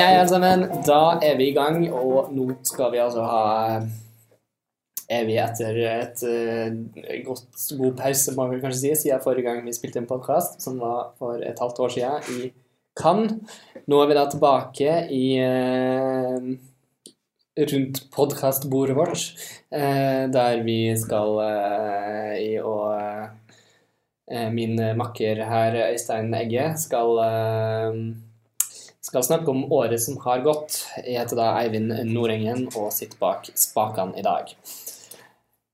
[0.00, 0.62] Hei, hei, alle sammen.
[0.88, 3.40] Da er vi i gang, og nå skal vi altså ha
[5.12, 9.58] Er vi etter et uh, godt, god pause, må vi kanskje si, siden forrige gang
[9.66, 12.48] vi spilte en podkast, som var for et halvt år siden i
[12.96, 13.34] Cannes.
[13.92, 16.48] Nå er vi da tilbake i uh,
[17.74, 19.26] rundt podkastbordet vårt,
[19.76, 21.44] uh, der vi skal
[22.40, 22.78] i å
[24.56, 27.18] Min makker her, Øystein Egge, skal
[29.10, 30.84] skal snakke om året som har gått.
[31.02, 34.52] Jeg heter da Eivind Nordengen og sitter bak spakene i dag.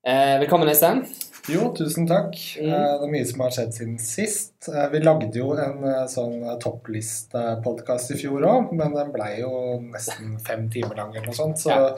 [0.07, 1.03] Eh, velkommen, Øystein.
[1.53, 2.33] Jo, tusen takk.
[2.57, 2.71] Mm.
[2.71, 4.55] Eh, det er mye som har skjedd siden sist.
[4.71, 9.53] Eh, vi lagde jo en sånn topplistepodkast i fjor òg, men den blei jo
[9.85, 11.61] nesten fem timer lang eller noe sånt.
[11.61, 11.93] Så ja.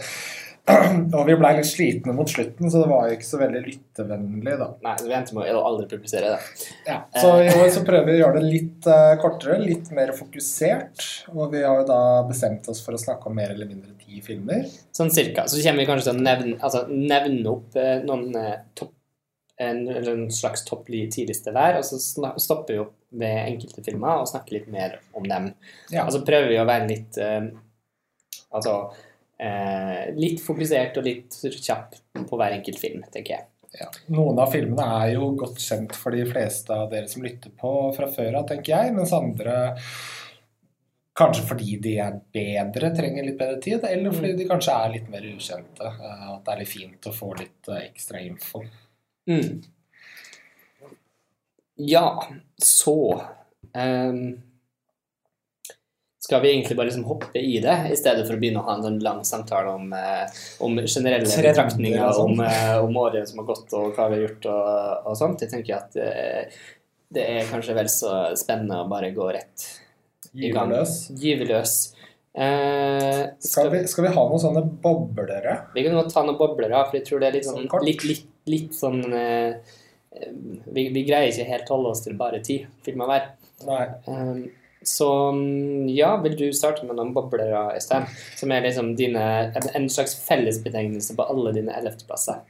[1.16, 4.56] Og vi blei litt slitne mot slutten, så det var jo ikke så veldig lyttevennlig,
[4.60, 4.68] da.
[4.84, 6.66] Nei, vi endte med å aldri publisere det.
[6.88, 10.12] Ja, Så i år så prøver vi å gjøre det litt uh, kortere, litt mer
[10.16, 11.06] fokusert.
[11.34, 14.20] Og vi har jo da bestemt oss for å snakke om mer eller mindre ti
[14.24, 14.68] filmer.
[14.96, 15.46] Sånn cirka.
[15.48, 18.94] Så kommer vi kanskje til å nevne, altså, nevne opp eh, noen eh, topp
[19.58, 24.28] en, en, slags topp ti-liste hver, og så stopper vi opp ved enkelte filmer og
[24.30, 25.48] snakker litt mer om dem.
[25.90, 26.04] Ja.
[26.04, 27.18] Og så prøver vi å være litt
[28.48, 28.72] Altså
[29.38, 33.48] eh, litt fokusert og litt kjapp på hver enkelt film, tenker jeg.
[33.78, 33.88] Ja.
[34.14, 37.72] Noen av filmene er jo godt kjent for de fleste av dere som lytter på
[37.96, 38.94] fra før av, tenker jeg.
[38.96, 39.58] Mens andre
[41.18, 45.08] kanskje fordi de er bedre, trenger litt bedre tid, eller fordi de kanskje er litt
[45.12, 45.94] mer ukjente.
[45.94, 48.64] Eh, at det er litt fint å få litt eh, ekstra info.
[49.28, 49.58] Mm.
[51.88, 52.06] Ja,
[52.58, 52.98] så
[53.76, 54.22] um
[56.28, 58.74] skal vi egentlig bare liksom hoppe i det, i stedet for å begynne å ha
[58.76, 62.42] en sånn lang samtale om, eh, om generelle betraktninger om, sånn.
[62.44, 65.46] eh, om, året som har gått, og hva vi har gjort, og, og sånt.
[65.46, 66.58] Jeg tenker at eh,
[67.16, 69.64] det er kanskje vel så spennende å bare gå rett
[70.36, 70.76] i gang.
[71.16, 71.78] Gyve løs.
[72.36, 75.56] Eh, skal, skal, vi, skal, vi, ha noen sånne boblere?
[75.72, 78.04] Vi kan godt ta noen boblere, for jeg tror det er litt sånn, sånn litt,
[78.04, 79.80] litt, litt, sånn eh,
[80.12, 83.30] vi, vi, greier ikke helt holde oss til bare ti filmer hver.
[83.64, 83.84] Nei.
[84.12, 84.48] Um,
[84.88, 88.08] så mm, ja, vil du starte med noen bobler, Øystein?
[88.38, 89.22] Som er liksom dine,
[89.76, 92.40] en slags fellesbetegnelse på alle dine ellevteplasser?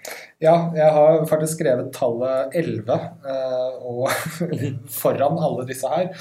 [0.44, 2.98] Ja, jeg har faktisk skrevet tallet 11
[3.34, 4.20] eh,
[5.00, 6.12] foran alle disse her.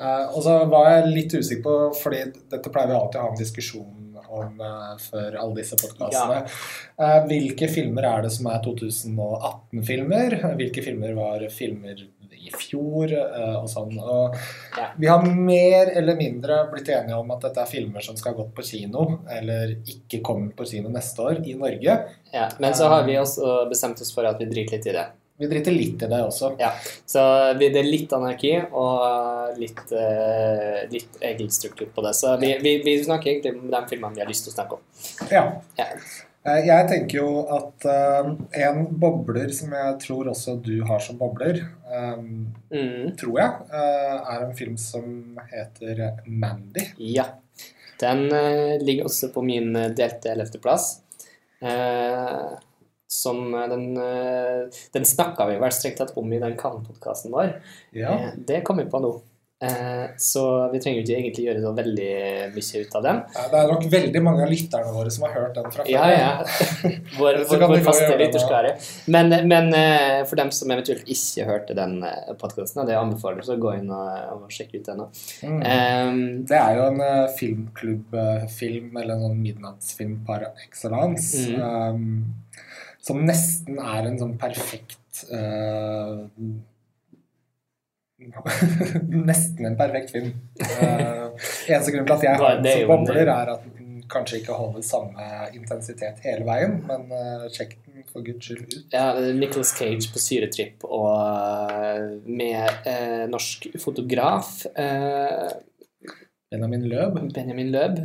[0.00, 3.34] Eh, og så var jeg litt usikker på, fordi dette pleier vi alltid å ha
[3.34, 3.96] en diskusjon
[4.30, 6.42] om uh, før alle disse podkastene.
[6.44, 6.58] Ja.
[7.00, 10.36] Uh, hvilke filmer er det som er 2018-filmer?
[10.60, 12.04] Hvilke filmer var filmer
[12.36, 13.96] i fjor eh, og sånn.
[14.00, 14.36] Og
[14.76, 14.90] ja.
[14.98, 18.52] vi har mer eller mindre blitt enige om at dette er filmer som skal gått
[18.56, 21.96] på kino, eller ikke komme på kino neste år, i Norge.
[22.32, 25.08] Ja, Men så har vi også bestemt oss for at vi driter litt i det.
[25.40, 26.50] Vi driter litt i det også.
[26.60, 26.74] Ja,
[27.08, 27.20] Så
[27.56, 32.12] det er litt anarki og litt, uh, litt regelstruktur på det.
[32.18, 34.76] Så vi, vi, vi, snakker egentlig om de filmene vi har lyst til å snakke
[34.76, 34.84] om.
[35.32, 35.46] Ja.
[35.80, 35.88] ja.
[36.40, 38.30] Eh, jeg tenker jo at uh,
[38.64, 43.12] en bobler som jeg tror også du har som bobler, um, mm.
[43.20, 46.86] tror jeg, uh, er en film som heter Mandy.
[47.12, 47.26] Ja.
[48.00, 50.94] Den uh, ligger også på min delte ellevteplass.
[51.60, 52.56] Uh,
[53.10, 53.88] som den
[54.94, 57.56] Den snakka vi vel strengt tatt om i den Cannes-podkasten vår.
[57.92, 58.14] Ja.
[58.38, 59.10] det kom vi på nå.
[59.60, 62.12] Eh, så vi trenger ikke egentlig gjøre så veldig
[62.54, 63.18] mye ut av dem.
[63.34, 65.90] Ja, det er nok veldig mange av lytterne våre som har hørt den fra før.
[65.92, 66.30] Ja, ja.
[67.20, 68.70] Vår, vår, vår faste lytterskare.
[69.12, 73.58] Men, men, eh, for dem som eventuelt ikke hørte den eh, podkasten, det anbefaler så
[73.60, 75.04] gå inn og, og sjekke ut den.
[75.44, 75.60] Mm.
[75.60, 77.04] Um, det er jo en
[77.36, 81.60] filmklubbfilm, eller en sånn midnattsfilm par excellence, mm.
[81.60, 82.64] um,
[83.04, 86.24] som nesten er en sånn perfekt uh,
[89.30, 90.32] Nesten en perfekt film.
[90.60, 91.30] Uh,
[91.70, 94.84] eneste grunn til at jeg har den som bobler, er at den kanskje ikke holder
[94.86, 98.78] samme intensitet hele veien, men uh, sjekk den for guds skyld ut.
[98.94, 104.64] Ja, Nicholas Cage på syretripp og med uh, norsk fotograf.
[106.50, 107.20] Benjamin Løb.
[107.34, 108.00] Benjamin Løb.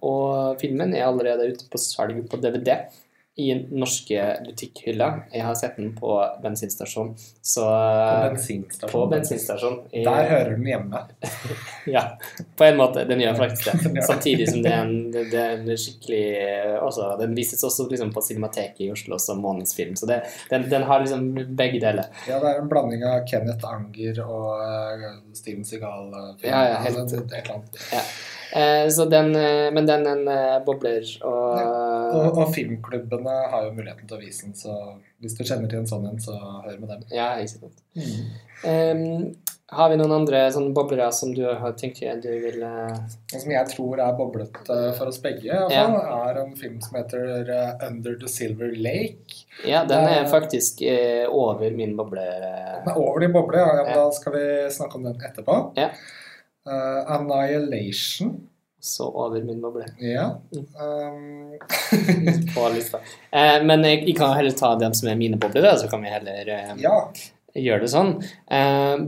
[0.00, 2.78] og filmen er allerede ute på salg på DVD
[3.38, 5.20] i norske butikkhyller.
[5.32, 6.10] Jeg har sett den på
[6.42, 7.12] bensinstasjon.
[7.42, 8.90] Så, på bensinstasjon?
[8.92, 9.76] På bensinstasjon.
[9.92, 11.02] I, Der hører den hjemme.
[11.96, 12.02] ja,
[12.56, 13.04] på en måte.
[13.06, 14.02] Den gjør faktisk det.
[14.10, 16.24] Samtidig som det er en, det er en skikkelig
[16.82, 20.18] også, Den vises også liksom på Cinemateket i Oslo som månedsfilm, så det,
[20.50, 22.10] den, den, har liksom begge deler.
[22.26, 25.06] Ja, det er en blanding av Kenneth Anger og uh,
[25.38, 26.50] Steven Seagal-film.
[26.50, 27.80] ja, ja, helt, altså, et eller annet.
[27.94, 28.02] Ja.
[28.52, 31.04] Eh, så den, eh, men den, den eh, bobler.
[31.24, 31.66] Og, ja.
[32.12, 34.78] og, og, filmklubbene har jo muligheten til å vise den, så
[35.22, 37.04] hvis du kjenner til en sånn en, så hør med dem.
[37.12, 37.84] Ja, ikke sant.
[37.98, 38.24] Mm.
[38.58, 42.62] Um, Har vi noen andre sånne boblere som du har tenkt du vil
[43.28, 46.22] som jeg tror er boblet for oss begge, i hvert Ja.
[46.30, 47.50] er en film som heter
[47.84, 49.44] Under the Silver Lake.
[49.68, 50.80] Ja, den er faktisk
[51.28, 52.24] over min boble.
[52.24, 53.94] Den er over din boble, ja, Ja.
[53.94, 55.58] da skal vi snakke om den etterpå.
[55.76, 55.90] Ja.
[56.68, 58.40] Eh, Annihilation.
[58.80, 60.40] Så over min boble Ja.
[60.54, 60.66] Mm.
[60.84, 61.58] Um,
[62.54, 62.98] på lista.
[63.34, 66.04] Uh, men jeg, jeg kan heller ta dem som er mine bobler, da, så kan
[66.04, 66.98] vi heller uh, ja.
[67.58, 68.12] gjøre det sånn.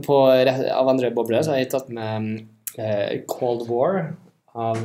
[0.03, 4.01] På, av andre bobler så har jeg tatt med Cold War
[4.51, 4.83] av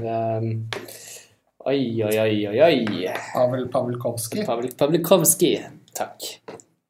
[1.67, 3.09] Oi, oi, oi, oi, oi.
[3.33, 4.45] Pavel Pavlikovskij.
[4.47, 5.65] Pavel Pavlikovskij.
[5.99, 6.29] Takk.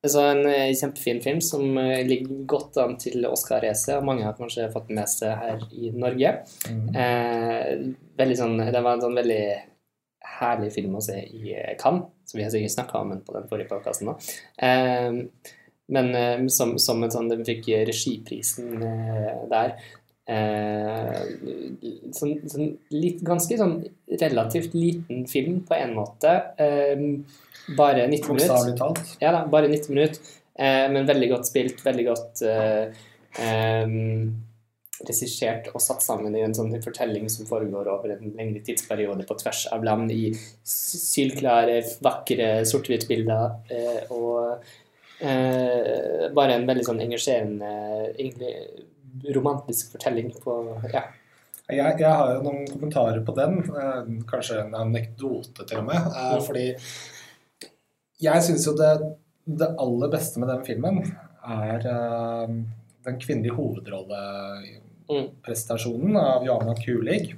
[0.09, 4.37] Så en eh, kjempefin film som eh, ligger godt an til Oscar-racet, og mange har
[4.39, 6.33] kanskje fått med seg her i Norge.
[6.71, 6.87] Mm.
[7.03, 9.43] Eh, sånn, det var en sånn veldig
[10.37, 13.47] herlig film å se i eh, Cannes, som vi har sikkert snakka om på den
[13.51, 14.15] forrige podkasten.
[14.59, 15.23] Eh,
[15.87, 19.77] men som, som en sånn, den fikk regiprisen eh, der.
[20.27, 21.19] Eh,
[22.17, 23.77] sånn, sånn litt, ganske sånn
[24.19, 26.33] relativt liten film på en måte.
[26.59, 27.05] Eh,
[27.79, 29.05] bare 90 minutter.
[29.23, 33.07] Ja da, bare 90 minutter, eh, men veldig godt spilt, veldig godt eh,
[33.43, 33.95] eh,
[35.07, 39.37] regissert og satt sammen i en sånn fortelling som foregår over en lengre tidsperiode på
[39.43, 40.31] tvers av land i
[40.67, 43.57] sylklare, vakre sort-hvitt-bilder.
[43.71, 44.65] Eh, og
[45.21, 47.73] eh, bare en veldig sånn engasjerende,
[48.17, 48.55] egentlig
[49.35, 51.03] romantisk fortelling på Ja.
[51.69, 55.97] Jeg, jeg har jo noen kommentarer på den, eh, kanskje en anekdote til og med.
[55.97, 56.43] Eh, Mm.
[56.47, 56.67] fordi
[58.23, 58.93] jeg syns jo det,
[59.47, 61.01] det aller beste med den filmen
[61.45, 62.49] er eh,
[63.05, 67.35] den kvinnelige hovedrolleprestasjonen av Johanna Kulig,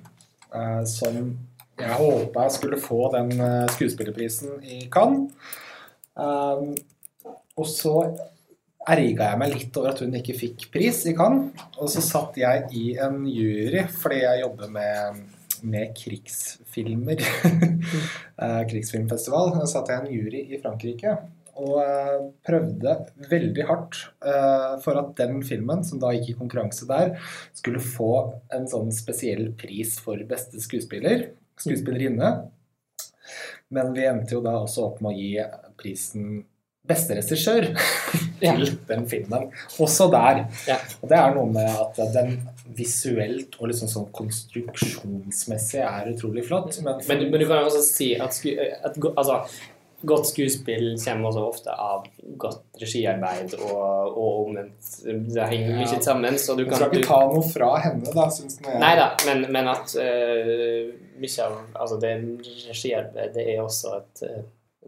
[0.89, 1.39] som
[1.79, 3.31] jeg håpa skulle få den
[3.69, 5.31] skuespillerprisen i Cannes.
[7.59, 7.95] Og så
[8.93, 11.51] erga jeg meg litt over at hun ikke fikk pris i Cannes.
[11.79, 15.25] Og så satt jeg i en jury fordi jeg jobber med,
[15.63, 17.25] med krigsfilmer.
[18.39, 19.49] Eh, Krigsfilmfestival.
[19.57, 21.17] Da satt jeg i en jury i Frankrike
[21.59, 22.93] og eh, prøvde
[23.31, 27.17] veldig hardt eh, for at den filmen, som da gikk i konkurranse der,
[27.57, 28.13] skulle få
[28.55, 31.33] en sånn spesiell pris for beste skuespiller.
[31.59, 32.31] Skuespillerinne.
[33.75, 35.33] Men vi endte jo da også opp med å gi
[35.81, 36.39] prisen
[36.89, 37.69] beste regissør
[38.41, 38.53] Ja.
[38.59, 39.49] til den filmen.
[39.83, 40.45] Også der.
[40.69, 40.77] Ja.
[41.03, 42.37] Og det er noe med at den
[42.79, 46.77] visuelt og liksom sånn konstruksjonsmessig er utrolig flott.
[46.85, 48.53] Men, Men, du- men du kan jo også si at, sku,
[48.85, 49.41] at altså,
[50.07, 52.05] godt skuespill kommer også ofte av
[52.39, 54.93] godt regiarbeid og, og omvendt.
[55.35, 55.79] Det henger Ja.
[55.81, 58.79] mye sammen, så du du kan skal ikke ta noe fra henne, da, syns jeg.
[58.79, 62.15] Nei da, men, men at uh, mye av altså det
[62.69, 64.39] regiarbeid det er også et eh,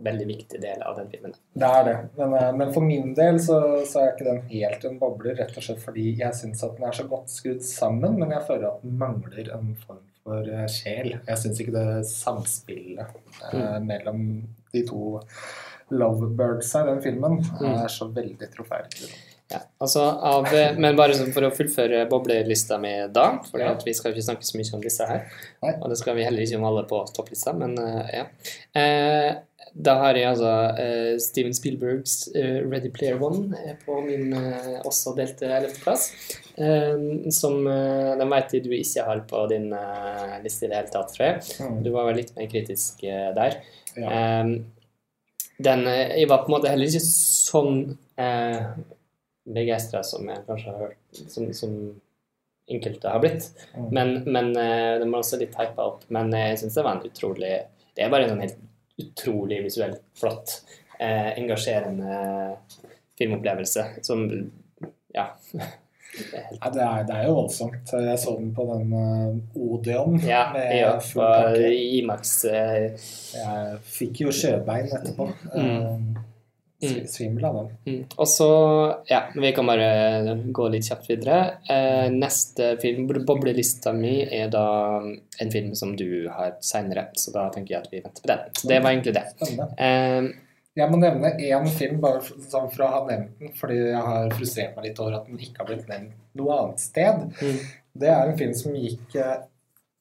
[0.05, 1.35] veldig viktig del av den filmen.
[1.55, 1.97] Det er det.
[2.19, 3.59] Men, eh, men for min del så,
[3.89, 6.89] så er ikke den helt en bobler, rett og slett fordi jeg syns at den
[6.89, 10.67] er så godt skrudd sammen, men jeg føler at den mangler en form for eh,
[10.73, 11.15] sjel.
[11.17, 13.19] Jeg syns ikke det samspillet
[13.53, 14.25] eh, mellom
[14.73, 15.19] de to
[15.91, 19.11] lovebirds i den filmen er så veldig troferdig.
[19.51, 23.73] Ja, altså av, eh, men bare sånn for å fullføre boblelista mi da, for Ja.
[23.85, 25.25] vi skal ikke snakke så mye om disse her.
[25.65, 25.73] Nei.
[25.81, 28.27] Og det skal vi heller ikke om alle på topplista, men eh, ja.
[28.81, 29.35] Eh,
[29.73, 34.81] da har jeg altså uh, Steven Spielbergs uh, Ready Player One eh, på min uh,
[34.89, 36.09] også delte 11.-plass.
[36.61, 39.71] Eh, som uh, den vet du ikke har på din
[40.45, 41.43] liste i det hele tatt, tror jeg.
[41.63, 41.81] Mm.
[41.87, 43.61] Du var vel litt mer kritisk der.
[43.99, 44.45] Ja.
[45.61, 47.83] Den, jeg var på en måte heller ikke sånn
[48.21, 48.71] uh,
[49.51, 51.77] begeistra som jeg kanskje har hørt som, som
[52.71, 53.51] enkelte har blitt.
[53.75, 53.87] Mm.
[53.95, 56.09] Men, men den var også litt hypa opp.
[56.15, 57.55] Men jeg syns det var en utrolig
[57.95, 58.61] Det er bare en sånn helt
[59.01, 60.61] utrolig visuelt flott,
[60.99, 62.57] eh, engasjerende
[63.19, 64.27] filmopplevelse som
[65.15, 65.33] Ja.
[66.11, 67.93] Nei, det, er, det er jo voldsomt.
[67.95, 71.69] Jeg så den på den uh, Odeon ja, full på.
[72.01, 73.05] Imax Uh,
[73.37, 75.29] Jeg fikk jo sjøbein etterpå.
[75.55, 76.19] Mm.
[76.83, 77.71] Eh, sv- Svimmel av.
[77.87, 78.05] Mm.
[78.17, 78.47] Og så,
[79.11, 81.41] ja, vi kan bare gå litt kjapt videre.
[81.69, 84.65] Eh, neste film boblelista mi er da
[85.41, 88.47] en film som du har seinere, så da tenker jeg at vi venter på den.
[88.57, 89.27] Så det var egentlig det.
[89.79, 90.31] Eh,
[90.77, 94.31] Jeg må nevne én film, bare sånn for å ha nevnt den, fordi jeg har
[94.31, 97.25] frustrert meg litt over at den ikke har blitt nevnt noe annet sted.
[97.43, 97.59] mm,
[97.99, 99.41] Det er en film som gikk eh,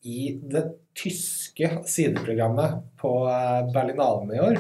[0.06, 0.62] i det
[0.96, 4.60] tyske sideprogrammet på eh, Berlinalen i år.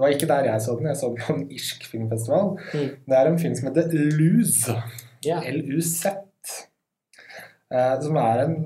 [0.00, 2.54] Det var ikke der jeg så den, jeg så den på en irsk filmfestival.
[2.72, 2.92] Mm.
[3.04, 4.54] Det er en film som heter Luz.
[5.26, 5.40] ja.
[5.44, 6.06] LUZ.
[7.68, 8.56] Eh, som er en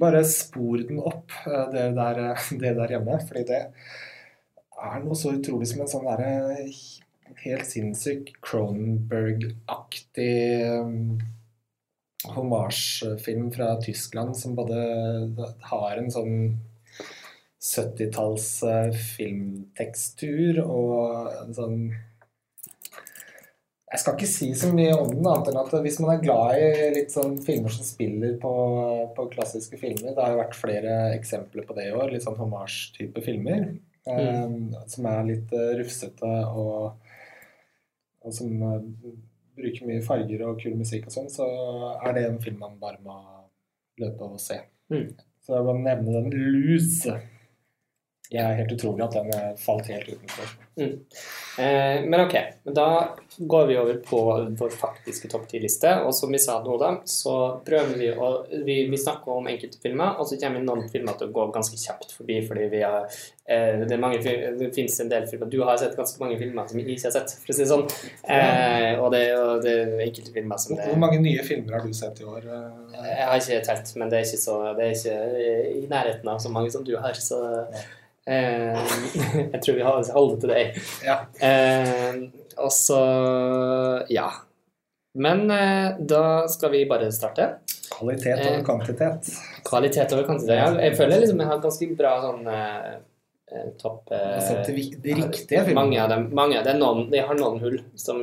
[0.00, 3.20] Bare spor den opp, eh, det der, eh, det der hjemme.
[3.28, 6.64] Fordi det er noe så utrolig som en sånn derre
[7.44, 10.32] helt sinnssyk Cronenberg-aktig
[10.64, 10.88] eh,
[12.32, 14.80] homasjfilm fra Tyskland som både
[15.68, 16.56] har en sånn
[17.66, 21.80] 70-talls eh, filmtekstur og en sånn
[23.86, 26.60] Jeg skal ikke si så mye om den, annet enn at hvis man er glad
[26.60, 28.54] i litt sånn filmer som spiller på,
[29.16, 32.38] på klassiske filmer Det har jo vært flere eksempler på det i år, litt sånn
[32.38, 33.70] hommage-type filmer.
[34.06, 34.10] Mm.
[34.14, 37.08] Eh, som er litt uh, rufsete og,
[38.22, 39.14] og som uh,
[39.56, 41.46] bruker mye farger og kul musikk og sånn, så
[41.96, 43.16] er det en film man bare må
[44.02, 44.60] løpe og se.
[44.92, 45.16] Mm.
[45.42, 47.16] Så jeg må nevne den Lose
[48.30, 50.54] det er helt utrolig at den eh, falt helt utenfor.
[50.80, 50.94] Mm.
[51.58, 52.34] Eh, men ok,
[52.74, 54.18] da går vi over på
[54.58, 55.92] vår faktiske topp ti-liste.
[56.02, 58.32] Og som vi sa nå, da, så prøver vi å
[58.66, 61.78] Vi, vi snakker om enkelte filmer, og så kommer noen filmer til å gå ganske
[61.78, 65.78] kjapt forbi fordi vi har eh, det, mange, det finnes en del filmer Du har
[65.80, 67.86] sett ganske mange filmer som jeg ikke har sett, for å si det sånn.
[68.26, 71.86] Eh, og, det, og det er enkelte filmer som det, Hvor mange nye filmer har
[71.86, 72.50] du sett i år?
[72.50, 73.06] Eh?
[73.06, 76.42] Jeg har ikke telt, men det er ikke, så, det er ikke i nærheten av
[76.42, 77.14] så mange som du har.
[77.22, 77.40] så
[77.70, 77.86] ja.
[78.26, 78.78] Eh,
[79.52, 80.78] jeg tror vi holder til deg.
[81.06, 81.20] Ja.
[81.38, 82.22] Eh,
[82.58, 83.00] og så
[84.12, 84.28] ja.
[85.16, 87.52] Men eh, da skal vi bare starte.
[87.96, 89.28] Kvalitet over kvantitet.
[89.64, 90.56] Kvalitet over kvantitet.
[90.58, 92.48] Ja, jeg føler liksom jeg har ganske bra sånn
[93.78, 95.76] topp altså, det riktige filmer.
[95.78, 96.26] Mange av dem.
[96.34, 98.18] Mange, det noen, de har noen hull som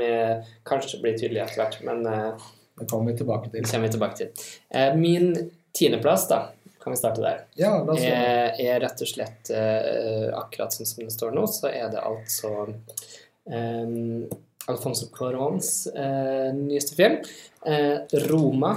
[0.67, 3.65] kanskje blir tydelige etter hvert, men Det kommer vi tilbake til.
[3.71, 4.99] kommer vi tilbake til.
[4.99, 5.31] min
[5.73, 6.43] tiendeplass, da
[6.83, 7.43] kan vi starte der?
[7.59, 11.35] Ja, la oss er, er, eh, rett og slett uh, akkurat sånn som det står
[11.35, 14.25] nå, så er det altså um,
[14.71, 17.19] Alfonso Corons uh, nyeste film,
[17.67, 18.75] uh, 'Roma',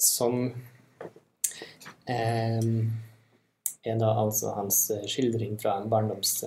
[0.00, 0.34] som
[2.08, 2.72] um,
[3.86, 6.40] er da altså hans skildring fra en barndoms...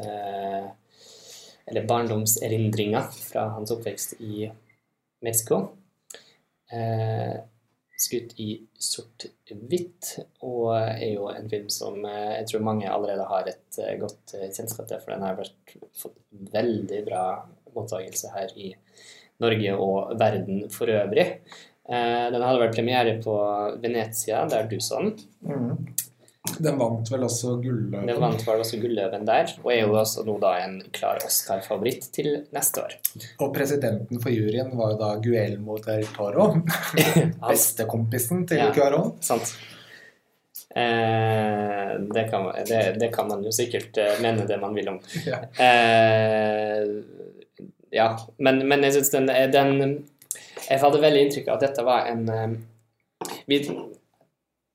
[1.70, 4.50] eller barndomserindringer fra hans oppvekst i
[5.22, 5.68] Mexico.
[6.72, 7.40] Eh,
[7.98, 8.68] skutt i
[9.50, 10.12] sort-hvitt,
[10.46, 14.36] og er jo en film som eh, jeg tror mange allerede har et eh, godt
[14.38, 16.18] eh, kjennskap til, for den har vært, fått
[16.54, 17.24] veldig bra
[17.76, 18.74] mottakelse her i
[19.40, 21.26] Norge og verden for øvrig.
[21.90, 23.34] Den hadde vært premiere på
[23.82, 25.14] Venezia, der du så den.
[25.48, 25.88] Mm.
[26.58, 28.08] Den vant vel også Gulløven?
[28.10, 32.10] Den vant vel også Gulløven der, og er jo også nå da en klar Oscar-favoritt
[32.16, 32.96] til neste år.
[33.44, 36.52] Og presidenten for juryen var jo da Guelmo del Toro.
[37.50, 39.14] Bestekompisen til ja, Cuaron.
[39.26, 39.54] Sant.
[40.76, 45.00] Eh, det, kan, det, det, kan, man jo sikkert eh, mene det man vil om.
[45.26, 46.84] Ja, eh,
[47.92, 48.12] ja.
[48.38, 49.72] men, men jeg syns den, den
[50.70, 52.54] Jeg hadde veldig inntrykk av at dette var en eh,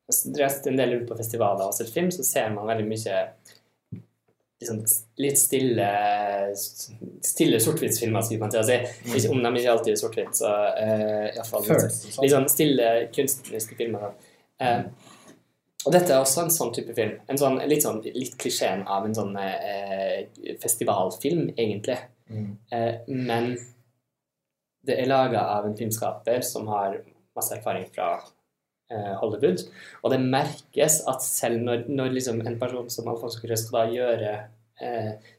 [0.07, 3.21] vi, reist en del rundt på festivaler og sett film, så ser man veldig mye
[4.61, 4.83] liksom,
[5.23, 5.89] litt stille
[7.25, 8.79] stille sort-hvitt-filmer, skal man til å si.
[9.09, 13.79] Ikke, Om de ikke alltid er sort-hvitt, så uh, iallfall litt, litt sånn stille kunstneriske
[13.81, 14.15] filmer.
[14.63, 14.87] Uh,
[15.85, 17.19] og dette er også en sånn type film.
[17.29, 20.21] En sånn, litt, sånn, litt klisjeen av en sånn uh,
[20.63, 21.99] festivalfilm, egentlig.
[22.33, 22.53] Mm.
[22.73, 23.51] Uh, men
[24.85, 27.01] det er laga av en filmskaper som har
[27.37, 28.44] masse erfaring fra Eh,
[28.93, 29.65] Hollywood.
[30.03, 33.95] Og det merkes at selv når, når liksom en person som Alfonso Cruz skal da
[33.95, 34.35] gjøre
[34.85, 35.33] eh,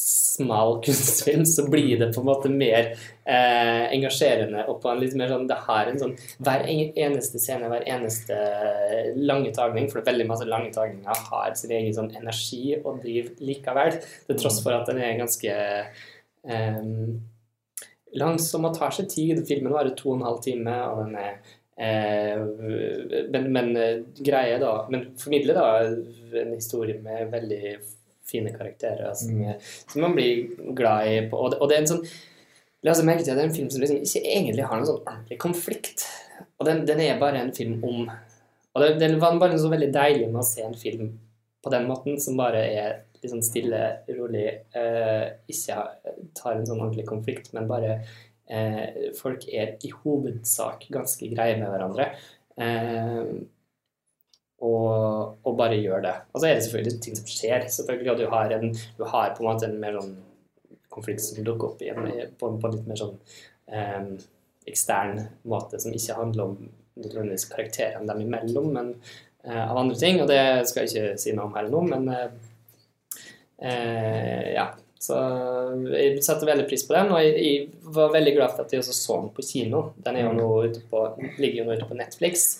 [0.00, 2.92] smal kunstfilm, så blir det på en måte mer
[3.28, 7.68] eh, engasjerende og på en litt mer sånn Det har en sånn Hver eneste scene,
[7.68, 8.38] hver eneste
[9.20, 13.02] lange tagning, for det er veldig masse lange tagninger har sin egen sånn energi og
[13.04, 15.56] driv likevel, til tross for at den er ganske
[16.48, 16.82] eh,
[18.20, 19.44] langsom og tar seg tid.
[19.46, 24.58] Filmen varer to og en halv time, og den er Eh, men, men eh, greie
[24.60, 27.78] da Men formidle da en historie med veldig
[28.30, 29.54] fine karakterer som, mm.
[29.88, 31.14] som man blir glad i.
[31.30, 32.04] På, og, det, og det er en sånn
[32.84, 34.88] La oss merke til at det er en film som liksom ikke egentlig har noen
[34.88, 36.04] sånn ordentlig konflikt.
[36.56, 39.90] Og den, den er bare en film om Og det, det var bare så veldig
[39.92, 41.10] deilig med å se en film
[41.60, 43.80] på den måten, som bare er litt sånn stille,
[44.16, 44.46] rolig,
[44.76, 45.80] eh, ikke
[46.38, 47.98] tar en sånn ordentlig konflikt, men bare
[48.50, 52.10] eh, folk er i hovedsak ganske greie med hverandre.
[52.60, 53.32] Eh,
[54.60, 56.16] og, og, bare gjør det.
[56.34, 57.64] Og så er det selvfølgelig ting som skjer.
[57.72, 60.12] Selvfølgelig, og du har, en, du har på en måte en mer sånn
[60.90, 62.02] konflikt som dukker opp igjen
[62.36, 63.16] på, på en litt mer sånn
[63.72, 64.12] eh,
[64.68, 66.68] ekstern måte, som ikke handler om
[67.00, 68.92] nødvendigvis karakterene dem imellom, men
[69.44, 70.20] eh, av andre ting.
[70.22, 72.38] Og det skal jeg ikke si noe om her nå, men eh,
[73.70, 74.70] eh, ja.
[75.00, 75.16] Så
[75.94, 78.82] jeg satte veldig pris på den, og jeg, jeg var veldig glad for at jeg
[78.82, 79.86] også så den på kino.
[80.04, 80.50] Den jo nå
[80.90, 81.06] på,
[81.40, 82.50] ligger jo nå ute på Netflix.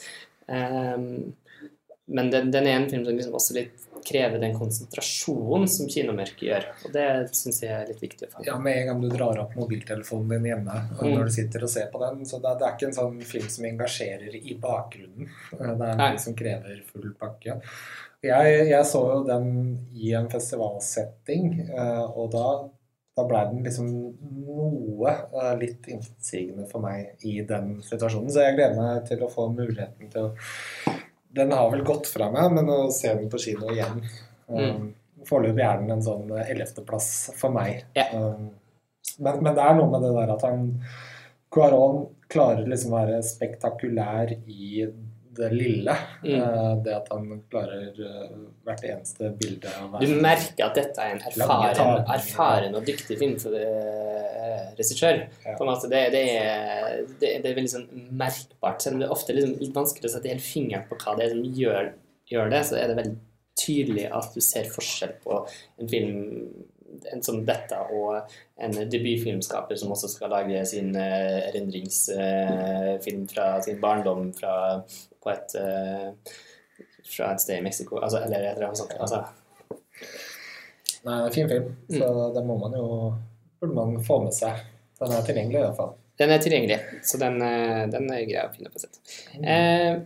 [0.48, 1.34] Um,
[2.10, 6.42] men den, den, er en film som liksom også litt krever den konsentrasjonen som kinomørket
[6.42, 6.66] gjør.
[6.88, 7.06] Og det
[7.36, 8.44] syns jeg er litt viktig å få.
[8.48, 11.14] Ja, Med en gang du drar opp mobiltelefonen din hjemme og Mm.
[11.14, 13.48] når du sitter og ser på den så det, det er ikke en sånn film
[13.48, 15.28] som engasjerer i bakgrunnen.
[15.52, 17.60] Det er en film som krever full pakke.
[18.20, 19.46] Jeg, jeg så jo den
[19.96, 22.46] i en festivalsetting, eh, og da,
[23.16, 23.88] da blei den liksom
[24.44, 28.28] noe eh, litt innsigende for meg i den situasjonen.
[28.32, 30.34] Så jeg gleder meg til å få muligheten til å
[31.30, 34.00] Den har vel gått fra meg, men å se den på kino igjen
[34.50, 34.88] mm.
[35.28, 37.84] Foreløpig er den en sånn ellevteplass for meg.
[38.10, 38.48] Um,
[39.22, 40.64] men, men det er noe med det der at han
[41.54, 44.86] Cuaron klarer liksom å være spektakulær i
[45.36, 45.94] det lille.
[46.24, 46.34] Mm.
[46.34, 48.30] Eh, det at han klarer eh,
[48.66, 55.16] hvert eneste bilde å Du merker at dette er en erfaren, erfaren og dyktig filmregissør.
[55.44, 55.54] Ja.
[55.54, 58.78] På en måte, det, det, er, det, det er veldig sånn merkbart.
[58.82, 61.24] Selv om det er ofte liksom litt vanskelig å sette helt fingeren på hva det
[61.26, 61.84] er som gjør,
[62.30, 63.18] gjør det, så er det veldig
[63.60, 65.32] tydelig at du ser forskjell på
[65.80, 66.18] en film
[67.12, 73.78] en som dette og en debutfilmskaper som også skal lage sin eh, erindringsfilm fra sin
[73.82, 74.54] barndom fra,
[75.22, 76.34] på et, eh,
[77.10, 77.98] fra et sted i Mexico.
[78.00, 78.96] Altså, eller et eller annet sånt.
[79.00, 79.24] Altså,
[81.00, 82.86] Nei, det er en fin film, så den må man jo
[83.60, 84.58] burde man få med seg.
[85.00, 85.94] Den er tilgjengelig i hvert fall.
[86.20, 86.76] Den er tilgjengelig,
[87.08, 88.98] så den, eh, den er grei å finne på sett.
[89.40, 89.96] Eh,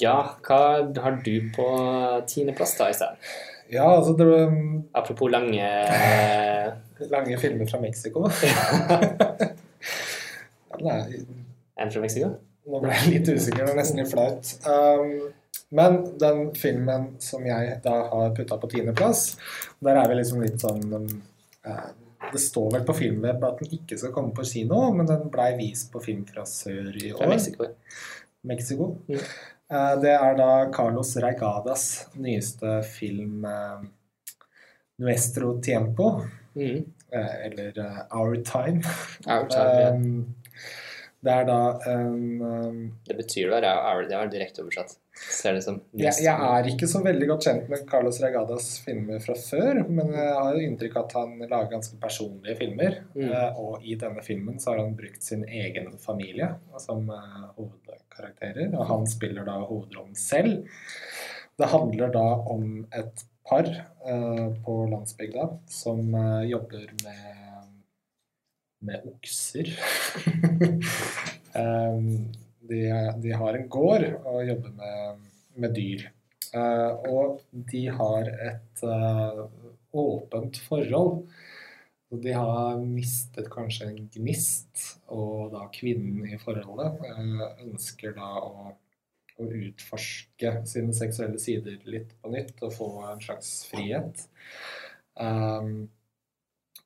[0.00, 0.58] ja, hva
[1.00, 1.68] har du på
[2.28, 3.16] tiendeplass da i stedet?
[3.72, 4.52] Ja, altså det var
[5.00, 5.64] Apropos lange
[7.14, 8.28] lange filmer fra Mexico.
[10.78, 11.16] ja, er,
[11.80, 12.34] En fra Mexico?
[12.66, 14.52] Nå ble jeg litt usikker, det er nesten litt flaut.
[14.64, 15.32] Um,
[15.74, 19.24] men den filmen som jeg da har putta på tiendeplass,
[19.84, 20.94] der er vi liksom litt sånn
[21.66, 21.88] eh,
[22.32, 25.50] Det står vel på Filmweb at den ikke skal komme på kino, men den blei
[25.58, 27.26] vist på Film fra sør i år.
[27.28, 27.68] Mexico.
[28.48, 28.88] Mexico.
[29.08, 29.20] Mm.
[29.74, 31.84] Uh, det er da Carlos Reigadas
[32.20, 33.84] nyeste film uh,
[34.98, 36.22] 'Nuestro Tiempo',
[36.54, 36.84] Mm.
[37.12, 37.72] eller
[38.10, 38.84] 'Our Time'.
[39.26, 39.90] Ouch, ja.
[39.92, 40.34] Um,
[41.24, 41.58] det er da
[41.88, 43.60] en um, Det betyr det,
[44.10, 44.96] det er direkte oversatt.
[45.14, 45.76] Ser det som.
[45.94, 50.10] jeg, jeg er ikke så veldig godt kjent med Carlos Regadas filmer fra før, men
[50.12, 52.98] jeg har jo inntrykk av at han lager ganske personlige filmer.
[53.14, 53.28] Mm.
[53.30, 56.50] Uh, og i denne filmen så har han brukt sin egen familie
[56.82, 60.58] som uh, hovedkarakterer, og han spiller da hovedrollen selv.
[61.54, 66.04] Det handler da om et par uh, på landsbygda som
[66.50, 67.43] jobber med
[68.86, 69.70] med okser.
[71.54, 72.10] um,
[72.68, 72.82] de,
[73.22, 75.24] de har en gård og jobber med,
[75.60, 76.06] med dyr.
[76.54, 77.42] Eh, og
[77.72, 79.42] de har et eh,
[79.94, 81.26] åpent forhold.
[82.12, 88.28] Og De har mistet kanskje en gnist, og da kvinnen i forholdet eh, ønsker da
[88.38, 88.68] å,
[89.40, 94.28] å utforske sine seksuelle sider litt på nytt og få en slags frihet.
[95.18, 95.88] Um,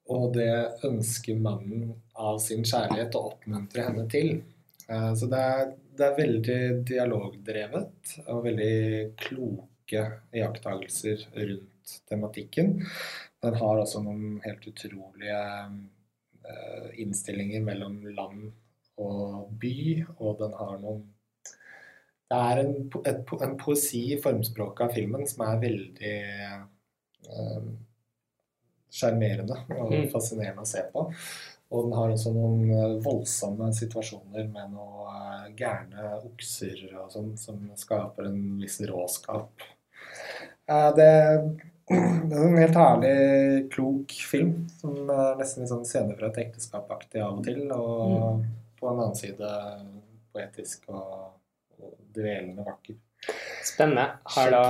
[0.09, 0.53] og det
[0.89, 4.39] ønsker mannen av sin kjærlighet å oppmuntre henne til.
[4.89, 8.79] Eh, Så det er, det er veldig dialogdrevet og veldig
[9.21, 10.05] kloke
[10.37, 12.79] iakttagelser rundt tematikken.
[13.43, 15.43] Den har også noen helt utrolige
[16.49, 18.49] eh, innstillinger mellom land
[18.99, 19.79] og by,
[20.19, 21.07] og den har noen
[22.29, 22.73] Det er en,
[23.09, 26.17] et, en poesi i formspråket av filmen som er veldig
[27.25, 27.69] eh,
[28.91, 30.09] sjarmerende og Mm.
[30.13, 31.07] fascinerende å se på.
[31.71, 35.09] Og den har også noen eh, voldsomme situasjoner med noen
[35.49, 39.51] eh, gærne okser og sånn, som skaper en viss råskap.
[40.69, 41.11] Eh, Det,
[42.29, 46.41] det er en helt herlig, klok film, som er nesten litt sånn scene fra et
[46.47, 47.63] ekteskap-aktig av og til.
[47.73, 48.45] Og
[48.81, 49.53] på en annen side
[50.33, 51.33] poetisk og,
[51.81, 52.97] og dvelende vakker.
[53.67, 54.05] Spennende.
[54.25, 54.61] Har da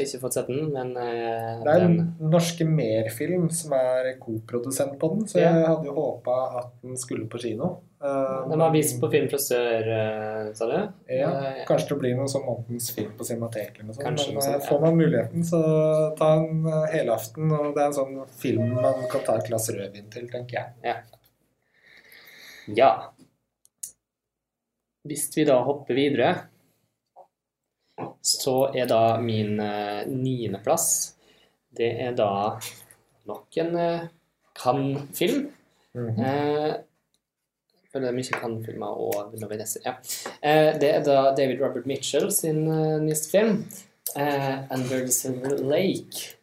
[0.00, 4.94] ikke fått sett den, men uh, Det er den en norske Merfilm som er koprodusent
[5.00, 5.50] på den, så Ja.
[5.58, 7.82] jeg hadde jo håpa at den skulle på kino.
[8.00, 10.76] Uh, Den var vist på Film fra sør, uh, sa du?
[11.10, 11.30] Ja,
[11.66, 14.06] kanskje det blir noe sånn månedens film på Cinemateket eller noe sånt.
[14.06, 14.64] Kanskje Men eh, ja.
[14.68, 15.62] får man muligheten, så
[16.16, 17.50] ta en helaften.
[17.52, 20.94] Og det er en sånn film man kan ta et glass rødvin til, tenker jeg.
[22.78, 22.92] Ja.
[25.08, 26.30] Hvis vi da hopper videre,
[28.22, 31.14] så er da min eh, niendeplass
[31.78, 32.58] Det er da
[33.28, 34.06] nok en uh,
[34.58, 35.50] Cannes-film.
[35.94, 36.24] -hmm.
[36.24, 36.74] Eh,
[37.82, 39.80] jeg føler det er mye Cannes-filmer og Novenesse.
[39.84, 39.94] Ja.
[40.42, 43.64] Eh, det er da David Robert Mitchell sin uh, nyeste film,
[44.16, 46.34] eh, 'Under the Silver Lake'.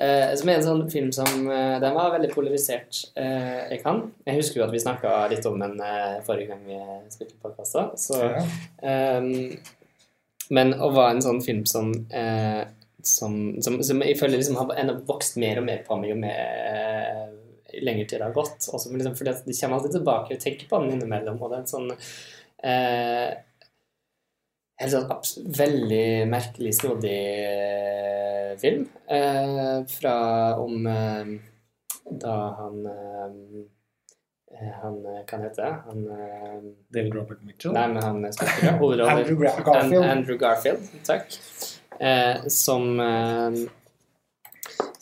[0.00, 4.06] Eh, som er en sånn film som eh, Den var veldig polarisert eh, kan.
[4.24, 6.78] Jeg husker jo at vi snakka litt om den eh, forrige gang vi
[7.12, 7.76] spilte podkast.
[8.00, 8.46] Så Ja.
[10.52, 12.62] Men å være en sånn film som eh,
[13.02, 17.32] som, som, som jeg føler liksom har vokst mer og mer på meg jo mer
[17.82, 18.68] lenger tid har gått.
[18.68, 21.40] Også, liksom, fordi De kommer alltid tilbake og tenker på den innimellom.
[21.40, 21.90] og det er en sånn
[22.68, 23.30] eh,
[24.82, 30.16] helt sånn veldig merkelig, snodig eh, film eh, fra
[30.60, 31.32] om eh,
[32.22, 33.38] da han eh,
[34.82, 35.74] han kan hete det?
[35.86, 36.02] Han
[36.92, 37.72] David Robert Mitchell?
[37.76, 39.22] Nei, men han spiller hovedroller.
[39.22, 40.04] Andrew Garfield.
[40.04, 41.38] Andrew Garfield, takk.
[42.52, 43.00] som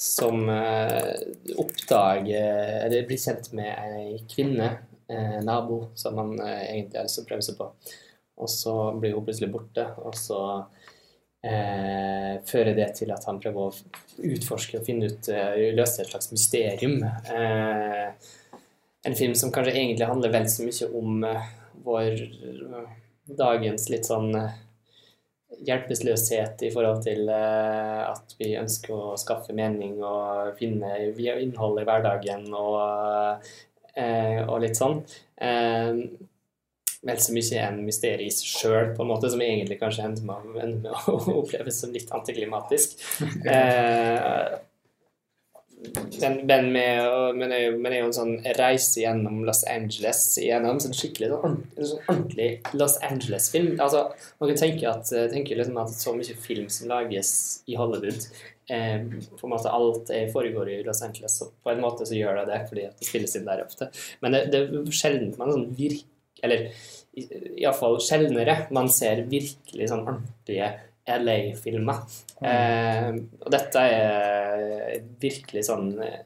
[0.01, 1.13] som uh,
[1.57, 4.71] oppdager Eller blir kjent med ei kvinne,
[5.13, 7.67] uh, nabo, som han uh, egentlig har lyst til å prøve seg på.
[8.41, 10.41] Og så blir hun plutselig borte, og så
[11.41, 15.29] fører det til at han prøver å utforske og finne ut
[15.73, 16.99] Løse et slags mysterium.
[19.09, 21.25] En film som kanskje egentlig handler vel så mye om
[21.85, 22.19] vår
[23.39, 24.35] dagens litt sånn
[25.67, 32.47] hjelpeløshet i forhold til at vi ønsker å skaffe mening og finne innhold i hverdagen
[32.55, 33.49] og,
[34.01, 35.01] og litt sånn.
[37.01, 40.27] Vel så mye en mysterium i seg sjøl, på en måte, som egentlig kanskje ender
[40.29, 40.49] med,
[40.83, 43.01] med å oppleves som litt antiklimatisk.
[46.21, 50.77] men, den med, men, er jo, er jo en sånn reise gjennom Los Angeles gjennom
[50.77, 53.73] en skikkelig sånn, sånn ordentlig Los Angeles-film.
[53.81, 54.05] Altså,
[54.43, 57.33] man kan tenke, at, tenke liksom at så mye film som lages
[57.71, 58.29] i Hollywood
[58.69, 62.43] eh, på en måte Alt foregår i Los Angeles, og på en måte så gjør
[62.43, 63.89] det det fordi det spilles inn der ofte.
[64.21, 66.09] Men det, det er sjelden man sånn virker
[66.41, 66.71] Eller
[67.61, 70.69] iallfall sjeldnere man ser virkelig sånn ordentlige
[71.19, 72.03] LA-filmer.
[72.41, 72.49] Mm.
[72.51, 76.21] Eh, og dette er virkelig sånn eh,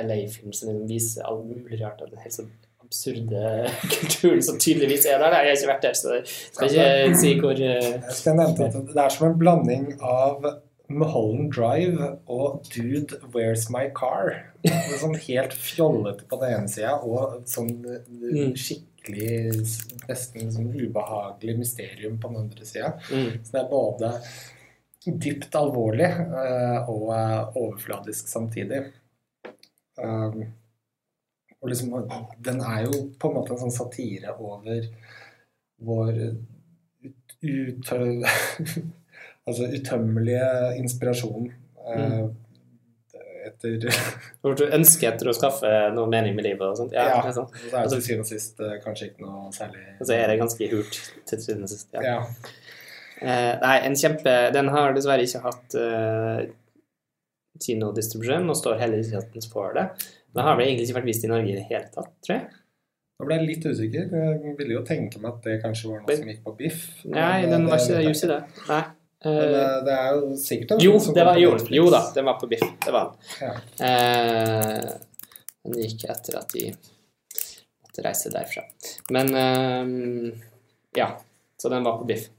[0.00, 2.50] LA-film som viser all mulig rart av den helt sånn
[2.90, 3.42] absurde
[3.94, 5.38] kulturen som tydeligvis er der.
[5.40, 7.86] Jeg har ikke vært der, så jeg skal ikke si hvor uh...
[7.94, 10.52] Jeg skal nevne at Det er som en blanding av
[10.90, 14.34] Mulholland Drive og Dude, Where's My Car?
[15.00, 18.56] Sånn helt fjollete på den ene sida og sånn mm.
[18.58, 22.92] skikkelig skikkelig nesten sånn ubehagelig mysterium på den andre sida.
[23.12, 23.44] Mm.
[23.44, 24.12] Så det er både
[25.04, 28.84] dypt alvorlig uh, og uh, overfladisk samtidig.
[29.96, 30.44] Um,
[31.60, 31.94] og liksom,
[32.38, 34.86] den er jo på en måte en sånn satire over
[35.80, 37.90] vår ut, ut,
[39.46, 41.50] altså utømmelige inspirasjon.
[41.80, 42.30] Uh, mm
[43.60, 44.00] etter
[44.40, 46.94] Hvor du ønsker etter å skaffe noe mening med livet og sånt?
[46.96, 47.08] Ja.
[47.20, 47.50] ja sånn.
[47.52, 50.32] Så er det til syvende og sist eh, kanskje ikke noe særlig Og så er
[50.32, 51.90] det ganske hult til syvende og sist.
[51.96, 52.06] Ja.
[52.06, 52.54] ja.
[53.20, 56.40] Eh, nei, en kjempe Den har dessverre ikke hatt uh,
[57.60, 59.84] kinodistribusjon, og står heller ikke at den får det.
[60.32, 62.46] Den har vel egentlig ikke vært vist i Norge i det hele tatt, tror jeg.
[63.20, 64.14] Nå ble jeg litt usikker.
[64.16, 66.86] Jeg ville jo tenke meg at det kanskje var noe som gikk på biff.
[67.04, 68.38] Nei, den var ikke just i det.
[68.70, 68.80] Nei.
[69.24, 72.38] Men uh, det er jo sikkert en Jo, det var, jo, jo da, den var
[72.40, 72.64] på biff.
[72.84, 73.32] Det var den.
[73.44, 73.52] Ja.
[73.86, 74.92] Eh,
[75.66, 78.64] den gikk etter at de måtte reise derfra.
[79.12, 80.38] Men eh,
[80.96, 81.12] ja.
[81.60, 82.30] Så den var på biff.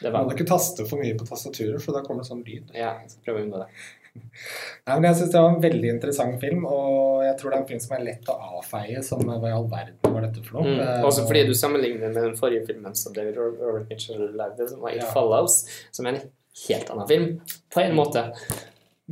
[0.00, 0.22] Det var.
[0.22, 2.70] Man må ikke taste for mye på tastaturet, for da kommer det sånn lyd.
[2.72, 3.68] Ja, så prøver vi å unngå det.
[4.14, 7.62] Nei, men Jeg syns det var en veldig interessant film, og jeg tror det er
[7.62, 10.60] en film som er lett å avfeie som hva i all verden var dette for
[10.60, 10.76] noe.
[10.76, 11.06] Mm.
[11.06, 14.96] Også fordi du sammenligner med den forrige filmen som David Robert Mitchell lagde, som var
[14.96, 15.10] It ja.
[15.14, 15.62] Follows,
[15.94, 16.24] som er en
[16.66, 17.28] helt annen film,
[17.74, 18.24] på en måte.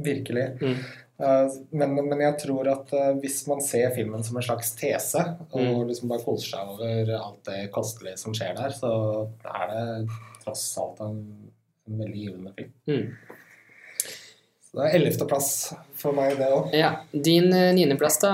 [0.08, 0.48] Virkelig.
[0.62, 0.80] Mm.
[1.18, 5.24] Uh, men, men, jeg tror at uh, hvis man ser filmen som en slags tese,
[5.50, 5.88] og mm.
[5.88, 8.92] liksom bare koser seg over alt det kostelige som skjer der, så
[9.42, 11.18] er det tross alt en,
[11.90, 12.72] en veldig givende film.
[12.86, 13.37] Mm.
[14.68, 15.50] Så det er ellevteplass
[15.96, 16.70] for meg, det òg.
[16.76, 16.92] Ja.
[17.12, 18.32] Din uh, niendeplass, da?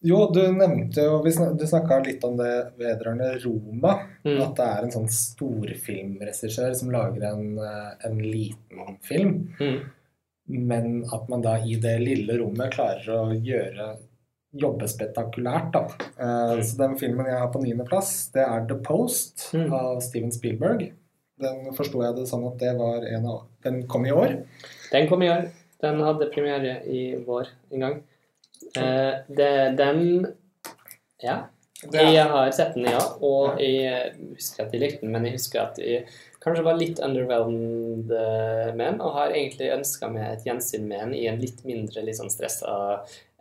[0.00, 1.16] Jo, du nevnte jo
[1.58, 3.96] Du snakka litt om det vedrørende Roma.
[4.22, 4.40] Mm.
[4.44, 9.32] At det er en sånn storfilmregissør som lager en, eh, en liten film.
[9.58, 9.80] Mm.
[10.68, 13.96] Men at man da i det lille rommet klarer å gjøre
[14.58, 15.82] jobbe spektakulært, da.
[16.16, 16.62] Uh, mm.
[16.64, 19.66] Så den filmen jeg har på niendeplass, det er The Post mm.
[19.74, 20.86] av Steven Spielberg.
[21.38, 24.40] Den forsto jeg det sånn at det var en av Den kom i år?
[24.92, 25.48] Den kom i år.
[25.82, 28.00] Den hadde premiere i vår en gang.
[28.76, 30.02] Eh, det, den
[31.22, 31.44] Ja.
[31.92, 32.98] Jeg har sett den, ja.
[33.22, 36.08] Og jeg husker at jeg likte den, men jeg husker at jeg
[36.42, 41.06] kanskje var litt underwhelmed eh, med den, og har egentlig ønska meg et gjensyn med
[41.06, 42.74] den i en litt mindre litt sånn stressa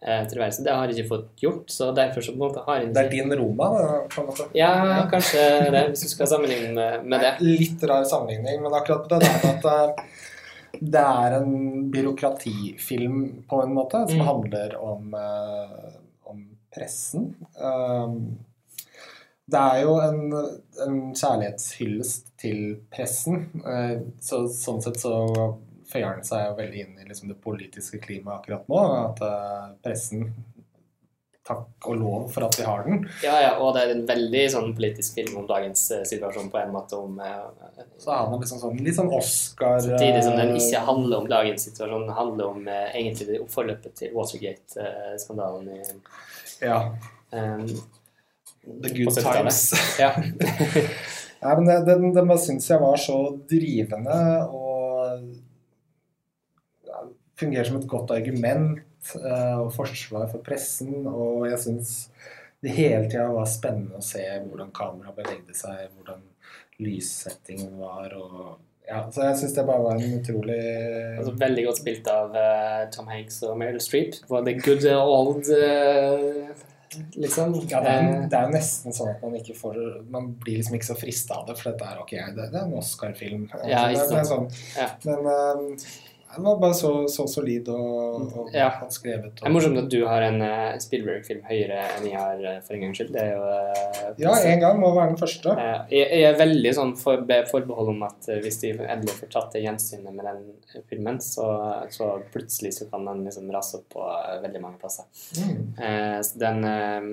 [0.01, 0.63] eh, tilværelse.
[0.65, 2.95] Det har jeg ikke fått gjort, så derfor så på en måte har jeg ikke
[2.97, 3.69] Det er din Roma,
[4.13, 4.47] på en måte?
[4.57, 4.71] Ja,
[5.11, 7.35] kanskje det, hvis du skal sammenligne med, med det.
[7.45, 10.09] Litt rar sammenligning, men akkurat på det der at eh,
[10.77, 14.25] det er en byråkratifilm på en måte, som mm.
[14.27, 15.95] handler om, uh,
[16.29, 17.31] om pressen.
[17.57, 18.37] Um,
[19.47, 20.21] det er jo en,
[20.85, 23.47] en kjærlighetshyllest til pressen.
[23.65, 25.15] Eh, så, sånn sett så
[25.87, 28.83] føyer den seg veldig inn i liksom det politiske klimaet akkurat nå.
[29.07, 30.29] At eh, pressen
[31.47, 33.05] Takk og lov for at vi har den.
[33.23, 36.59] Ja, ja, og det er en veldig sånn politisk film om dagens eh, situasjon på
[36.59, 37.21] en måte om
[38.03, 41.69] Så har man liksom sånn litt sånn Oscar Samtidig som den ikke handler om dagens
[41.69, 45.79] situasjon, den handler om egentlig det forløpet til Watergate-skandalen i
[46.67, 46.81] Ja.
[47.31, 47.63] um,
[48.67, 49.71] The good times.
[49.95, 50.11] Ja.
[51.41, 53.17] Nei, men det, den, den bare syns jeg var så
[53.49, 54.17] drivende
[54.49, 55.27] og
[56.87, 57.03] ja,
[57.37, 58.81] fungerer som et godt argument
[59.19, 61.05] uh, og forsvar for pressen.
[61.05, 61.93] Og jeg syns
[62.65, 66.23] det hele tida var spennende å se hvordan kameraet bevegde seg, hvordan
[66.81, 68.15] lyssettingen var.
[68.17, 70.61] og ja, Så jeg syns det bare var en utrolig
[71.17, 74.17] Altså, veldig godt spilt av uh, Tom Hanks og Meryl Streep.
[74.31, 76.65] Var det good old eh,
[77.15, 77.53] liksom?
[77.67, 79.79] ja, det, er, Eh, det er jo nesten sånn at man ikke får
[80.13, 82.65] Man blir liksom ikke så frista av det, for dette er ok, det, det er
[82.65, 83.47] en Oscar-film.
[83.67, 84.47] Ja, det, det er sånn.
[84.77, 84.89] Ja.
[85.07, 85.79] Men
[86.37, 88.69] eh, den var bare så, så solid og, og Ja.
[88.79, 89.33] godt skrevet.
[89.39, 92.77] Det er morsomt at du har en uh, Spielberg-film høyere enn jeg har eh, for
[92.77, 93.11] en gangs skyld.
[93.15, 95.57] Det er jo uh, Ja, en gang må være den første.
[95.57, 99.33] Eh, Jeg jeg er veldig sånn for, forbehold om at eh, hvis de endelig får
[99.33, 101.47] tatt det gjensynet med den filmen, så,
[101.93, 105.07] så plutselig så kan den liksom rase opp på eh, veldig mange plasser.
[105.41, 105.63] Mm.
[105.77, 107.09] Eh, den eh,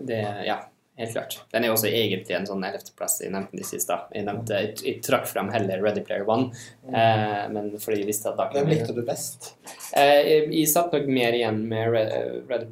[0.00, 0.60] Det Ja,
[0.96, 1.36] helt klart.
[1.52, 3.16] Den er jo også egentlig en sånn ellevteplass.
[3.24, 3.88] Jeg nevnte den i sist.
[3.90, 3.96] da.
[4.14, 6.50] Jeg, nevnte, jeg, jeg trakk frem heller Ready Player One,
[6.86, 9.50] eh, men fordi jeg visste at da Hvem likte du best?
[9.96, 12.14] Eh, jeg, jeg satt nok mer igjen med Red,
[12.50, 12.68] Red,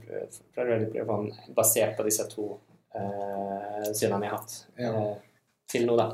[0.54, 2.48] fra Ready Player One basert på disse to
[2.94, 4.92] uh, synene jeg har hatt Ja.
[4.92, 5.12] eh,
[5.72, 6.08] til nå, da.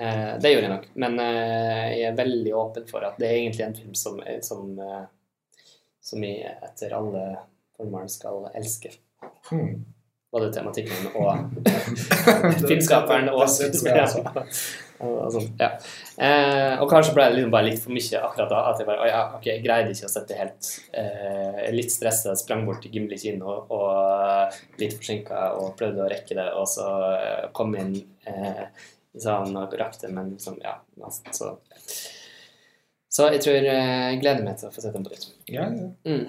[0.00, 0.84] Eh, det gjorde jeg nok.
[1.04, 4.70] Men eh, jeg er veldig åpen for at det er egentlig en film som, som,
[4.80, 5.64] eh,
[6.00, 7.24] som jeg etter alle
[7.76, 8.94] formål skal elske.
[9.50, 9.82] Hmm.
[10.30, 11.56] Både tematikken og
[12.68, 14.52] filmskaperen og skuespilleren.
[15.00, 15.70] Og sånt, ja.
[16.20, 18.58] eh, og kanskje ble det liksom bare litt for mye akkurat da.
[18.68, 20.68] At jeg bare, «Å ja, ok, jeg greide ikke å sette helt
[21.00, 26.36] eh, Litt stressa, sprang bort til Gimli kino og litt forsinka og prøvde å rekke
[26.36, 27.94] det, og så eh, kom inn
[28.28, 28.66] eh,
[29.16, 30.76] i salen og rakk det, men liksom, ja.
[31.00, 31.54] nesten, Så,
[33.08, 35.30] så jeg tror eh, jeg gleder meg til å få sett den på nytt.
[35.48, 35.90] Ja, ja.
[36.04, 36.28] Mm.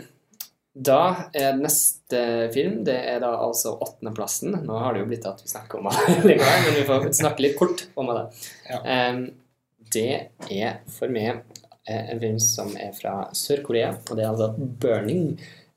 [0.71, 2.19] Da er neste
[2.53, 4.55] film Det er da altså åttendeplassen.
[4.63, 7.43] Nå har det jo blitt at vi snakker om det likevel, men vi får snakke
[7.43, 8.27] litt kort om det.
[8.69, 9.09] Ja.
[9.91, 10.11] Det
[10.47, 11.41] er for meg
[11.83, 15.33] eh, en film som er fra Sør-Korea, og det er altså 'Burning',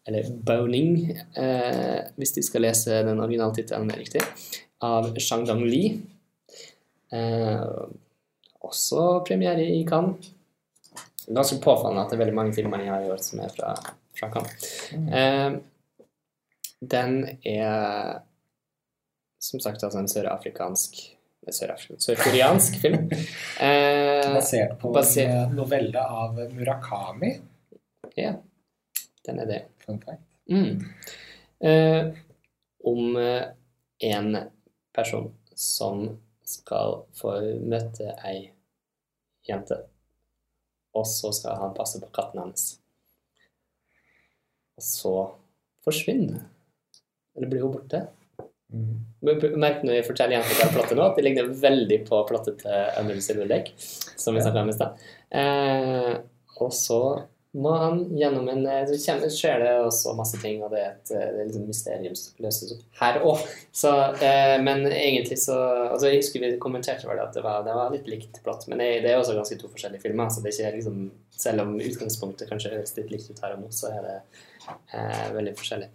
[0.06, 4.22] eller 'Boning', eh, hvis de skal lese den originale tittelen riktig,
[4.84, 5.94] av Shangdong Lee.
[5.94, 6.10] Li.
[8.64, 10.30] også premiere i Cannes.
[11.26, 13.74] Ganske påfallende at det er veldig mange filmer jeg har i år som er fra,
[14.18, 14.92] fra Cannes.
[14.92, 15.56] Eh,
[16.84, 18.20] den er
[19.44, 20.96] som sagt altså en sørafrikansk
[21.44, 23.08] sørafrikansk- Sørkoreansk film.
[23.60, 27.34] Eh, Basert på basert- en eh, novelle av Murakami.
[28.16, 28.34] ja,
[29.26, 29.60] den er det.
[30.50, 30.80] Mm.
[31.60, 32.08] Eh,
[32.84, 33.44] om eh,
[34.00, 34.36] en
[34.94, 36.06] person som
[36.44, 38.50] skal få møte ei
[39.48, 39.78] jente,
[40.94, 42.66] og så skal han passe på katten hennes.
[44.78, 45.14] Og så
[45.84, 46.44] forsvinner.
[47.36, 48.06] Eller blir hun borte.
[48.74, 49.02] Mm.
[49.60, 52.88] Merk når jeg forteller jenter hva plottet nå, at det ligner veldig på plottet til
[53.00, 53.60] Under the
[54.16, 55.06] som vi snakka om i stad.
[55.30, 56.10] Eh,
[56.62, 57.00] og så
[57.54, 61.12] må han gjennom en eh, Så skjer det også masse ting, og det er et,
[61.14, 63.44] eh, det er liksom mysterium som løses opp her òg.
[64.26, 65.58] Eh, men egentlig så
[65.92, 68.82] altså Jeg husker vi kommenterte vel at det var, det var litt likt plott, men
[68.82, 70.30] det, det er også ganske to forskjellige filmer.
[70.30, 73.64] så det er ikke liksom Selv om utgangspunktet kanskje høres litt likt ut her og
[73.64, 74.18] nå, så er det
[74.68, 75.90] eh, veldig forskjellig.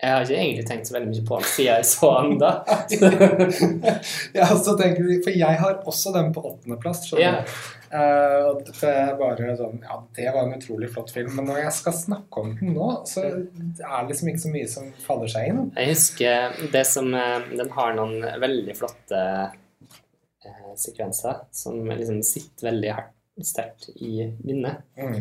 [0.00, 2.50] Jeg har ikke egentlig tenkt så veldig mye på den siden jeg så han da.
[4.38, 7.02] jeg så tenker vi, For jeg har også den på åttendeplass.
[7.10, 7.18] du.
[7.20, 11.74] Eh, det er bare sånn, ja, det var en utrolig flott film, men når jeg
[11.80, 15.50] skal snakke om den nå, så er det liksom ikke så mye som faller seg
[15.50, 15.62] inn.
[15.74, 22.70] Jeg husker det som eh, Den har noen veldig flotte eh, sekvenser som liksom sitter
[22.70, 22.96] veldig
[23.44, 24.80] sterkt i minnet.
[24.96, 25.20] Mm.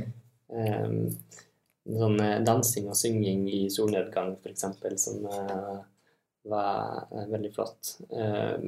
[0.49, 1.01] Um,
[1.97, 5.79] sånn eh, dansing og synging i solnedgang, eksempel, som uh,
[6.49, 7.95] var uh, veldig flott.
[8.13, 8.61] Uh,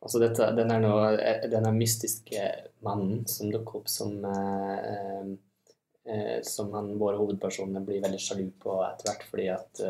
[0.00, 2.48] altså dette, den nå eh, denne mystiske
[2.86, 4.18] mannen som dukker opp som
[6.42, 9.82] som han, våre hovedpersoner blir veldig sjalu på etter hvert, fordi at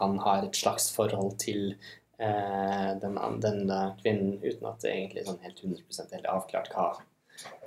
[0.00, 1.76] han har et slags forhold til
[2.16, 6.88] den, denne kvinnen uten at det egentlig er sånn helt 100% helt avklart hva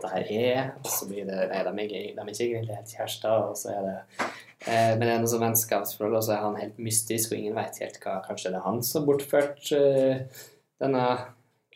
[0.02, 0.72] det her er.
[0.84, 3.58] Og så blir det Nei, de er, ikke- de er ikke egentlig helt kjærester, og
[3.58, 3.98] så er det
[4.68, 7.56] eh, Men det er noe sånn vennskapsforhold, og så er han helt mystisk, og ingen
[7.56, 10.26] vet helt hva Kanskje det er han som har bortført eh,
[10.82, 11.06] denne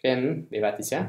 [0.02, 0.48] kvinnen?
[0.52, 1.06] Vi vet ikke.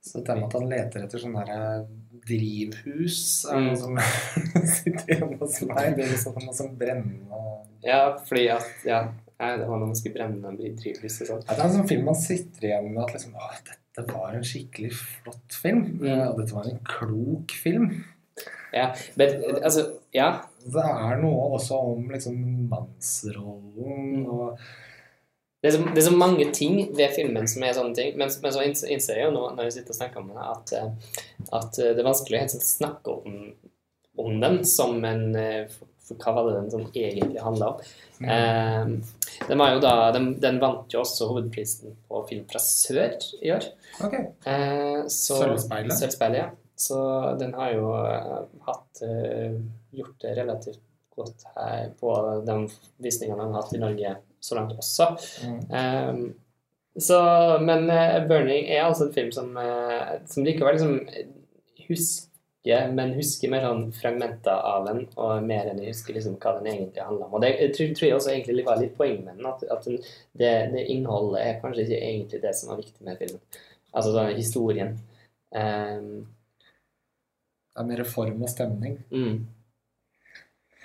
[0.00, 1.86] Så det med at han leter etter sånne der
[2.30, 3.66] drivhus er Mm.
[3.66, 3.98] noe som
[4.76, 5.96] sitter hjemme hos meg.
[5.96, 9.02] Det er liksom noe som brenner Ja, fordi at Ja,
[9.40, 11.44] nei, det var noe man skulle brenne drivhus og sånn.
[11.48, 13.76] Det er en sånn film man sitter igjen med at liksom, å, dette
[14.08, 15.84] var en skikkelig flott film.
[16.00, 16.28] Mm.
[16.28, 17.90] Og dette var en klok film.
[18.72, 20.30] Ja, men altså Ja.
[20.60, 22.36] Det er noe også om liksom
[22.68, 24.58] mannsrollen og
[25.62, 28.30] Det er, så, det er så mange ting ved filmen som er sånne ting, men,
[28.42, 31.18] men så innser jeg jo nå når jeg sitter og snakker om det, at, eh,
[31.58, 33.34] at eh, det er vanskelig å sånn snakke om,
[34.24, 35.74] om den som en eh,
[36.10, 37.84] for, hva var det den som egentlig handla om?
[38.20, 38.92] Eh,
[39.48, 43.70] den, da, den, den vant jo også hovedprisen på Film fra sør i år.
[44.04, 44.28] Okay.
[44.44, 45.96] Eh, Sølvspeilet?
[45.96, 46.50] Sølvspeilet, ja.
[46.80, 46.98] Så
[47.40, 49.56] den har jo eh, hatt uh,
[49.92, 50.80] gjort det relativt
[51.12, 52.14] godt her på
[52.46, 52.54] de
[53.04, 55.10] visningene den har hatt i Norge så langt også.
[55.44, 55.58] Mm.
[55.68, 56.22] Um,
[56.96, 57.18] så,
[57.60, 60.96] men uh, 'Burning' er altså en film som, uh, som likevel liksom
[61.90, 62.29] husker,
[62.92, 66.66] men husker mer sånn fragmenter av den, og mer enn jeg husker liksom hva den
[66.74, 67.36] egentlig handler om.
[67.38, 69.86] Og det jeg tror, tror jeg også egentlig var litt poenget med den, at, at
[69.88, 69.96] den,
[70.36, 73.40] det, det innholdet er kanskje ikke egentlig det som var viktig med filmen.
[73.96, 74.92] Altså sånn historien.
[75.56, 76.12] Um,
[77.70, 78.98] Det er mer form og stemning.
[79.14, 79.40] mm.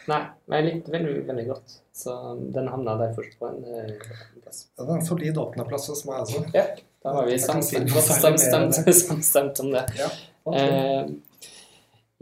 [0.05, 1.71] Nei, men jeg likte veldig, veldig godt.
[1.97, 2.11] Så
[2.53, 3.95] den havna derfor på en eh,
[4.43, 4.59] plass.
[4.77, 6.43] Det er en solid åttendeplass hos meg også.
[6.53, 6.65] Ja,
[7.01, 9.81] da var vi samstemt, samstemt, samstemt, samstemt om det.
[10.45, 10.59] Ok.
[10.61, 11.09] Eh,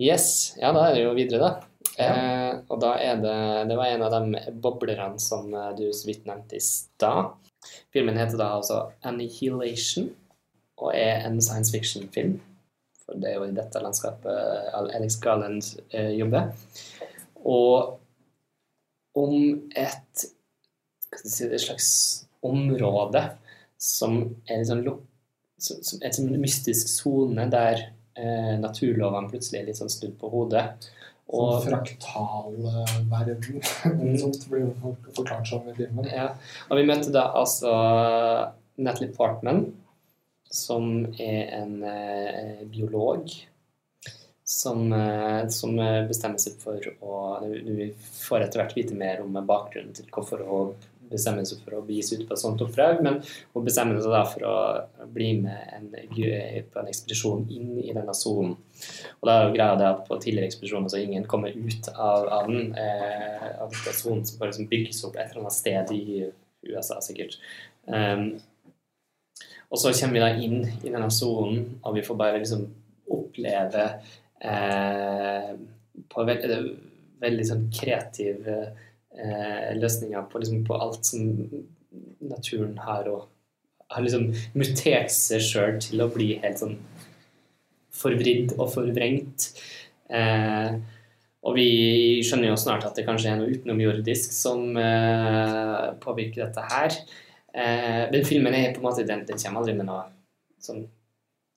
[0.03, 1.69] yes, ja, da er det jo videre, da.
[2.01, 3.33] Eh, og da er det
[3.69, 7.35] Det var en av de boblerne som eh, du så vidt nevnte i stad.
[7.93, 10.09] Filmen heter da altså 'Annihilation'
[10.77, 12.41] og er en science fiction-film.
[13.05, 15.61] For det er jo i dette landskapet Alex Garland
[15.91, 16.51] eh, jobber.
[17.45, 17.99] Og
[19.15, 19.35] om
[19.75, 20.25] et
[21.23, 23.21] si, et slags område
[23.77, 25.05] som er litt sånn luk-
[25.61, 30.65] som, som en sånn mystisk sone der eh, naturlovene plutselig litt sånn snudd på hodet.
[31.33, 33.61] Og sånn fraktal eh, verden,
[34.19, 34.73] som blir
[35.15, 36.09] forklart som i filmen.
[36.11, 36.33] ja,
[36.69, 37.71] og vi møtte da altså
[38.77, 39.65] Natalie Portman,
[40.53, 43.31] som er en eh, biolog
[44.45, 45.77] som, eh, som
[46.09, 50.75] bestemmer seg for å Du får etter hvert vite mer om bakgrunnen til hvorfor hun
[51.13, 53.19] bestemmer seg for å bli ut på et sånt oppdrag, men
[53.53, 54.55] hun bestemmer seg da for å
[55.13, 58.55] bli med en, på en ekspedisjon inn i denne sonen.
[59.19, 62.49] Og da er greia det at på tidligere ekspedisjoner så ingen kommer ut av, av
[62.49, 66.23] den, eh, av denne sonen som bare liksom bygges opp et eller annet sted i
[66.69, 67.37] USA, sikkert.
[67.85, 68.37] Um,
[69.73, 72.67] og så kommer vi da inn i denne sonen, og vi får bare liksom
[73.13, 73.87] oppleve
[74.39, 75.49] eh,
[76.13, 76.57] på veldig,
[77.23, 78.83] veldig sånn kreativ eh,
[79.77, 81.27] løsninger på, liksom, på alt som
[82.23, 83.27] naturen har og
[83.93, 86.77] har liksom mutert seg sjøl til å bli helt sånn
[87.93, 89.49] forvridd og forvrengt.
[90.09, 90.79] Eh,
[91.43, 91.67] og vi
[92.23, 96.97] skjønner jo snart at det kanskje er noe utenomjordisk som eh, påvirker dette her.
[97.53, 100.07] Eh, men filmen er på en måte, den, den kommer aldri med noe
[100.63, 100.85] sånn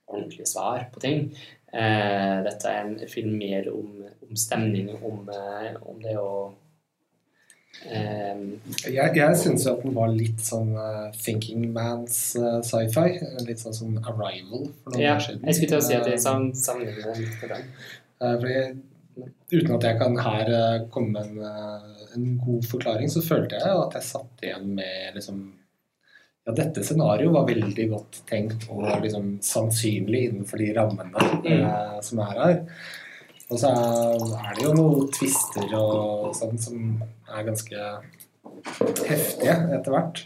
[0.06, 1.30] ordentlig svar på ting.
[1.72, 6.30] Eh, dette er en film mer om, om stemning, om, eh, om det å
[7.84, 8.40] eh,
[8.88, 13.20] Jeg, jeg syns jo at den var litt sånn uh, Thinking Man's uh, sci-fi.
[13.46, 15.44] Litt sånn som Arrival for noen Ja, år siden.
[15.46, 17.68] jeg skulle til å si at jeg er sam- sammenligner den litt med den.
[18.16, 20.50] Eh, Fordi, uten at jeg kan her
[20.92, 25.44] komme med en, en god forklaring, så følte jeg at jeg satt igjen med liksom
[26.46, 32.02] Ja, dette scenarioet var veldig godt tenkt og liksom sannsynlig innenfor de rammene mm.
[32.06, 32.60] som er her.
[33.46, 36.86] Og så er, er det jo noen twister og sånn som
[37.30, 37.84] er ganske
[39.06, 40.22] heftige etter hvert.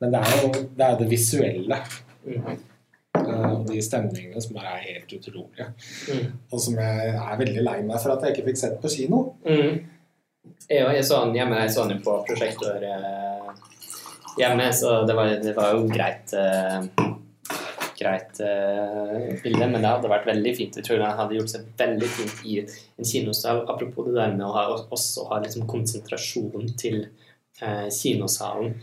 [0.00, 1.82] Men det er jo det, er det visuelle
[2.24, 2.54] Mm.
[3.14, 5.66] og de stemningene som bare er helt utrolige.
[6.08, 6.30] Mm.
[6.48, 9.18] Og som jeg er veldig lei meg for at jeg ikke fikk sett på kino.
[9.44, 9.74] Mm.
[10.70, 13.50] Jeg, jeg så den hjemme, jeg så den på prosjektor eh,
[14.40, 16.88] hjemme, så det var, det var jo greit eh,
[17.98, 20.78] greit uh, bilde, men det hadde vært veldig fint.
[20.78, 23.62] Jeg tror den hadde gjort seg veldig fint i en kinosal.
[23.70, 27.06] Apropos det der med å ha, også ha liksom konsentrasjon til
[27.62, 28.74] uh, kinosalen.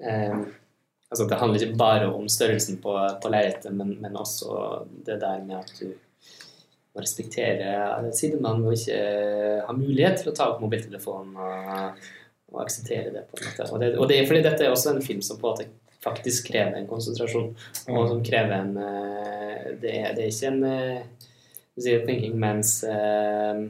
[0.00, 0.38] Eh,
[1.10, 5.42] altså Det handler ikke bare om størrelsen på, på lerretet, men, men også det der
[5.44, 5.90] med at du
[6.90, 7.74] må respektere
[8.16, 9.02] sidemannen og ikke
[9.66, 12.00] ha mulighet til å ta opp mobiltelefonen og,
[12.50, 13.26] og akseptere det.
[13.30, 13.68] på en måte.
[13.68, 15.68] Og det, og det fordi dette er også en film som på en måte
[16.04, 17.50] faktisk krever en konsentrasjon,
[17.92, 21.26] og som krever en eh, Det er, det er ikke en eh,
[21.80, 23.60] sier Thinking mens eh,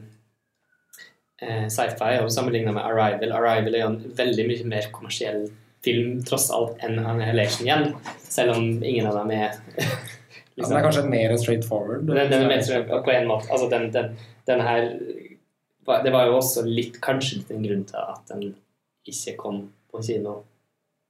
[1.41, 3.35] eh, sci-fi og sammenligna med Arrival.
[3.37, 5.45] Arrival er jo en veldig mye mer kommersiell
[5.85, 7.87] film tross alt enn Annihilation igjen,
[8.21, 9.55] selv om ingen av dem er
[10.59, 12.03] Ja, den er kanskje mer straight forward.
[12.09, 13.47] den, den er mer straight på en måte.
[13.49, 14.89] Altså, den, den, den her
[16.03, 18.43] Det var jo også litt, kanskje litt en grunn til at den
[19.07, 20.41] ikke kom på kino.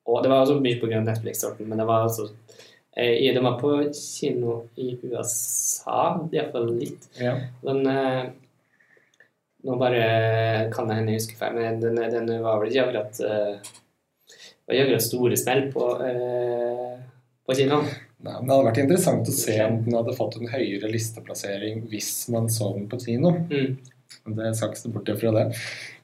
[0.10, 2.30] Og det var også mye av Netflix-sorten, men det var altså
[2.98, 7.10] eh, Den var på kino i USA, iallfall litt.
[7.22, 7.36] Ja.
[7.66, 8.24] Men eh,
[9.62, 10.06] Nå bare
[10.74, 13.74] kan jeg hende jeg husker feil, men den, den var vel ikke akkurat eh,
[14.66, 16.96] var akkurat store smell på, eh,
[17.46, 17.84] på kino.
[18.22, 21.86] Nei, men det hadde vært interessant å se om den hadde fått en høyere listeplassering
[21.92, 23.34] hvis man så den på kino.
[23.50, 23.78] Mm.
[24.38, 25.46] Det skal ikke stå bort fra det.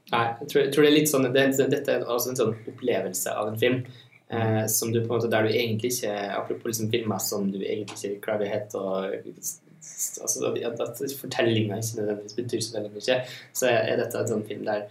[0.08, 2.54] Nei, jeg tror, jeg tror det er litt sånn det, Dette er også en sånn
[2.72, 3.82] opplevelse av en film.
[4.30, 7.62] Eh, som du på en måte, Der du egentlig ikke Apropos liksom filmer som du
[7.64, 13.22] egentlig ikke klarer å altså, At, at fortellinga ikke nødvendigvis betyr så veldig mye,
[13.56, 14.90] så er dette en sånn film der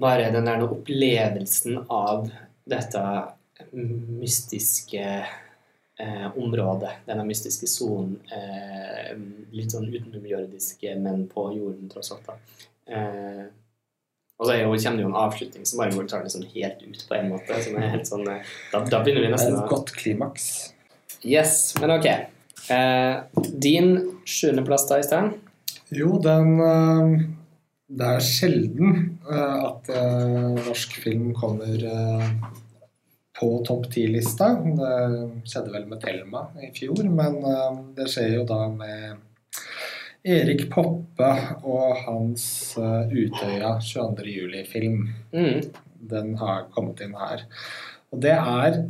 [0.00, 2.30] bare den der opplevelsen av
[2.70, 3.02] dette
[3.74, 5.04] mystiske
[5.98, 9.10] eh, området, denne mystiske sonen, eh,
[9.52, 12.30] litt sånn utenomjordiske, men på jorden tross alt.
[12.30, 12.38] da.
[12.90, 13.44] Eh,
[14.42, 16.48] og så er jo, kommer det jo en avslutning som bare går tar det sånn
[16.50, 17.58] helt ut på en måte.
[17.62, 20.46] som er helt sånn, eh, Da, da begynner vi nesten et godt klimaks.
[21.22, 22.08] Yes, men ok.
[22.74, 23.92] Eh, din
[24.26, 25.36] sjuendeplass da i sted?
[25.94, 27.22] Jo, den øh,
[27.92, 29.90] Det er sjelden øh, at
[30.58, 31.76] norsk film kommer
[33.38, 34.54] på topp ti-lista.
[34.64, 34.94] Det
[35.50, 37.38] skjedde vel med Thelma i fjor, men
[37.94, 39.20] det skjer jo da med
[40.24, 41.30] Erik Poppe
[41.66, 42.44] og hans
[42.78, 44.26] øh, Utøya 22.
[44.30, 45.08] juli-film.
[45.34, 45.62] Mm.
[46.12, 47.46] Den har kommet inn her.
[48.12, 48.82] Og det er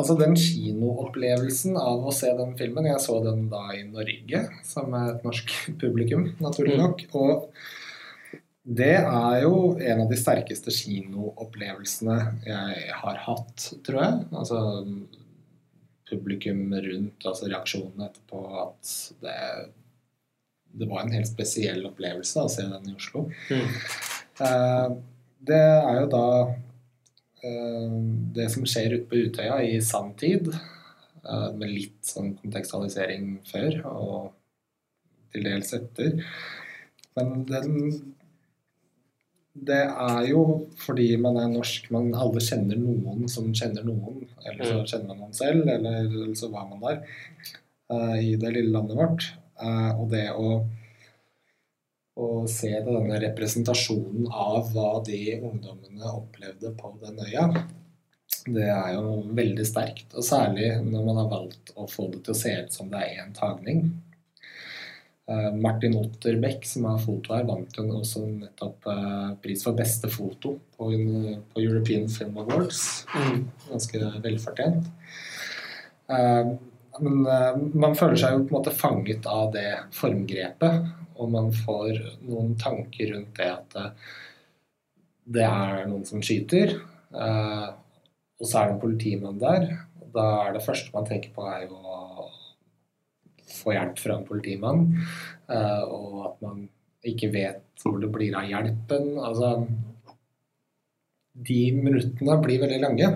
[0.00, 4.94] Altså den kinoopplevelsen av å se den filmen Jeg så den da i Norge, som
[4.96, 5.50] er et norsk
[5.82, 6.80] publikum, naturlig Mm.
[6.80, 7.02] nok.
[7.12, 12.16] Og det er jo en av de sterkeste kinoopplevelsene
[12.48, 14.24] jeg har hatt, tror jeg.
[14.32, 14.62] Altså
[16.08, 19.36] publikum rundt, altså reaksjonene etterpå, at det,
[20.78, 23.26] det var en helt spesiell opplevelse å se den i Oslo.
[23.50, 23.66] Mm.
[24.46, 24.94] Eh,
[25.48, 26.26] det er jo da
[27.42, 27.96] eh,
[28.38, 34.32] det som skjer ute på Utøya i sanntid, eh, med litt sånn kontekstualisering før og
[35.32, 36.18] til dels etter.
[37.16, 37.78] Men den
[39.52, 40.42] Det er jo
[40.80, 44.22] fordi man er norsk, man alle kjenner noen som kjenner noen.
[44.48, 44.86] Eller så Mm.
[44.88, 47.02] kjenner man noen selv, eller, eller så var man der
[47.92, 49.26] eh, i det lille landet vårt.
[49.60, 50.62] Eh, og det å
[52.12, 57.46] å se denne representasjonen av hva de ungdommene opplevde på den øya,
[58.52, 60.08] det er jo veldig sterkt.
[60.16, 63.00] Og særlig når man har valgt å få det til å se ut som det
[63.00, 63.84] er én tagning.
[65.30, 70.10] Eh, Martin Otterbeck, som har foto her, vant jo også nettopp eh, pris for beste
[70.12, 70.90] foto på,
[71.54, 73.06] på European Film Awards.
[73.14, 73.46] Mm.
[73.70, 74.90] Ganske velfortjent.
[77.00, 81.52] Men eh, man føler seg jo på en måte fanget av det formgrepet, og man
[81.54, 84.10] får noen tanker rundt det at eh,
[85.32, 86.74] det er noen som skyter,
[87.14, 87.68] eh,
[88.42, 89.68] og så er det en politimann der.
[90.02, 92.28] og Da er det første man tenker på, er jo å
[93.52, 94.86] få hjelp fra en politimann,
[95.52, 96.62] og at man
[97.06, 99.12] ikke vet hvor det blir av hjelpen.
[99.20, 99.50] Altså
[101.32, 103.10] De minuttene blir veldig lange.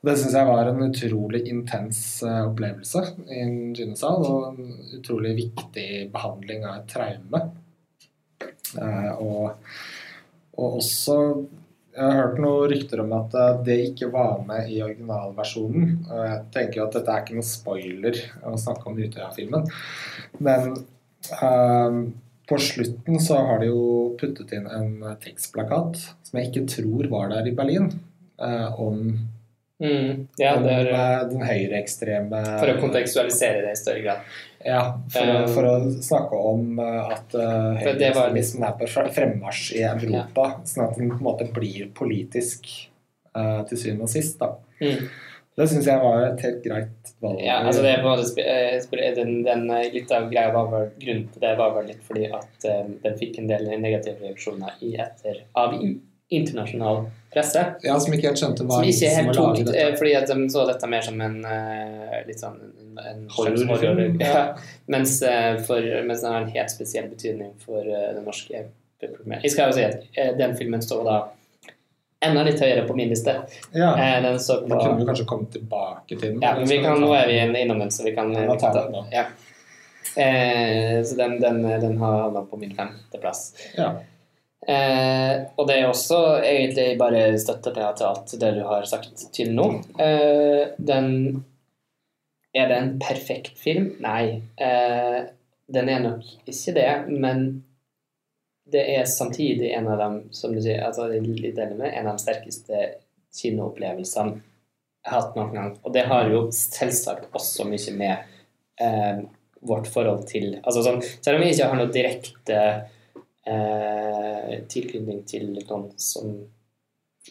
[0.00, 5.34] Det syns jeg var en utrolig intens eh, opplevelse i en gynesal, og en utrolig
[5.36, 7.40] viktig behandling av et traume.
[8.80, 9.66] Eh, og,
[10.56, 11.16] og også
[11.90, 15.90] Jeg har hørt noen rykter om at eh, det ikke var med i originalversjonen.
[16.06, 19.66] Og jeg tenker at dette er ikke noen spoiler å snakke om Utøya-filmen,
[20.38, 20.70] men
[21.34, 21.98] eh,
[22.48, 23.82] på slutten så har de jo
[24.18, 27.92] puttet inn en tekstplakat som jeg ikke tror var der i Berlin,
[28.40, 29.12] eh, om
[29.80, 30.26] Mm.
[30.36, 34.26] Ja, den, er den høyreekstreme for å kontekstualisere det i større grad.
[34.60, 35.74] Ja, for, Um, for å
[36.04, 41.08] snakke om eh, at uh, høyreekstremismen er på fre- fremmarsj i Europa, sånn at den
[41.14, 42.68] på en måte blir politisk
[43.32, 44.36] uh, til syvende og sist.
[44.42, 44.52] da.
[44.84, 45.08] Mm.
[45.56, 47.40] Det syns jeg var et helt greit valg.
[47.44, 51.26] Ja, altså det er på en måte den, den, Litt av greia var vel grunnen
[51.32, 54.94] til det var vel litt fordi at um, den fikk en del negative reaksjoner i
[55.00, 55.96] etter av i-
[56.30, 57.64] internasjonal presse.
[57.82, 59.96] Ja, Som ikke helt skjønte hva Som ikke helt var tok laget eh, dette.
[59.98, 64.00] Fordi at de så dette mer som en eh, litt sånn en, en Horrorfilm, horror.
[64.26, 64.44] ja.
[64.90, 68.64] Mens, eh, for, mens den har en helt spesiell betydning for det norske
[69.00, 69.44] publikummet.
[69.46, 71.18] Jeg skal jo si at den filmen står da
[72.20, 73.32] enda litt høyere på min liste.
[73.72, 76.42] Ja, den så på kunne vi kanskje komme tilbake til den.
[76.44, 78.98] Ja, men vi kan, nå er vi innom den, så vi kan Ja, ta den.
[79.14, 79.24] Ja.
[80.20, 83.54] Eh, så den, den, den har havna på min femteplass.
[83.76, 83.94] Ja.
[84.68, 89.54] Eh, og det er også egentlig bare støtte til, alt det du har sagt til
[89.56, 89.70] nå.
[90.00, 91.44] Eh, den
[92.52, 93.92] Er det en perfekt film?
[94.02, 94.42] Nei.
[94.58, 95.20] Eh,
[95.70, 97.62] den er nok ikke det, men
[98.72, 102.18] det er samtidig en av dem, som du sier, altså litt enig med, en av
[102.18, 102.80] de sterkeste
[103.38, 104.40] kinoopplevelsene
[105.00, 105.70] jeg har hatt noen gang.
[105.86, 108.32] Og det har jo selvsagt også mye med
[108.82, 109.22] eh,
[109.64, 112.60] vårt forhold til altså sånn, Selv om vi ikke har noe direkte
[113.46, 116.32] eh, tilknytning til noen som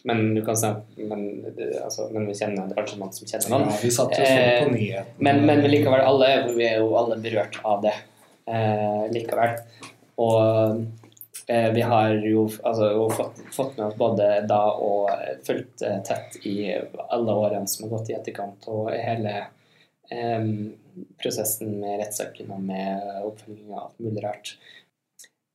[0.06, 0.68] Men du kan si
[1.10, 1.24] men,
[1.82, 3.72] altså, men vi kjenner det kanskje noen som kjenner noen.
[3.72, 5.18] ja, vi satt jo eh, på nyhetene.
[5.18, 7.96] Men, men likevel, alle, vi er jo alle berørt av det
[8.46, 9.58] eh, likevel.
[10.20, 10.84] Og
[11.48, 15.10] eh, vi har jo, altså, jo fått, fått med oss både da og
[15.46, 16.56] fulgt eh, tett i
[17.08, 19.36] alle årene som har gått i etterkant, og hele
[20.12, 20.50] eh,
[21.20, 24.54] prosessen med rettssaken og med oppfølginga av alt mulig rart.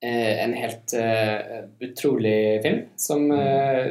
[0.03, 3.85] Eh, en helt eh, utrolig film, som uh,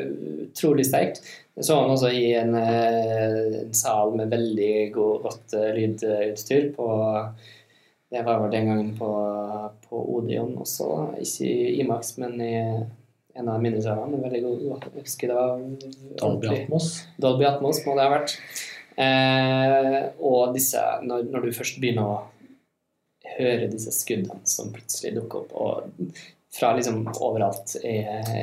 [0.44, 1.22] utrolig sterkt.
[1.54, 6.72] Jeg så han også i en, eh, en sal med veldig god, godt eh, lydutstyr
[6.74, 6.88] på
[8.10, 9.10] Det var vel den gangen på,
[9.88, 10.88] på Odeon også,
[11.22, 12.54] ikke i Imax, men i
[13.34, 14.20] en av mindre salene.
[14.22, 14.60] Veldig god.
[14.68, 15.64] Jeg husker det var
[16.20, 16.90] Dolby Atmos.
[17.22, 18.36] Dolby Atmos må det ha vært.
[18.94, 22.20] Eh, og disse, når, når du først begynner å
[23.38, 25.70] høre disse skuddene som plutselig dukker opp, og
[26.54, 27.96] fra liksom overalt i,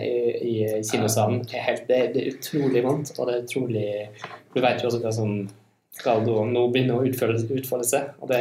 [0.04, 0.18] i,
[0.52, 4.10] i kinosalen, helt, det, det er utrolig vondt, og det er utrolig
[4.54, 5.48] Du vet jo også hva som
[5.92, 8.40] skal du nå begynne å utfolde, utfolde seg, det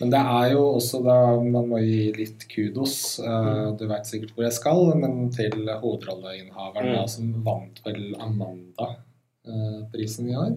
[0.00, 3.18] Men det er jo også da Man må gi litt kudos.
[3.20, 6.94] eh, Du veit sikkert hvor jeg skal, men til hovedrolleinnehaveren Mm.
[6.96, 10.56] da, som vant vel Amanda-prisen i år.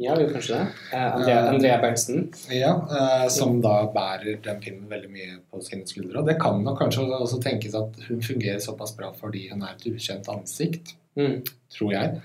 [0.00, 0.66] Ja, jo, kanskje det.
[0.96, 2.22] Eh, Andrea, Andrea Berntsen.
[2.56, 6.22] Ja, eh, som da bærer den filmen veldig mye på sine skuldre.
[6.22, 9.74] Og det kan nok kanskje også tenkes at hun fungerer såpass bra fordi hun er
[9.76, 11.42] et ukjent ansikt, Mm.
[11.74, 12.20] tror jeg.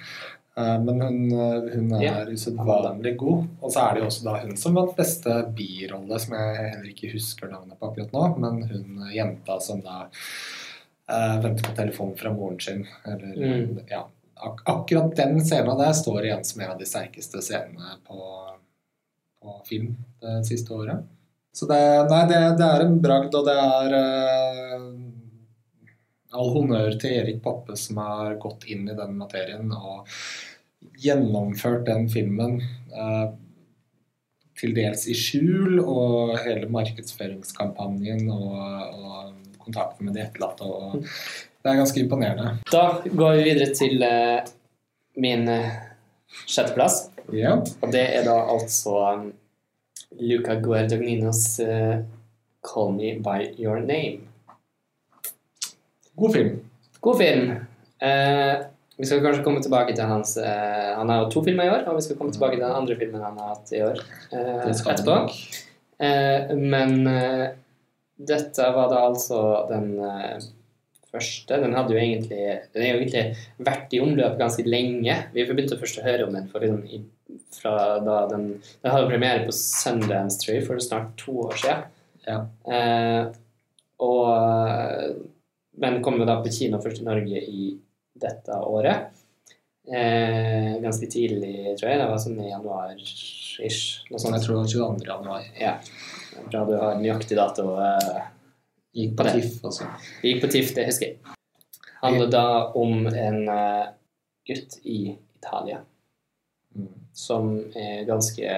[0.57, 2.25] Eh, Men hun, eh, hun er Ja.
[2.31, 3.47] usedvanlig god.
[3.61, 6.89] Og så er det jo også da hun som vant beste birolle, som jeg heller
[6.93, 10.07] ikke husker navnet på akkurat nå, men hun eh, jenta som da
[11.09, 12.87] uh, venter på telefon fra moren sin.
[13.05, 13.79] Eller, Mm.
[13.89, 14.05] ja,
[14.35, 18.19] ak akkurat den scenen der står igjen som en av de sterkeste scenene på,
[19.41, 21.05] på film det siste året.
[21.55, 21.79] Så det,
[22.11, 24.89] nei, det, det er en bragd, og det er uh,
[26.35, 30.11] all honnør til Erik Poppe som har gått inn i den materien og
[30.99, 32.61] gjennomført den filmen
[32.95, 33.33] Uh,
[34.59, 38.53] til dels i skjul, og hele markedsføringskampanjen og,
[38.95, 40.67] og kontakten med de etterlatte.
[40.67, 41.03] Og
[41.65, 42.49] det er ganske imponerende.
[42.69, 44.45] Da går vi videre til eh,
[45.17, 45.71] min eh,
[46.45, 47.07] sjetteplass.
[47.33, 47.55] Ja.
[47.81, 49.31] Og det er da altså um,
[50.21, 52.03] Luca Guardagninos uh,
[52.61, 54.21] 'Call Me By Your Name'.
[56.15, 56.59] God film.
[57.01, 57.49] God film.
[57.99, 58.55] Eh,
[58.97, 61.87] vi skal kanskje komme tilbake til hans eh, Han har jo to filmer i år,
[61.89, 64.69] og vi skal komme tilbake til den andre filmen han har hatt i år eh,
[64.69, 65.17] etterpå.
[65.97, 67.47] Eh, men eh,
[68.15, 69.41] dette var da altså
[69.71, 70.45] den eh,
[71.15, 71.59] første.
[71.63, 72.43] Den egentlig
[72.73, 73.25] Den har jo egentlig
[73.57, 75.17] vært i omløp ganske lenge.
[75.33, 77.01] Vi begynte først å høre om den for liksom, i,
[77.55, 78.47] fra da den
[78.83, 81.87] Den hadde premiere på Sundance Tree for snart to år siden.
[82.25, 82.39] Ja.
[82.67, 83.33] Eh,
[84.05, 85.21] og
[85.77, 87.69] Men kom jo da på kino først i Norge i
[88.15, 89.11] dette året.
[89.85, 91.99] Eh, ganske tidlig, tror jeg.
[91.99, 94.05] Det var sånn i januar-ish.
[94.09, 95.03] Jeg tror det var 22.
[95.05, 95.49] januar.
[95.59, 95.75] Ja.
[96.47, 97.67] Bra du har nøyaktig dato.
[97.83, 98.23] eh,
[98.95, 99.25] Gikk På.
[99.27, 99.89] TIFF altså.
[100.21, 101.35] Vi gikk på TIFF, det husker jeg.
[101.99, 102.45] Handler da
[102.77, 103.89] om en uh,
[104.47, 104.99] gutt i
[105.39, 105.81] Italia
[106.75, 106.87] Mm.
[107.13, 107.45] som
[107.79, 108.55] er ganske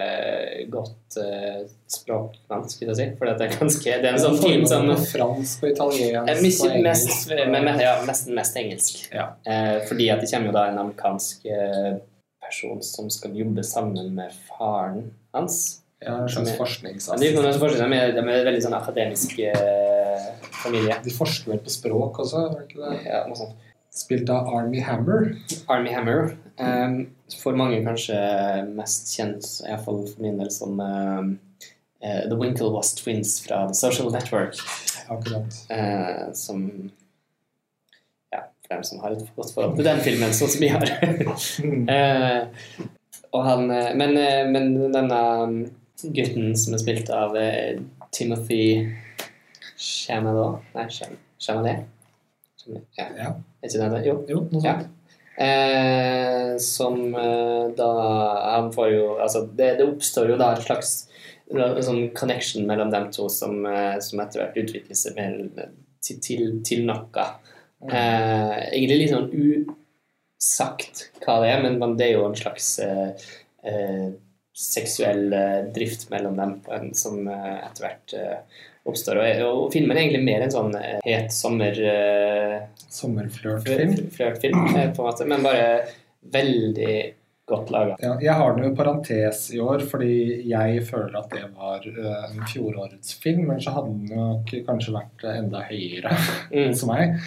[0.74, 3.06] godt uh, språkvant, skulle jeg si.
[3.20, 6.66] For det er ganske Det er en sånn film som Fransk og italiensk og mest,
[6.66, 7.36] engelsk.
[7.54, 9.04] men, ja, nesten mest engelsk.
[9.14, 9.28] Ja.
[9.46, 12.00] Uh, fordi at det kommer jo da en amerikansk eh,
[12.42, 15.84] person som skal jobbe sammen med faren hans.
[16.02, 17.22] Ja, en slags forskningsassistent.
[17.22, 17.78] de,
[18.14, 19.87] de, er, veldig sånn akademisk eh,
[20.64, 20.98] familie.
[21.04, 23.00] De forsker vel på språk også, det ikke det?
[23.08, 23.64] Ja, noe sånt.
[23.98, 25.32] Spilt av Army Hammer.
[25.68, 26.36] Army Hammer.
[26.60, 27.08] Um,
[27.42, 28.18] for mange kanskje
[28.78, 31.32] mest kjent, iallfall for min del, som um,
[32.04, 34.60] uh, The Winklevoss Twins fra The Social Network.
[35.08, 35.58] Akkurat.
[35.72, 36.92] Uh, som
[38.34, 40.94] Ja, for dem som har et godt forhold til den filmen, sånn som vi har.
[41.90, 42.86] uh,
[43.36, 44.16] og han, men,
[44.54, 45.20] men denne
[46.04, 47.34] gutten som er spilt av
[48.14, 48.64] Timothy
[49.78, 51.86] Chalamet Nei, Cham- Chalamet?
[52.58, 53.34] Chalamet, Ja, Ja.
[53.64, 54.06] ikke det?
[54.08, 54.16] Jo.
[54.28, 54.78] Jo, noe Ja.
[55.38, 57.90] Eh, som eh, da
[58.58, 60.96] Han får jo Altså, det, det oppstår jo da et slags
[61.54, 65.38] en sånn connection mellom dem to som, eh, som etter hvert utvikler seg mer
[66.04, 67.24] til, til, til noe.
[67.88, 72.68] Eh, egentlig litt sånn usagt hva det er, men, men det er jo en slags
[72.84, 73.30] eh,
[73.64, 74.10] eh,
[74.58, 79.20] seksuell eh, drift mellom dem en, som eh, etter hvert eh, oppstår.
[79.46, 80.74] Og, og filmen er egentlig mer en sånn
[81.06, 81.78] het sommer...
[82.98, 83.96] Sommerflørtfilm.
[84.16, 85.68] flørtfilm, på en måte, men bare
[86.34, 86.94] veldig
[87.48, 87.98] godt laga.
[88.02, 91.84] Ja, jeg har den jo i parentes i år, fordi jeg føler at det var
[91.84, 93.46] en fjorårets film.
[93.52, 96.16] Men så hadde den nok kanskje vært enda høyere
[96.48, 96.74] Mm.
[96.80, 97.20] som meg.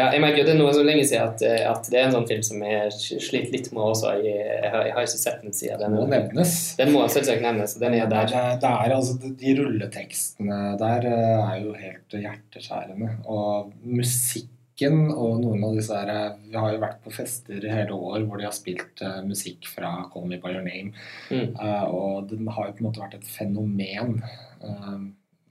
[0.00, 2.06] Ja, jeg merker jo det er noe så lenge siden at, eh, at det er
[2.08, 4.14] en sånn film som jeg sliter litt med også.
[4.24, 5.82] Jeg, jeg, har, jeg har ikke sett den siden.
[5.82, 6.54] Den må nevnes.
[6.80, 8.30] den må selvsagt nevnes, den er der.
[8.32, 13.10] Det, det er altså De rulletekstene der eh, er jo helt hjerteskjærende.
[13.28, 17.92] Og musikken og noen av disse her eh, Vi har jo vært på fester hele
[17.92, 20.94] år hvor de har spilt eh, musikk fra Call Me By Your Name.
[21.28, 21.50] Mm.
[21.52, 24.22] Eh, og den har jo på en måte vært et fenomen.
[24.64, 24.96] eh,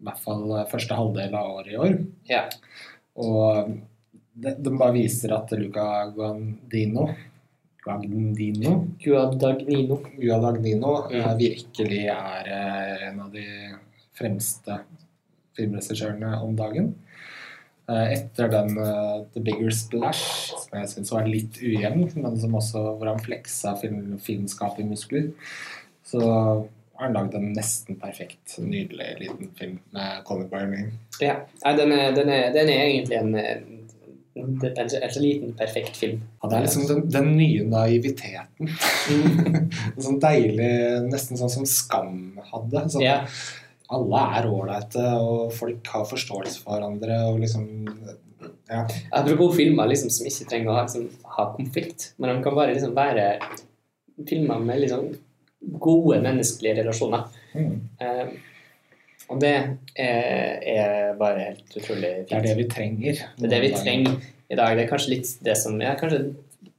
[0.01, 1.95] I hvert fall eh, første halvdel av året i år.
[2.31, 2.47] Ja.
[3.19, 3.75] Og
[4.43, 7.09] det, de bare viser at Luca Guandino
[7.83, 9.99] Guadagnino Guadagnino.
[10.19, 11.37] Guadagnino Mm.
[11.39, 13.45] virkelig er eh, en av de
[14.19, 14.81] fremste
[15.57, 16.93] filmregissørene om dagen.
[17.89, 22.57] Eh, etter den uh, The Bigger Splash, som jeg syns var litt ujevn, men som
[22.59, 24.19] også hvor han fleksa film,
[24.85, 25.31] muskler,
[26.05, 30.91] så har han lagd en nesten perfekt, nydelig liten film med Colin Barney.
[31.23, 31.39] Ja.
[31.63, 33.78] Den, er, den, er, den er egentlig en,
[34.43, 36.21] en, er en, så liten, perfekt film.
[36.41, 38.69] Ja, det er liksom den, den nye naiviteten.
[39.89, 40.69] En sånn deilig,
[41.09, 42.85] nesten sånn som Skam hadde.
[42.89, 43.23] Sånn, Ja.
[43.89, 47.15] Alle er ålreite, og folk har forståelse for hverandre.
[47.31, 47.65] og liksom
[48.69, 48.83] ja.
[49.17, 52.75] Apropos filmer liksom, som ikke trenger å ha, liksom, ha konflikt, men de kan bare
[52.75, 53.31] liksom, være
[54.29, 55.07] filmer med liksom,
[55.81, 57.25] gode menneskelige relasjoner.
[57.57, 57.73] Mm.
[57.99, 58.29] Eh,
[59.29, 59.53] og det
[59.95, 62.29] er, er bare helt utrolig fint.
[62.29, 63.23] Det er det vi trenger.
[63.37, 64.19] Det er det vi trenger
[64.49, 64.77] i dag.
[64.77, 66.23] Det er kanskje litt det som ja, Kanskje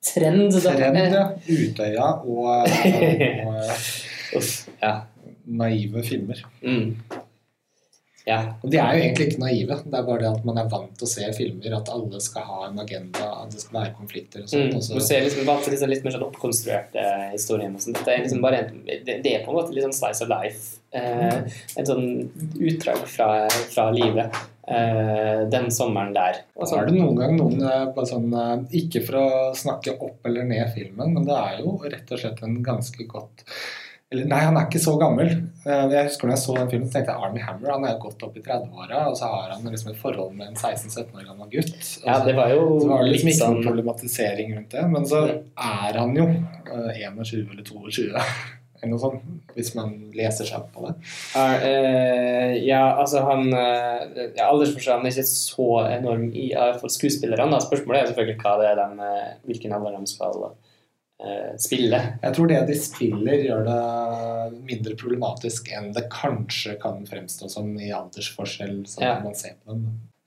[0.04, 0.48] trend.
[0.56, 0.74] da.
[0.74, 1.26] Trend, ja.
[1.46, 2.66] Utøya og,
[3.46, 3.74] og
[4.36, 4.42] og
[4.82, 4.92] ja.
[5.44, 6.42] naive filmer.
[6.62, 6.94] Mm.
[8.26, 8.40] Ja.
[8.62, 9.78] Og de er jo egentlig ikke naive.
[9.84, 12.44] Det er bare det at man er vant til å se filmer, at alle skal
[12.48, 14.76] ha en agenda, at det skal være konflikter og sånt.
[14.76, 14.98] Mm.
[15.00, 17.72] Du ser liksom, vant til liksom litt mer sånn oppkonstruerte historier.
[17.72, 17.98] og sånt.
[18.00, 20.32] Dette er liksom bare en, det, det er på en måte litt sånn slice of
[20.32, 20.76] life.
[20.92, 22.06] Eh, en sånn
[22.58, 23.30] utdrag fra,
[23.70, 24.40] fra livet.
[24.70, 26.44] Eh, den sommeren der.
[26.54, 29.96] Og Så så- er det noen gang noen eh, sånn, eh, Ikke for å snakke
[29.98, 33.42] opp eller ned filmen, men det er jo rett og slett en ganske godt
[34.10, 35.28] eller, Nei, han er ikke så gammel.
[35.62, 37.92] Eh, Jeg husker når jeg så den filmen, så tenkte jeg Army Hammer han er
[37.94, 41.12] jo godt opp i 30-åra, og så har han liksom et forhold med en 16-17
[41.14, 41.90] år gammel gutt.
[42.06, 44.86] Ja, det var jo så var det liksom ikke sånn noen problematisering rundt det.
[44.94, 48.08] Men så er han jo eh, 21 eller 22,
[48.80, 50.96] eller noe sånt, hvis man leser seg opp på det.
[51.38, 56.48] Er, eh, ja, altså han eh, ja, Aldersforskjellen er ikke så enorm i
[56.80, 57.62] for skuespillerne.
[57.62, 60.58] Spørsmålet er selvfølgelig hva det er de, eh, hvilken alder de skal eh,
[61.60, 61.98] spille.
[62.22, 67.68] Jeg tror det de spiller, gjør det mindre problematisk enn det kanskje kan fremstå som
[67.76, 68.78] i aldersforskjell.
[68.88, 69.18] sånn Ja.
[69.24, 69.76] man ser på.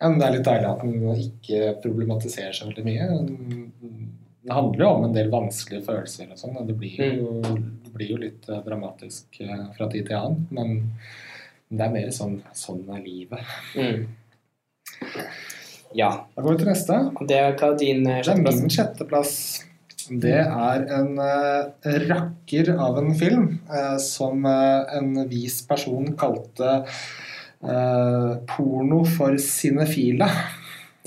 [0.01, 3.07] Ja, men Det er litt deilig at den ikke problematiserer seg veldig mye.
[4.43, 7.93] Det handler jo om en del vanskelige følelser og sånn, og det blir jo, det
[7.93, 10.47] blir jo litt eh, dramatisk eh, fra tid til annen.
[10.51, 10.91] Men
[11.71, 13.39] det er mer sånn sånn er livet.
[13.77, 14.09] Mm.
[15.95, 16.09] Ja.
[16.35, 16.99] Da går vi til neste.
[17.29, 19.63] Det er din eh, er sjetteplass?
[20.09, 26.83] Det er en eh, rakker av en film eh, som eh, en vis person kalte
[27.63, 30.25] 'Porno for sinefile.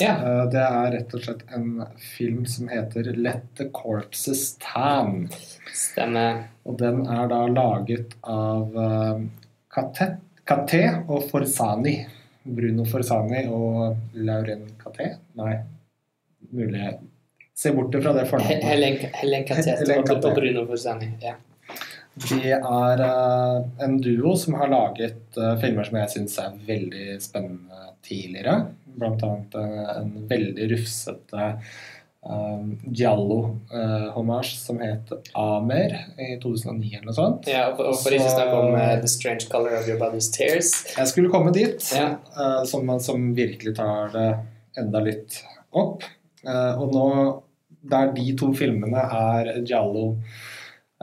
[0.00, 0.46] Yeah.
[0.48, 5.26] Det er rett og slett en film som heter 'Let the Corpses Tan'.
[5.68, 6.46] Stemmer.
[6.64, 8.72] Og den er da laget av
[9.68, 11.98] Katé og Forzani.
[12.46, 15.10] Bruno Forzani og Lauren Katé?
[15.36, 15.58] Nei,
[16.56, 16.88] mulig
[17.56, 18.64] Se bort fra det fornavnet.
[18.64, 21.06] Helen, Helen Katet og, Bruno Forzani.
[21.24, 21.34] Ja.
[22.16, 27.16] De er uh, en duo som har laget uh, filmer som jeg syns er veldig
[27.24, 28.54] spennende tidligere.
[28.96, 31.44] Blant annet uh, en veldig rufsete
[32.26, 37.46] Giallo-hommage som het Amer i 2009 eller noe sånt.
[37.46, 40.72] ja og, for ikke snakke om The Strange Color of Your Body's Tears.
[40.96, 42.16] Jeg skulle komme dit, Ja.
[42.66, 44.26] som, som virkelig tar det
[44.82, 45.38] enda litt
[45.70, 46.02] opp.
[46.42, 47.06] Og nå,
[47.90, 50.16] der de to filmene er Giallo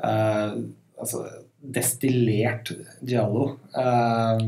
[0.04, 0.56] eh,
[1.00, 1.24] Altså
[1.64, 4.44] destillert Giallo eh,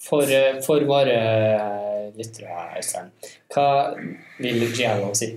[0.00, 3.12] For, eh, for våre eh, lyttere, Øystein,
[3.54, 3.68] hva
[4.40, 5.34] vil Giallo si?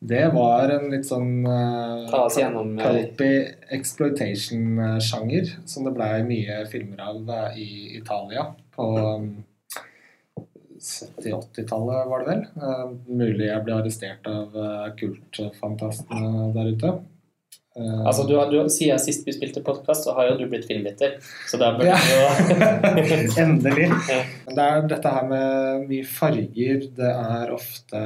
[0.00, 2.86] Det var en litt sånn uh, Ta gjennom uh,
[3.76, 9.28] exploitation-sjanger, som det blei mye filmer av uh, i Italia på um,
[10.80, 12.42] 70-80-tallet, var det vel.
[12.56, 16.92] Uh, mulig jeg ble arrestert av uh, kultfantastene der ute.
[17.78, 21.18] Uh, altså, du, du, Siden sist vi spilte podkast, så har jo du blitt filmlytter.
[21.48, 22.00] Så da burde ja.
[22.96, 23.86] du Endelig.
[24.10, 24.18] ja.
[24.50, 26.84] Det er dette her med mye farger.
[26.96, 28.02] Det er ofte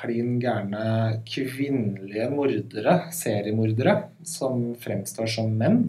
[0.00, 0.86] klin gærne
[1.28, 5.84] kvinnelige mordere, seriemordere, som fremstår som menn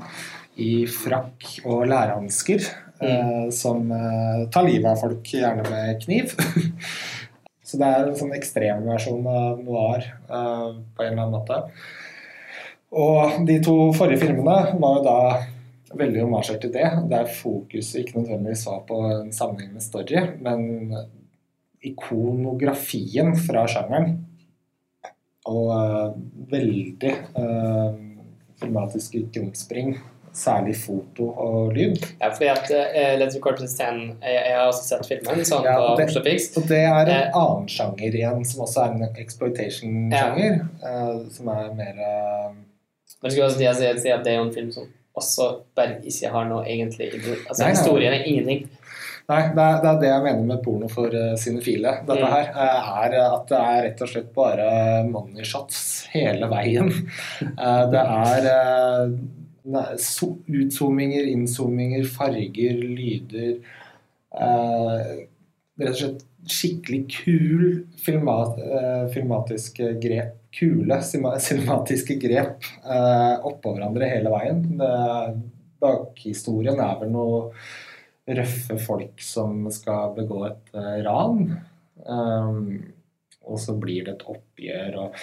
[0.59, 2.65] i frakk og lærehansker.
[3.01, 3.09] Mm.
[3.09, 6.35] Uh, som uh, tar livet av folk, gjerne med kniv.
[7.65, 11.61] Så det er en sånn ekstremversjon av noir på en eller annen måte.
[12.91, 15.19] Og de to forrige filmene var jo da
[16.01, 20.91] veldig omasjer til det, der fokuset ikke nødvendigvis var på en sammenhengende story, men
[21.81, 24.19] ikonografien fra sjangeren.
[25.49, 26.11] Og uh,
[26.51, 27.95] veldig uh,
[28.61, 29.95] filmatiske krumspring,
[30.35, 31.99] særlig foto og lyd.
[32.21, 35.75] Ja, fordi at uh, Let's Record scenen jeg, jeg, har også sett filmen sånn ja,
[35.75, 36.51] på Oslo Fix.
[36.59, 40.99] Og det er en uh, annen sjanger igjen, som også er en exploitation-sjanger, ja.
[41.35, 42.03] som er mer
[43.21, 46.29] men skulle også si, si at det er jo en film som også bare ikke
[46.33, 48.69] har noe egentlig Altså nei, historien er ingenting.
[49.29, 51.93] Nei, det er, det er, det jeg mener med porno for uh, sinefile.
[52.07, 52.31] Dette mm.
[52.33, 54.65] her uh, er at det er rett og slett bare
[55.07, 56.89] money shots hele veien.
[57.53, 59.13] Uh, det er uh,
[59.65, 63.57] utzoominger, inzoominger, farger, lyder
[64.31, 67.63] Rett og slett skikkelig kul
[68.01, 68.57] filmat,
[69.13, 70.99] filmatisk grep kule
[71.47, 74.65] cinematiske grep eh, oppå hverandre hele veien.
[75.81, 77.39] bakhistorien er vel noe
[78.31, 81.45] røffe folk som skal begå et eh, ran.
[82.01, 82.61] Um,
[83.41, 85.17] og så blir det et oppgjør og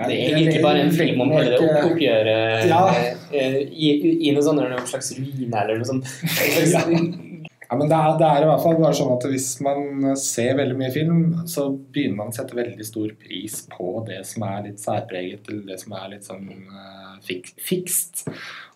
[0.00, 2.84] ja, Det er egentlig bare en film om hele det oppgjøret ja.
[3.30, 3.90] Eh, i,
[4.28, 7.26] i noe sånt, noen slags ruine eller noe sånt.
[7.70, 10.56] Ja, men det er, det er, i hvert fall bare sånn at Hvis man ser
[10.58, 14.64] veldig mye film, så begynner man å sette veldig stor pris på det som er
[14.64, 18.24] litt særpreget, eller det som er litt sånn uh, fik fikst.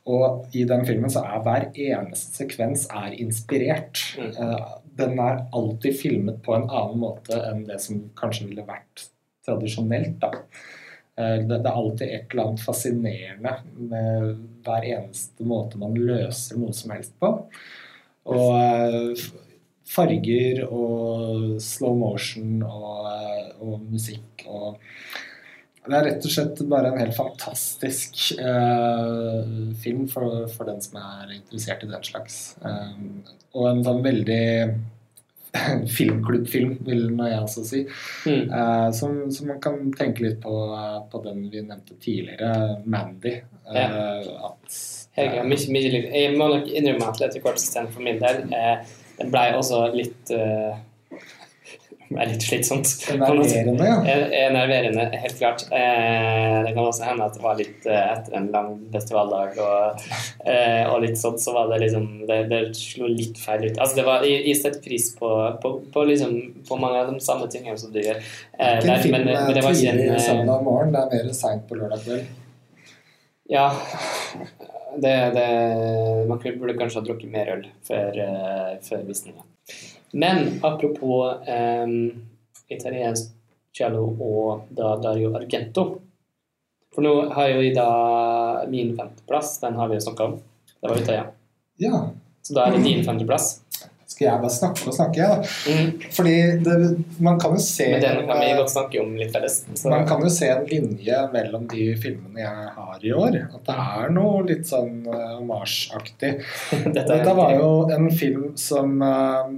[0.06, 3.98] Og i den filmen så er hver eneste sekvens er inspirert.
[4.38, 9.08] Uh, den er alltid filmet på en annen måte enn det som kanskje ville vært
[9.42, 10.20] tradisjonelt.
[10.22, 10.30] da.
[11.14, 16.74] Uh, det, er alltid et eller annet fascinerende med hver eneste måte man løser noe
[16.74, 17.30] som helst på.
[18.32, 19.24] Og eh,
[19.84, 24.80] farger og slow motion og, eh, og, musikk og
[25.84, 30.96] Det er rett og slett bare en helt fantastisk uh, film for, for, den som
[30.96, 32.38] er interessert i den slags.
[32.64, 33.18] Um,
[33.52, 34.46] og en sånn veldig
[35.96, 37.82] filmklubbfilm, vil jeg også si.
[38.26, 38.50] Mm.
[38.50, 40.54] Uh, som, som, man kan tenke litt på,
[41.10, 43.36] på den vi nevnte tidligere, Mandy.
[43.68, 43.88] Uh, ja.
[44.50, 44.80] At
[45.14, 47.62] jeg, mye, mye, jeg må nok innrømme at etter hvert
[47.94, 48.94] for min del eh,
[49.30, 50.74] ble også litt uh,
[52.14, 52.90] ble litt slitsomt.
[53.12, 53.96] Enerverende, ja.
[54.46, 55.64] Enerverende, helt klart.
[55.70, 60.04] Eh, det kan også hende at det var litt eh, etter en lang festivaldag og,
[60.46, 63.78] eh, og, litt sånn, så var det liksom Det, det slo litt feil ut.
[63.78, 65.30] Altså, det var, jeg, jeg setter pris på,
[65.62, 66.36] på, på, liksom,
[66.68, 68.20] på, mange av de samme tingene som du gjør.
[68.58, 71.66] Eh, en film men, men det var ikke en, søndag morgen, det er mer seint
[71.68, 72.30] på lørdag kveld.
[73.50, 73.66] Ja
[74.96, 75.48] det, det,
[76.30, 78.20] man burde kanskje ha drukket mer øl før,
[78.86, 79.42] før visninga.
[80.14, 81.42] Men apropos
[82.70, 83.32] italiensk
[83.74, 85.86] cello og da Dario Argento.
[86.94, 87.88] For nå har jo da
[88.70, 90.36] min femteplass, den har vi jo snakka om.
[90.78, 91.24] Det var Utøya.
[91.82, 92.04] Ja.
[92.44, 93.56] Så da er det din femteplass
[94.14, 95.36] skal jeg bare snakke og snakke, da.
[95.66, 95.88] Mm.
[96.14, 96.74] Fordi det,
[97.24, 99.56] man kan jo se Men den kan vi godt snakke om litt felles.
[99.90, 103.38] Man kan jo se en linje mellom de filmene jeg har i år.
[103.48, 106.34] At det er noe litt sånn uh, omasjaktig.
[106.70, 109.50] Dette, Dette var jo en film som uh,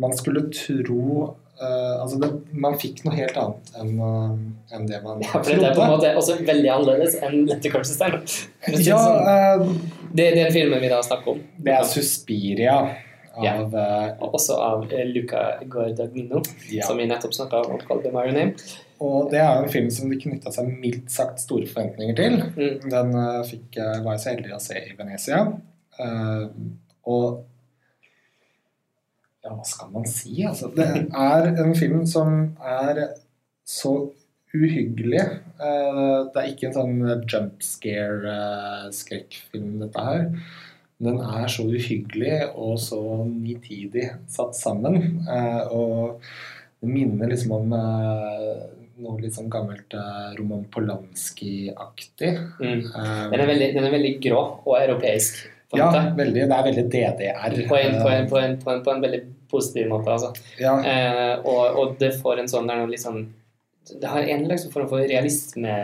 [0.00, 4.32] man skulle tro Uh, altså det, man fikk noe helt annet enn uh,
[4.76, 5.54] en det man ja, trodde.
[5.56, 8.18] Det er på en måte også veldig annerledes enn Lette Korpsestein.
[8.84, 9.64] Ja, uh,
[10.12, 11.40] det, er den filmen vi da snakker om.
[11.56, 12.76] Det er Suspiria.
[13.36, 13.54] Av, ja.
[14.24, 16.42] Og også av Luca Guardagnino,
[16.72, 16.84] ja.
[16.88, 17.80] som vi nettopp snakka om.
[18.04, 18.52] «The My Name.
[19.04, 22.38] Og det er en film som det knytta seg mildt sagt store forventninger til.
[22.56, 22.86] Mm.
[22.92, 23.12] Den
[23.48, 25.42] fikk, var jeg så heldig å se i Venezia.
[27.12, 27.44] Og
[29.46, 30.42] ja, hva skal man si?
[30.44, 33.14] Altså, det er en film som er
[33.66, 34.12] så
[34.56, 35.20] uhyggelig.
[35.58, 36.96] det er ikke en sånn
[37.28, 40.22] jump scare-skrekkfilm, dette her.
[40.96, 45.28] Den er så uhyggelig og så nitidig satt sammen.
[45.28, 46.24] Eh, og
[46.80, 48.64] det minner liksom om eh,
[49.04, 49.92] noe litt sånn gammelt
[50.38, 52.32] Roman Polanski-aktig.
[52.62, 52.80] Mm.
[53.34, 55.52] Den, den er veldig grå og europeisk.
[55.76, 57.52] Ja, veldig, det er veldig DDR.
[57.68, 59.18] På en, på, en, på, en, på en veldig
[59.50, 60.32] positiv måte, altså.
[60.60, 63.22] ja, Eh, og, og det får en sånn Det er noe litt sånn
[63.88, 65.74] Det har en slags form for realisme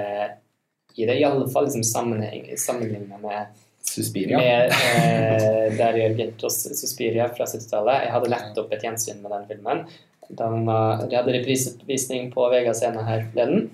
[0.92, 4.38] i det, iallfall liksom sammenlignet med, Suspiria.
[4.38, 8.04] med eh, Dario Argentos Suspiria fra 70-tallet.
[8.04, 9.84] Jeg hadde nettopp et gjensyn med den filmen.
[10.28, 13.70] Den var, de hadde reprisevisning på Vega scene her forleden.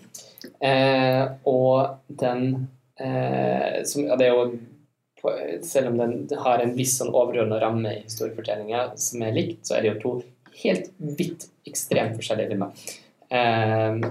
[0.62, 2.68] Eh, og den
[3.00, 4.46] eh, som, ja, det er jo
[5.20, 5.34] på,
[5.66, 9.76] Selv om den har en viss sånn overordna ramme i historiefortellinga som er likt, så
[9.76, 10.14] er det jo to
[10.62, 12.88] helt vidt ekstremt forskjellige filmer.
[13.28, 14.08] Eh,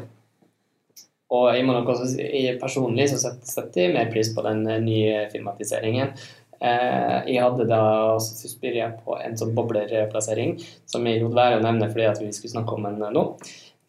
[1.28, 2.26] og jeg må nok også si,
[2.62, 6.14] personlig så setter, jeg mer pris på den eh, nye filmatiseringen.
[6.58, 7.82] Eh, jeg hadde da
[8.16, 10.56] også Suspiria på en sånn boblerplassering,
[10.90, 13.30] som jeg lot være å nevne fordi at vi skulle snakke om den nå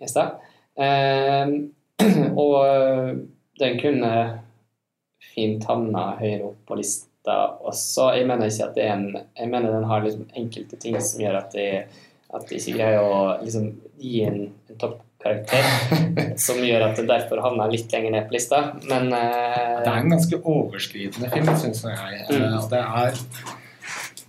[0.03, 0.39] i stad.
[0.79, 1.49] Eh,
[2.39, 2.61] og
[3.59, 4.11] den kunne
[5.35, 6.77] fint havna høyere opp på
[7.29, 8.14] lista også.
[8.16, 11.20] Jeg mener ikke at det er en Jeg mener den har liksom enkelte ting som
[11.20, 11.85] gjør at de,
[12.35, 13.68] at de ikke greier å liksom
[13.99, 15.64] gi en, en toppkarakter,
[16.47, 18.72] som gjør at det derfor havner litt lenger ned på lista.
[18.89, 22.26] Men uh, Det er en ganske overskridende film, syns jeg.
[22.31, 22.43] Mm.
[22.43, 23.24] Eh, det er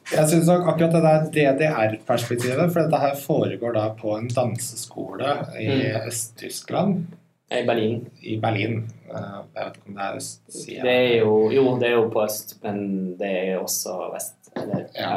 [0.10, 5.36] jeg synes nok akkurat det der DDR-perspektivet, for dette her foregår da på en danseskole
[5.62, 6.08] i Mm.
[6.10, 7.04] Øst-Tyskland,
[7.52, 8.84] i Berlin i Berlin.
[9.10, 10.82] Eh, Jeg vet ikke om det er østsida.
[10.86, 12.82] Det er jo Jo, det er jo på øst, men
[13.20, 14.36] det er også vest.
[14.56, 15.16] Eller, Ja.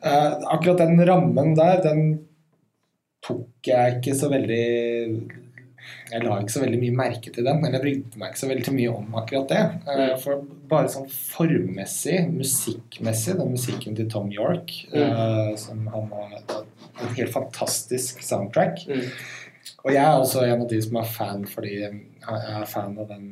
[0.00, 2.20] Uh, akkurat den rammen der, den
[3.26, 4.60] tok jeg ikke så veldig
[6.12, 8.48] Jeg la ikke så veldig mye merke til den, eller jeg brydde meg ikke så
[8.50, 9.64] veldig mye om akkurat det.
[9.86, 10.14] Mm.
[10.22, 17.16] For bare sånn formmessig, musikkmessig, den musikken til Tom York, uh, som han har et
[17.16, 18.82] helt fantastisk soundtrack.
[18.88, 19.06] Mm.
[19.84, 23.08] Og jeg er også en av de som er fan fordi jeg er fan av
[23.08, 23.28] den,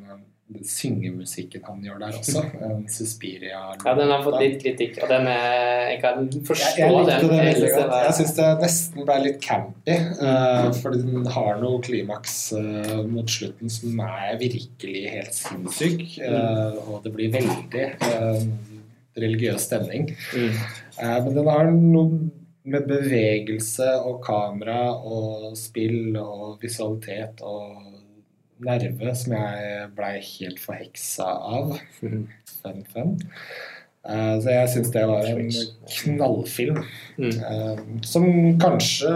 [0.48, 2.42] den syngemusikken han gjør der også.
[2.96, 3.60] Suspiria.
[3.84, 7.28] Ja, den har fått litt kritikk, og den er Jeg kan forstå jeg, jeg den.
[7.28, 7.94] det Jeg veldig godt.
[8.06, 9.98] Jeg syns det nesten ble litt campy.
[10.22, 16.04] uh, fordi den har noe klimaks uh, mot slutten som er virkelig helt sinnssyk.
[16.24, 17.86] uh, og det blir veldig
[19.18, 20.12] religiøs stemning.
[20.32, 20.60] Mm.
[20.98, 22.28] Men den har noe
[22.68, 27.94] med bevegelse og kamera og spill og visualitet og
[28.64, 31.76] nerve som jeg blei helt forheksa av.
[32.02, 32.24] Mhm.
[32.58, 33.18] Fun, fun.
[34.08, 35.50] Eh, så jeg syns det var en
[35.98, 36.80] knallfilm.
[37.18, 37.34] Mm.
[37.42, 38.26] Uh, som
[38.62, 39.12] kanskje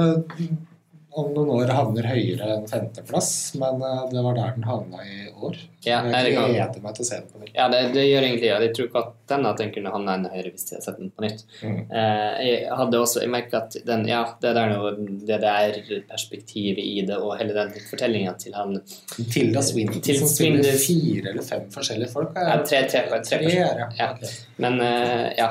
[1.13, 5.27] om noen år havner høyere enn femteplass, men eh, det var der den havna i
[5.33, 5.59] år.
[5.85, 7.53] Ja, det jeg gleder meg til å se den på nytt.
[7.57, 8.59] Ja, det, det gjør egentlig ja.
[8.63, 11.01] Jeg tror ikke at den at den kunne havna enda høyere hvis de hadde sett
[11.01, 11.43] den på nytt.
[11.61, 11.81] Mm.
[12.01, 14.93] Eh, jeg hadde også, jeg merker at den, ja, det der noe,
[15.29, 15.81] det der
[16.13, 18.79] perspektivet i det, og hele den fortellinga til han
[19.19, 22.39] Tilda Swinton Til som spiller fire eller fem forskjellige folk.
[22.39, 23.91] ja, tre, tre, tre, Tre, tre ja.
[23.99, 24.09] Ja.
[24.15, 24.33] Okay.
[24.63, 25.51] Men eh, ja.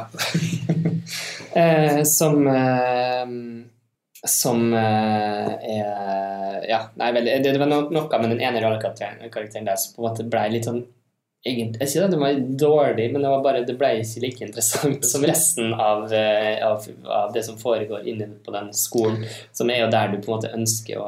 [1.61, 3.69] eh, som eh,
[4.27, 9.65] som eh, er Ja, nei, vel, det, var no, noe med den ene rollekarakteren karakteren
[9.65, 10.83] der som på en måte ble litt sånn
[11.45, 14.43] egentlig, Jeg sier at den var dårlig, men det var bare, det ble ikke like
[14.45, 19.23] interessant som resten av, eh, av, av det som foregår inne på den skolen,
[19.57, 21.07] som er jo der du på en måte ønsker å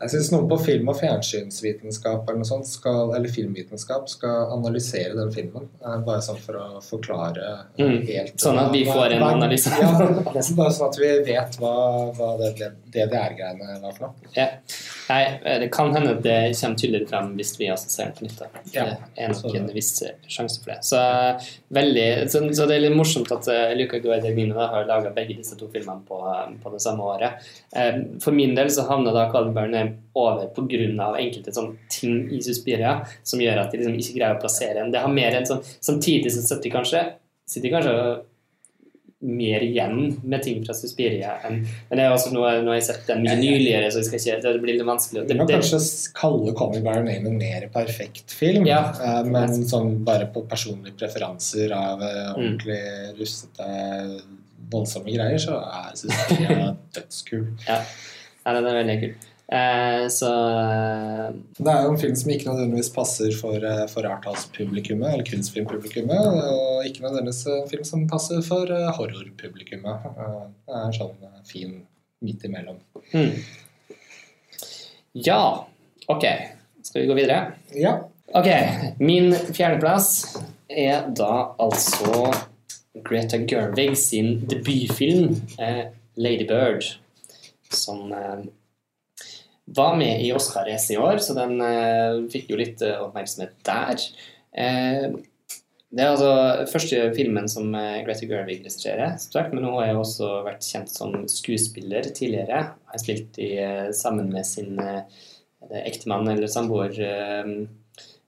[0.00, 5.32] Jeg syns noen på film- og fjernsynsvitenskap eller sånt skal, eller filmvitenskap skal analysere den
[5.34, 5.68] filmen.
[5.82, 7.46] Bare sånn for å forklare
[7.76, 8.06] eh, Mm.
[8.08, 9.70] helt Sånn at vi får en analyse.
[9.80, 9.92] Ja,
[10.32, 11.74] bare sånn at vi vet hva,
[12.16, 12.54] hva det
[12.96, 14.10] DDR-greiene.
[14.36, 14.48] Ja.
[15.06, 18.16] Nei, eh, det kan hende at det kommer tydeligere frem hvis vi også ser den
[18.18, 18.42] på nytt.
[18.74, 19.92] Ja, Det er nok så- en viss
[20.28, 20.78] sjanse for det.
[20.84, 21.00] Så,
[21.70, 23.46] veldig, så, så det er litt morsomt at
[23.78, 27.46] Luca Guadagnino da har laga begge disse to filmene på, eh, på det samme året.
[27.74, 31.16] Eh, for min del så havna da Calvin over pga.
[31.16, 34.90] enkelte sånne ting i Suspiria som gjør at de liksom ikke greier å plassere en.
[34.90, 37.02] Det har mer en sånn, Samtidig sitter de kanskje,
[37.46, 38.22] sitter kanskje
[39.24, 43.06] mer igjen med ting fra Suspiria enn Men det er også noe, nå har sett
[43.08, 45.22] den mye nyligere, så jeg ikke, det blir litt vanskelig.
[45.28, 45.80] Det, det, kanskje
[46.18, 48.92] kalle 'Call Me By Your Name' en mer perfekt film, Ja.
[49.00, 52.58] eh, men sånn bare på personlige preferanser av eh, Mm.
[52.58, 54.20] ordentlig rustete,
[54.70, 57.46] voldsomme greier, så er Suspiria dødskul.
[57.68, 57.80] ja,
[58.52, 59.14] den er veldig kul.
[59.52, 64.08] Eh, så eh, Det er jo en film som ikke nødvendigvis passer for, eh, for
[64.10, 70.10] arthouse-publikummet, eller kunstfilmpublikummet, og ikke nødvendigvis en film som passer for horrorpublikummet.
[70.66, 71.78] Det er en sånn fin
[72.26, 72.82] midt imellom.
[73.12, 73.32] Mm.
[75.26, 75.40] Ja,
[76.08, 76.26] ok.
[76.82, 77.54] Skal vi gå videre?
[77.74, 77.96] Ja.
[78.34, 78.50] Ok,
[78.98, 80.36] min fjerdeplass
[80.68, 82.32] er da altså
[83.06, 85.86] Greta Gerwig sin debutfilm eh,
[86.16, 86.96] 'Lady Bird',
[87.70, 88.46] som eh,
[89.66, 94.04] var med i Oscar-racet i år, så den eh, fikk jo litt eh, oppmerksomhet der.
[94.56, 95.16] Eh,
[95.96, 99.16] det er altså første filmen som eh, Greta Gerwig regisserer,
[99.52, 102.62] men hun har jo også vært kjent som skuespiller tidligere.
[102.90, 105.02] Har spilt i, eh, sammen med sin eh,
[105.86, 106.92] ektemann eller samboer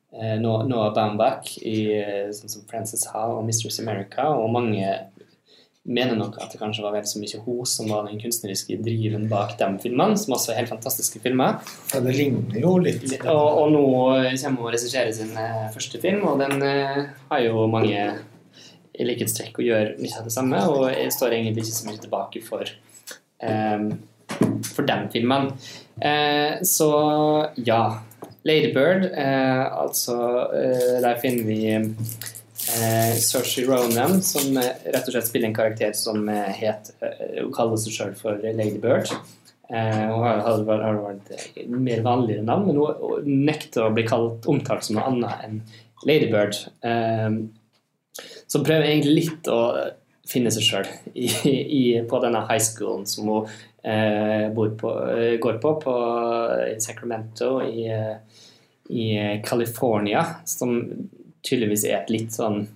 [0.08, 1.76] Noah Baumbach i
[2.34, 4.88] sånn som Frances Ha og Mistress America, og mange
[5.88, 9.24] mener nok at det kanskje var vel så mye hun som var den kunstneriske driven
[9.30, 11.62] bak de filmene, som også er helt fantastiske filmer.
[11.94, 13.06] Ja, det ligner jo litt.
[13.24, 13.84] Og, og nå
[14.42, 18.04] kommer hun å regisserer sin eh, første film, og den eh, har jo mange
[18.98, 22.04] i likhetstrekk og gjør mye av det samme, og jeg står egentlig ikke så mye
[22.04, 22.76] tilbake for
[23.46, 23.92] um,
[24.74, 25.52] for den filmen.
[26.00, 26.90] Eh, så
[27.54, 28.02] ja.
[28.42, 30.14] Lady Bird, eh, altså
[30.54, 31.94] eh, Der finner vi
[32.76, 37.42] eh, Saoirse Ronan, som eh, rett og slett spiller en karakter som eh, het eh,
[37.42, 39.12] Hun kaller seg sjøl for Lady Bird.
[39.68, 44.06] Eh, hun har, har, har, vært mer vanligere navn, men hun, hun nekter å bli
[44.08, 45.62] kalt omtalt som noe annet enn
[46.08, 46.58] Lady Bird.
[46.82, 47.40] Eh,
[48.48, 49.60] som prøver egentlig litt å
[50.28, 50.88] finne seg sjøl
[52.10, 53.50] på denne high schoolen som hun
[53.82, 55.94] eh, på, eh, går på, på
[56.78, 58.16] Sacramento i, eh,
[58.88, 60.80] i California, som
[61.46, 62.66] tydeligvis er et litt sånn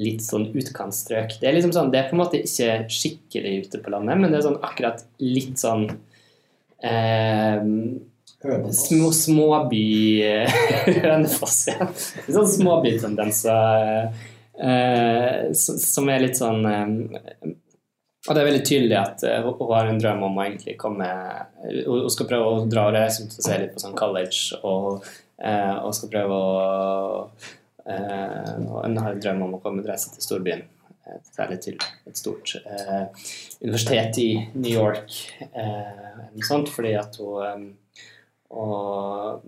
[0.00, 1.34] litt sånn utkantstrøk.
[1.40, 4.32] Det er liksom sånn, det er på en måte ikke skikkelig ute på landet, men
[4.32, 5.84] det er sånn akkurat litt sånn
[6.80, 7.60] eh,
[8.72, 9.86] små, Småby
[11.02, 11.88] Hønefoss, ja.
[12.26, 14.08] Sånn småbytendenser
[14.58, 16.94] eh, som er litt sånn eh,
[18.28, 20.78] Og det er veldig tydelig at eh, hun hun har en drøm om å egentlig
[20.80, 21.08] komme
[21.68, 24.58] Hun hun skal prøve å dra og reise ut og se litt på sånn college,
[24.62, 25.21] og, eh,
[25.82, 27.24] og skal prøve å
[27.86, 30.62] eh, Hun har en drøm om å komme og reise til storbyen.
[31.06, 33.06] eh, Særlig til et stort eh,
[33.62, 35.10] universitet i New York,
[35.50, 37.70] eh, eller noe sånt, fordi at hun eh,
[38.52, 39.46] og,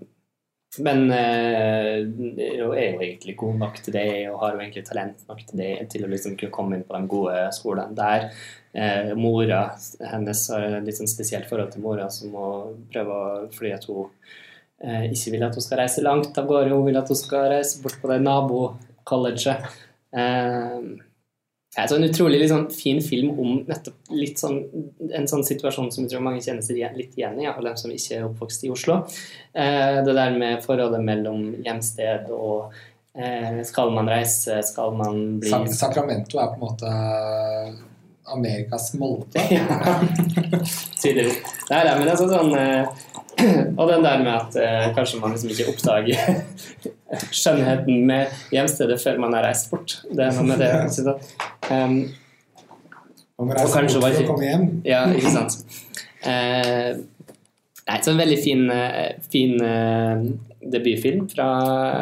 [0.81, 5.21] men eh, hun er jo egentlig god nok til det, og har jo egentlig talent
[5.29, 8.25] nok til det, til å liksom kunne komme inn på de gode skolene der.
[8.73, 9.61] Eh, mora
[10.01, 12.47] hennes har et litt sånn spesielt forhold til mora, som må
[12.91, 14.33] prøve å Fordi at hun eh,
[14.83, 17.81] ikke vil at hun skal reise langt av gårde, hun vil at hun skal reise
[17.83, 19.65] bort på det nabocolleget.
[20.15, 20.79] Eh,
[21.75, 24.61] er en utrolig sånn fin film om nettopp sånn,
[25.11, 27.91] en sånn situasjon som jeg tror mange kjenner seg litt igjen i, alle dem som
[27.91, 29.01] ikke er oppvokst i Oslo.
[29.51, 32.71] Eh, det der med forholdet mellom hjemsted og
[33.15, 36.95] eh, skal man reise, skal man bli Sac- Sacramento er på en måte
[38.31, 39.43] Amerikas Molde.
[39.51, 39.99] Ja,
[41.01, 41.41] tydeligvis.
[41.69, 43.14] Nei, nei, men det er sånn, sånn eh,
[43.79, 46.43] Og den der med at eh, kanskje man liksom ikke oppdager
[47.41, 49.97] skjønnheten med hjemstedet før man har reist bort.
[50.11, 50.71] Det er noe med det.
[50.91, 51.15] ikke?
[51.71, 51.97] Um,
[53.37, 54.65] Man må reise bort for å komme hjem.
[54.87, 55.57] ja, ikke sant.
[56.25, 56.91] Eh,
[57.85, 60.23] nei, så en veldig fin, eh, fin eh,
[60.73, 61.47] debutfilm fra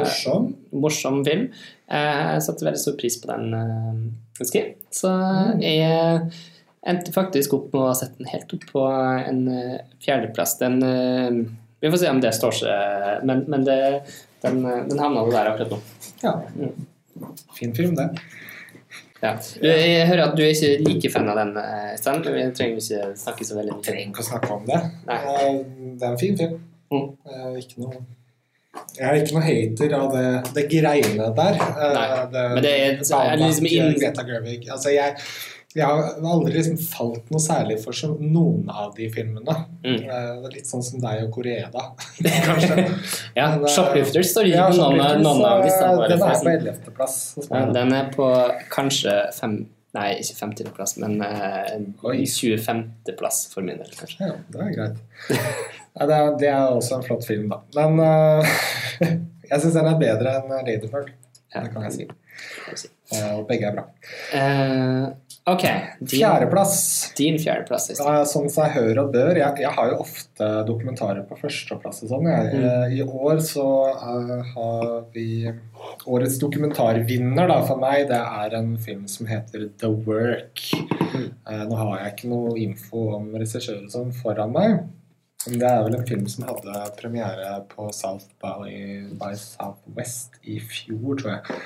[0.03, 0.45] Morsom.
[0.71, 1.47] morsom film.
[1.91, 3.97] Eh, Jeg satte veldig stor pris på den, eh,
[4.39, 4.75] husker jeg.
[4.93, 5.11] Så
[5.59, 6.21] jeg
[6.87, 10.57] endte faktisk opp med å sette den helt opp på en eh, fjerdeplass.
[10.59, 11.43] Den eh,
[11.83, 13.77] Vi får se om det står seg, men, men det,
[14.43, 15.81] den, eh, den havna der akkurat nå.
[16.23, 16.33] Ja.
[16.57, 16.87] Mm.
[17.55, 18.09] Fin film, det.
[19.23, 19.37] Ja.
[19.63, 21.53] Jeg hører at du er ikke like fan av den,
[21.99, 22.19] Stein.
[22.25, 23.85] Vi trenger ikke snakke så veldig mye.
[23.85, 24.81] Trenger ikke å snakke om det.
[25.07, 25.19] Nei.
[25.21, 25.61] Eh,
[25.95, 26.57] Det er en fin film.
[26.91, 27.07] Mm.
[27.29, 28.03] Eh, Ikke noe
[28.97, 31.57] jeg er ikke noe hater av det, det greiene der.
[31.61, 32.05] Nei, Nei,
[32.55, 34.63] men det er- Baumbach, er det liksom inn- Greta Gerwig.
[34.73, 35.13] Altså, jeg,
[35.73, 39.55] jeg har aldri liksom falt noe særlig for noen av de filmene.
[39.83, 39.95] Mm.
[39.95, 41.85] Eh, Det er litt sånn som deg og Koreeda,
[42.47, 42.87] kanskje.
[43.35, 44.77] Ja, Men, Shoplifters står ikke Ja, på
[45.23, 45.85] noen, av disse.
[45.85, 47.15] eh, Den er på 11.-plass.
[47.49, 48.29] Ja, den er på
[48.73, 49.63] kanskje fem
[49.93, 54.25] Nei, ikke 50.-plass, men eh, 25.-plass for min del, kanskje.
[54.25, 55.01] Ja, det er greit.
[55.93, 57.59] Ja, det, er, det er også en flott film, da.
[57.77, 58.53] Men uh,
[59.45, 61.11] jeg syns den er bedre enn Lady Bird.
[61.53, 62.87] Ja, Det kan jeg si.
[63.13, 63.83] Eh, Og begge er bra.
[64.33, 65.63] Eh, ok,
[65.99, 67.13] din, Fjerdeplass.
[67.17, 67.89] din fjerdeplass.
[67.99, 69.37] uh, som jeg hører og bør.
[69.39, 72.29] Jeg, jeg har jo ofte dokumentarer på førsteplass og sånn.
[72.29, 72.63] Mm.
[72.63, 75.27] Eh, I år så uh, har vi
[76.07, 80.63] Årets dokumentarvinner da, for meg, det er en film som heter The Work.
[80.79, 81.29] Mm.
[81.43, 84.83] Uh, nå har jeg ikke noe info om regissøren sånn foran meg.
[85.43, 88.69] Men det er vel en film som hadde premiere på South by,
[89.19, 91.59] by Southwest i fjor, tror jeg.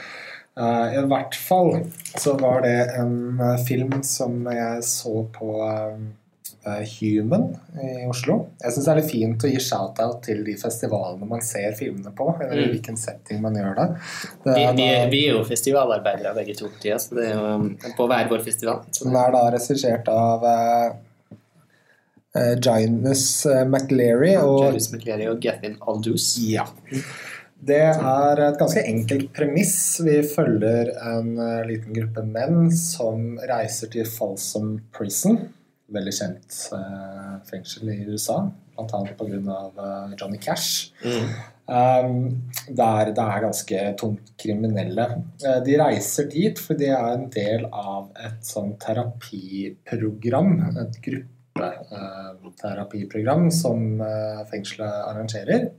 [0.58, 1.74] Eh, I hvert fall
[2.18, 5.99] så var det en eh, film som jeg så på eh,
[6.97, 7.45] Human
[7.80, 8.39] i Oslo.
[8.60, 12.12] Jeg syns det er litt fint å gi shout-out til de festivalene man ser filmene
[12.18, 12.72] på, eller Mm.
[12.74, 13.86] hvilken setting man gjør det.
[14.43, 17.36] det Vi, er vi, da- vi er jo festivalarbeidere begge to tida, så det er
[17.38, 18.82] jo um, på hver vår festival.
[18.99, 20.47] Den er da regissert av
[22.38, 26.36] Uh, Ginus McLeary og McLeary og Gethin Aldous.
[26.38, 26.68] Ja.
[27.58, 29.99] Det er et ganske enkelt premiss.
[30.05, 35.38] Vi følger en uh, liten gruppe menn som reiser til Folsom Prison.
[35.93, 38.38] Veldig kjent uh, fengsel i USA,
[38.76, 38.99] bl.a.
[39.18, 39.38] pga.
[39.74, 40.91] Uh, Johnny Cash.
[41.01, 41.28] Mm.
[41.68, 45.05] Um, der det er ganske tungt kriminelle.
[45.41, 50.49] Uh, de reiser dit fordi de er en del av et sånn terapiprogram.
[50.86, 54.01] Et gruppeterapiprogram som
[54.51, 55.72] fengselet arrangerer.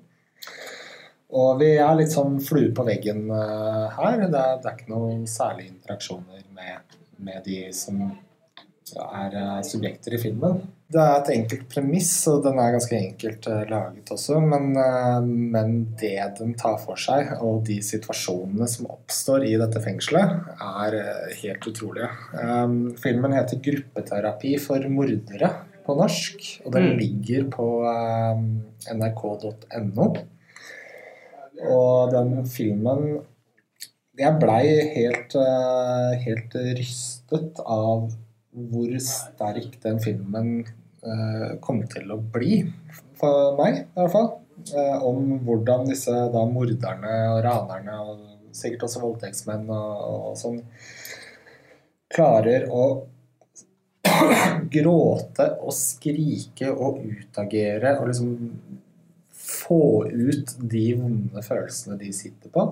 [1.29, 4.25] Og vi er litt sånn flue på veggen uh, her.
[4.25, 10.17] Det er, det er ikke noen særlige interaksjoner med, med de som er uh, subjekter
[10.17, 10.63] i filmen.
[10.89, 14.39] Det er et enkelt premiss, og den er ganske enkelt uh, laget også.
[14.41, 14.71] Men,
[15.53, 20.97] men, det den tar for seg, og de situasjonene som oppstår i dette fengselet, er
[21.43, 22.09] helt utrolige.
[23.05, 25.53] Filmen heter 'Gruppeterapi for mordere'
[25.85, 26.99] på norsk, og den Mm.
[26.99, 27.69] ligger på
[28.97, 30.09] nrk.no.
[31.67, 33.19] Og den filmen
[34.19, 38.09] Jeg blei helt, eh, helt rystet av
[38.51, 42.65] hvor sterk den filmen eh, kom til å bli.
[43.21, 44.33] For meg, i hvert fall.
[44.75, 50.03] Eh, Om hvordan disse da morderne og ranerne, og sikkert også voldtektsmenn og,
[50.33, 50.59] og sånn,
[52.11, 52.85] klarer å
[54.75, 58.35] gråte og skrike og utagere og liksom
[59.49, 62.69] få ut de vonde følelsene de sitter på.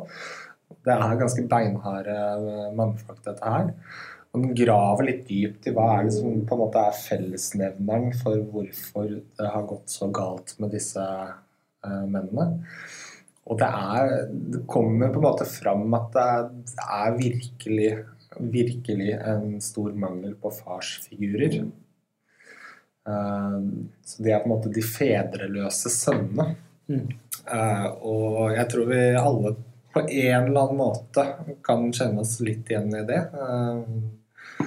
[0.87, 2.19] Det er ganske beinharde
[2.77, 3.73] mannfolk, dette her.
[4.37, 8.11] Og den graver litt dypt i hva er det som på en måte er fellesnevneren
[8.19, 12.51] for hvorfor det har gått så galt med disse uh, mennene.
[13.47, 16.29] Og det er Det kommer på en måte fram at det
[16.75, 17.91] det er virkelig,
[18.59, 21.63] virkelig en stor mangel på farsfigurer.
[23.09, 23.63] Uh,
[24.05, 26.51] så de er på en måte de fedreløse sønnene.
[26.91, 29.57] Eh, og jeg tror vi alle
[29.97, 31.25] på en eller annen måte
[31.65, 33.23] kan kjenne oss litt igjen i det.
[33.33, 34.67] Uh,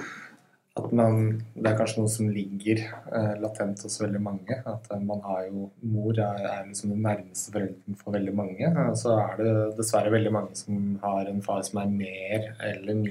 [0.80, 1.20] at man,
[1.54, 2.80] Det er kanskje noe som ligger
[3.12, 4.56] uh, latent hos veldig mange.
[4.66, 8.72] At man har jo Mor er, er liksom den nærmeste forelderen for veldig mange.
[8.72, 13.04] Eh, så er det dessverre veldig mange som har en far som er mer eller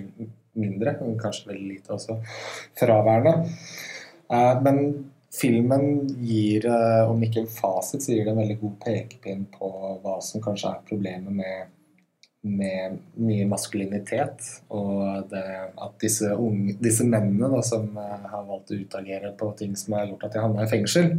[0.59, 2.17] mindre, kanskje veldig lite også,
[2.79, 3.53] fraværende.
[4.65, 4.79] Men
[5.33, 9.69] filmen gir, eh, om ikke en fasit, så gir det en veldig god pekepinn på
[10.03, 11.75] hva som kanskje er problemet med,
[12.41, 14.43] med mye maskulinitet.
[14.71, 19.51] Og det, at disse, unge, disse mennene da, som eh, har valgt å utagere på
[19.59, 21.17] ting som har gjort at de havna i fengsel,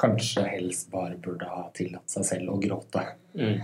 [0.00, 3.06] kanskje helst bare burde ha tillatt seg selv å gråte.
[3.38, 3.62] Mm.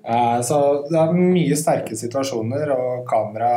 [0.00, 0.56] Uh, Så
[0.88, 3.50] det er mye sterke situasjoner, og kamera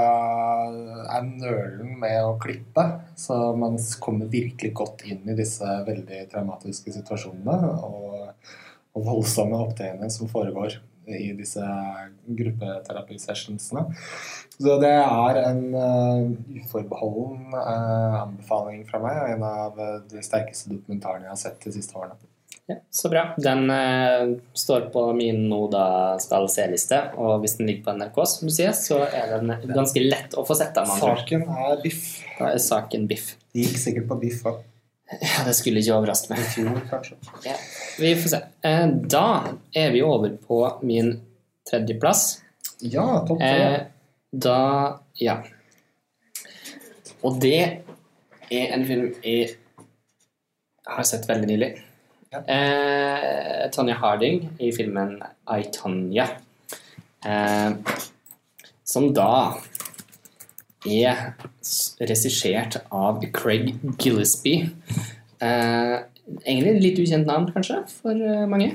[1.18, 2.86] er nølen med å klippe.
[3.20, 8.34] Så man kommer virkelig godt inn i disse veldig traumatiske situasjonene og,
[8.94, 11.64] og voldsomme opptredener som foregår i disse
[12.26, 13.86] gruppeterapisessionsene.
[14.54, 20.24] Så det er en eh, uforbeholden eh, anbefaling fra meg, og en av eh, de
[20.24, 22.20] sterkeste dokumentarene jeg har sett de siste årene.
[22.66, 23.24] Ja, så bra.
[23.44, 28.54] Den eh, står på min Noda skal se-liste, og hvis den ligger på NRK, som
[28.78, 31.18] så er den ganske lett å få sett ord.
[31.20, 32.06] Saken er biff.
[32.38, 33.34] Da er saken biff.
[33.52, 34.62] Det gikk sikkert på biff òg.
[35.22, 36.40] Ja, det skulle ikke overraske meg.
[36.40, 37.18] I fjor, kanskje.
[37.46, 37.56] Ja,
[38.00, 38.40] vi får se.
[38.66, 39.26] Eh, Da
[39.76, 41.14] er vi over på min
[41.70, 42.42] tredjeplass.
[42.84, 43.74] Ja, topp tre.
[43.74, 43.82] Eh,
[44.34, 44.60] da
[45.22, 45.38] Ja.
[47.24, 47.84] Og det
[48.52, 49.56] er en film jeg
[50.88, 51.70] har sett veldig nylig.
[52.34, 52.42] Ja.
[52.50, 56.28] Eh, Harding i filmen I, Tanja».
[57.24, 57.72] Eh,
[58.84, 59.56] som da
[60.86, 61.36] er
[62.04, 64.70] regissert av Craig Gillespie.
[65.44, 65.98] Eh,
[66.46, 68.48] egentlig litt ukjent navn, kanskje, for mange.
[68.48, 68.72] mange.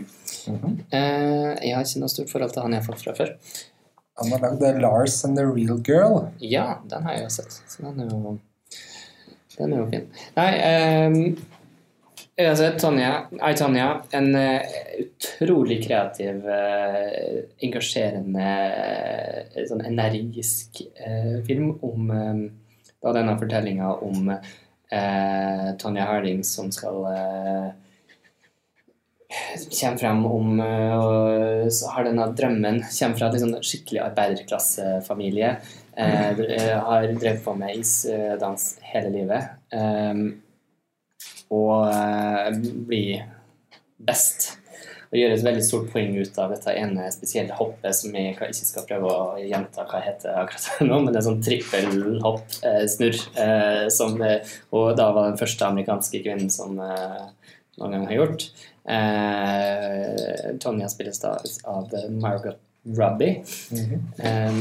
[0.56, 0.78] -hmm.
[0.92, 3.34] Eh, jeg har ikke noe stort forhold til han jeg har fått fra før.
[4.18, 6.28] Han har lagd Lars and the Real Girl.
[6.42, 7.60] Ja, den har jeg jo sett.
[7.68, 8.38] Så den er jo,
[9.58, 10.08] den er jo fin.
[10.36, 11.20] Nei, ehm,
[12.38, 13.12] jeg har sett Tonja,
[13.42, 13.88] Ei Tonja.
[14.14, 18.46] En eh, utrolig kreativ, eh, engasjerende,
[19.50, 20.84] eh, sånn energisk
[21.48, 22.12] film om
[23.02, 27.68] da denne fortellinga om eh, Tonja Harding som skal eh,
[29.68, 35.56] kommer frem om og har denne drømmen Kommer fra en liksom skikkelig arbeiderklassefamilie.
[35.98, 36.42] Eh,
[36.86, 39.56] har drevet på med isdans hele livet.
[39.74, 40.14] Eh,
[41.54, 42.48] og eh,
[42.88, 43.02] bli
[43.98, 44.50] best.
[45.08, 48.50] og gjøre et veldig stort poeng ut av dette ene spesielle hoppet, som jeg ikke
[48.52, 53.20] skal prøve å gjenta hva heter akkurat nå, men det er sånn trippelhopp, eh, snurr,
[53.40, 57.24] eh, som eh, Og da var den første amerikanske kvinnen som eh,
[57.78, 58.48] noen gang har gjort.
[58.88, 61.36] Eh, Tonja spilles da
[61.72, 62.60] av Margot
[62.98, 63.40] Robbie.
[64.20, 64.60] eh,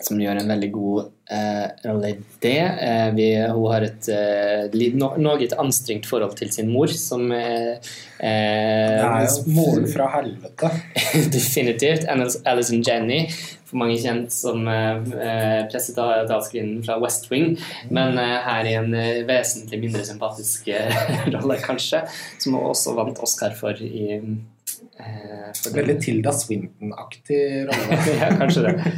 [0.00, 2.08] som gjør en veldig god eh,
[2.40, 2.58] det.
[2.58, 7.78] Eh, vi, hun har et eh, no, noe anstrengt forhold til sin mor, som eh,
[8.18, 10.72] Det er eh, jo moren fra helvete.
[11.36, 12.08] Definitivt.
[12.10, 13.22] Alison Jenny,
[13.70, 17.54] for mange kjent som eh, pressetalskvinnen fra West Wing,
[17.94, 21.04] men eh, her i en eh, vesentlig mindre sympatisk eh,
[21.34, 22.02] rolle, kanskje,
[22.38, 28.00] som hun også vant Oscar for i eh, Veldig Tilda Swinton-aktig rolle.
[28.20, 28.92] ja, kanskje det.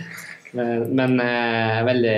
[0.52, 2.16] Men, eh, veldig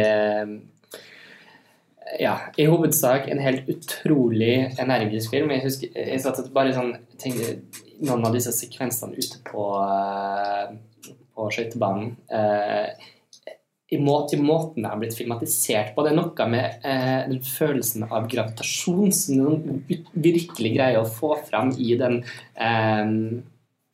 [2.20, 5.50] Ja, i hovedsak en helt utrolig energisk film.
[5.50, 7.56] Jeg husker jeg satt bare sånn tenkte,
[8.04, 13.10] Noen av disse sekvensene ute på, eh, på skøytebanen eh,
[13.94, 16.04] i må, til måten det har blitt filmatisert på.
[16.04, 19.82] Det er noe med eh, den følelsen av gravitasjon som noen
[20.14, 22.22] virkelig greier å få fram i den
[22.56, 23.04] eh,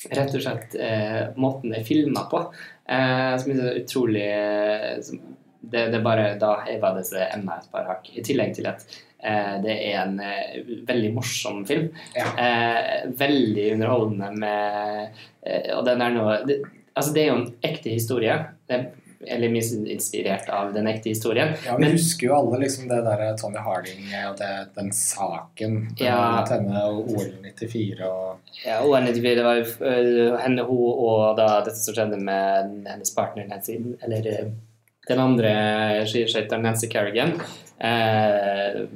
[0.08, 2.42] rett og slett eh, måten det er filma på.
[2.88, 5.20] Eh, som er så utrolig eh, som,
[5.60, 8.08] det, det er bare da heva disse enda et par hakk.
[8.16, 8.84] I tillegg til at
[9.18, 11.90] eh, det er en eh, veldig morsom film.
[12.16, 12.30] Ja.
[12.46, 15.20] Eh, veldig underholdende med
[15.76, 16.60] Og den er noe det,
[16.90, 18.34] Altså, det er jo en ekte historie.
[18.68, 18.80] Det,
[19.26, 21.54] eller minst inspirert av den ekte historien.
[21.66, 25.88] Ja, Vi Men- husker jo alle liksom det der Tony Harding og det, den saken
[26.00, 26.16] Ja.
[26.38, 30.92] rundt henne og OL 94 og Ja, OL 94 det var jo øh, henne, hun
[30.98, 34.50] og da dette som skjedde med hennes partner Nancy, eller øh,
[35.08, 37.32] den andre skiskøyteren Nancy Kerrigan,
[37.80, 38.86] eh,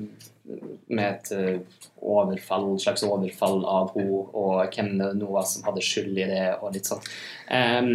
[0.87, 1.61] med et øh,
[2.03, 6.43] overfall, slags overfall av henne, og hvem det nå var som hadde skyld i det,
[6.61, 7.03] og litt sånn.
[7.49, 7.91] Um,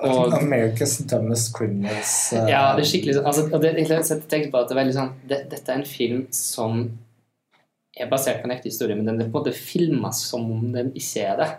[0.00, 2.14] og, America's Dumbest Criminals.
[2.32, 5.12] Uh, ja, det er skikkelig sånn altså, det, jeg på at det er veldig sånn
[5.24, 6.84] det, Dette er en film som
[7.94, 10.72] er basert på en ekte historie, men den er på en måte filma som om
[10.74, 11.50] den ikke er det.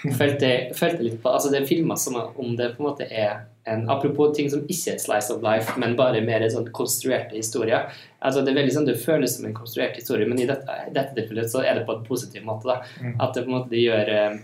[0.00, 3.42] Følte, følte litt på, altså Det er filma som om det på en måte er
[3.64, 7.90] en Apropos ting som ikke er slice of life, men bare mer sånn konstruerte historier.
[8.20, 11.16] Altså Det er veldig sånn, det føles som en konstruert historie, men i dette, dette
[11.16, 12.68] tilfellet så er det på en positiv måte.
[12.68, 13.20] da, Mm.
[13.20, 14.40] At det på en måte gjør eh,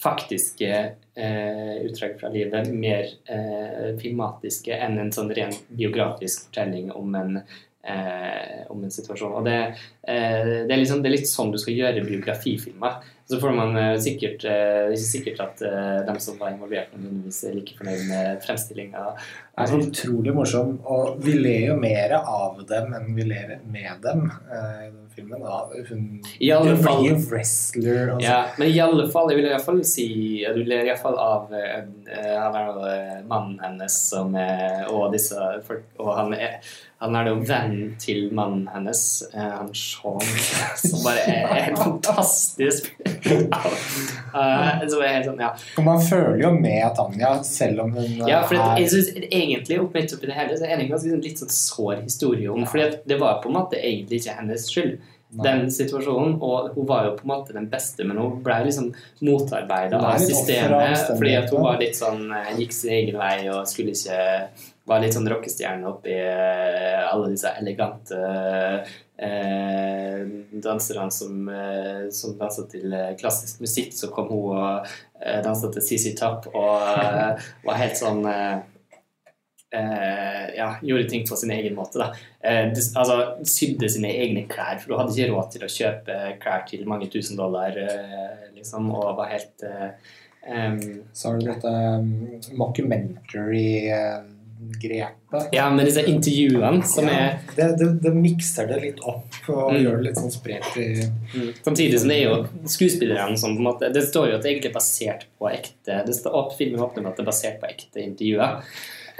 [0.00, 0.70] faktiske
[1.14, 7.42] eh, utdrag fra livet mer eh, filmatiske enn en sånn ren biografisk fortelling om en,
[7.82, 9.32] eh, om en situasjon.
[9.40, 9.58] Og det,
[10.02, 13.00] eh, det, er liksom, det er litt sånn du skal gjøre biografifilmer.
[13.30, 17.44] Så får man eh, sikkert eh, ikke sikkert at eh, dem som var involvert, nødvendigvis
[17.46, 19.04] er like fornøyd med fremstillinga.
[19.60, 24.02] Det er utrolig morsom, og vi ler jo mer av dem enn vi ler med
[24.02, 25.44] dem eh, i den filmen.
[25.44, 25.60] Da.
[25.92, 26.02] Hun
[26.42, 29.54] I alle hun fall- blir wrestler og Ja, men i alle fall, jeg vil i
[29.54, 30.08] alle fall si
[30.42, 34.34] du ler i alle fall av jo, eh, mannen hennes som
[34.90, 35.38] og disse
[35.68, 36.58] folk, og han er,
[37.00, 39.02] han er jo venn til mannen hennes,
[39.32, 40.20] eh, han Sean,
[40.82, 42.90] som bare er, helt fantastisk.
[43.00, 45.54] uh, så helt sånn, ja.
[45.80, 49.14] Og man føler jo med Tanja, selv om hun eh, Ja, for er jeg synes
[49.30, 52.04] egentlig opp midt oppi det hele så er det en ganske sånn litt sånn sår
[52.04, 55.00] historie om fordi det var på en måte egentlig ikke hennes skyld
[55.30, 58.88] den situasjonen, og hun var jo på en måte den beste, men hun ble liksom
[59.22, 63.68] motarbeida av systemet fordi at hun var litt sånn eh, gikk sin egen vei og
[63.70, 64.18] skulle ikke
[64.90, 68.18] var litt sånn rockestjerne oppi eh, alle disse elegante
[69.20, 70.22] eh,
[70.64, 73.94] danserne som, eh, som dansa til eh, klassisk musikk.
[73.94, 74.88] Så kom hun og
[75.22, 78.58] eh, dansa til CC Top og eh, var helt sånn eh,
[79.70, 82.00] ja, gjorde ting på sin egen måte.
[82.02, 82.08] Da.
[82.98, 86.82] Altså, sydde sine egne klær, for hun hadde ikke råd til å kjøpe klær til
[86.90, 87.78] mange tusen dollar,
[88.56, 90.80] liksom, og var helt em,
[91.14, 92.10] Så har du dette um,
[94.60, 95.48] mockumentary-grepet.
[95.52, 99.82] Ja, med disse intervjuene som er det, det, det mikser det litt opp og Mm.
[99.84, 100.86] gjør det litt sånn spredt i
[101.30, 101.50] Mm.
[101.64, 104.50] Samtidig som det er jo skuespillerne som på en måte Det står jo at det
[104.52, 107.60] egentlig er basert på ekte det står, opp, Filmen åpner med at det er basert
[107.60, 108.62] på ekte intervjuer.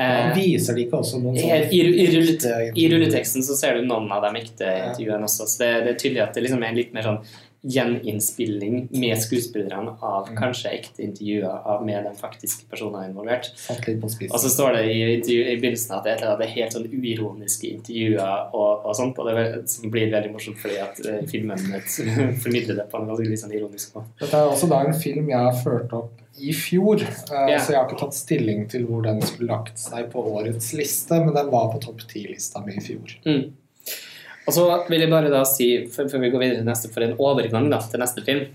[0.01, 2.45] Eh, Viser de ikke også noen sånne i, i, rullet,
[2.75, 5.99] I rulleteksten så ser du noen av de ekte intervjuene også, så det, det er
[6.01, 7.19] tydelig at det liksom er litt mer sånn
[7.63, 10.37] gjeninnspilling med skuespillerne av Mm.
[10.39, 13.51] kanskje ekte intervjuer av, med de faktiske personene involvert.
[14.31, 18.87] Og så står det i, i begynnelsen at det, er helt sånn uironiske intervjuer og,
[18.87, 22.01] og sånt, og det som blir veldig morsomt fordi at eh, filmen et-
[22.45, 24.09] formidler det på en ganske sånn ironisk måte.
[24.21, 27.59] Dette er også da en film jeg har ført opp i fjor, eh, Ja.
[27.61, 31.19] så jeg har ikke tatt stilling til hvor den skulle lagt seg på årets liste,
[31.25, 33.17] men den var på topp ti-lista mi i fjor.
[33.27, 33.53] Mm.
[34.51, 37.15] Og så vil jeg bare da si, før, vi går videre til neste, for en
[37.23, 38.51] overgang da, til neste film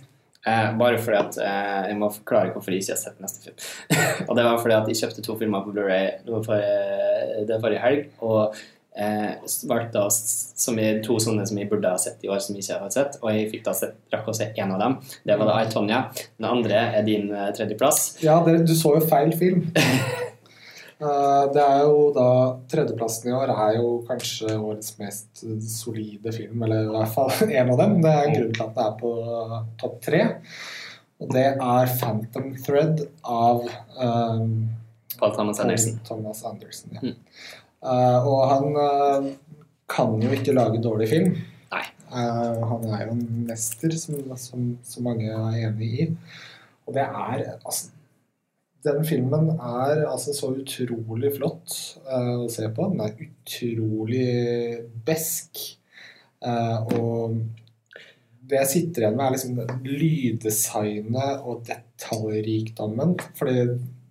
[0.45, 3.55] Eh, bare fordi at eh, Jeg må forklare hvorfor jeg ikke har sett neste film.
[4.30, 7.81] og det var fordi at jeg kjøpte to filmer på Blu-ray det forrige, det forrige
[7.81, 8.03] helg.
[8.22, 8.59] Og
[8.93, 9.31] eh,
[9.72, 12.67] valgte da som jeg, to sånne som jeg burde ha sett i år, som jeg
[12.67, 13.17] ikke har sett.
[13.23, 14.99] Og jeg fikk da sett, rakk å se én av dem.
[15.26, 16.03] Det var da I, Tonja.
[16.38, 18.05] Den andre er din eh, tredjeplass.
[18.22, 19.65] Ja, det, du så jo feil film.
[20.95, 22.27] Eh, det er jo da
[22.72, 27.73] Tredjeplassen i år er jo kanskje årets mest solide film, eller i hvert fall en
[27.73, 27.97] av dem.
[28.05, 29.13] Det er grunnen til at det er på
[29.81, 30.23] topp tre.
[31.23, 33.61] Og det er 'Phantom Thread' av
[34.03, 34.69] um,
[35.19, 35.99] Paul Thomas Anderson.
[36.03, 36.91] Thomas Anderson.
[36.91, 37.01] Ja.
[37.01, 37.15] Mm.
[37.85, 39.30] uh, og han uh,
[39.88, 41.38] kan jo ikke lage dårlig film.
[42.15, 46.07] Eh, han er jo en mester, som, som, som mange er enig i.
[46.85, 47.89] Og det er altså
[48.85, 51.73] Den filmen er altså så utrolig flott
[52.05, 52.89] uh, å se på.
[52.91, 54.27] Den er utrolig
[55.07, 55.61] besk.
[56.45, 57.39] Uh, og
[58.45, 63.15] det jeg sitter igjen med, er liksom lyddesignet og detaljrikdommen.
[63.39, 63.65] Fordi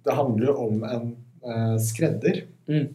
[0.04, 1.14] det handler jo om en
[1.46, 2.86] uh, skredder Mm.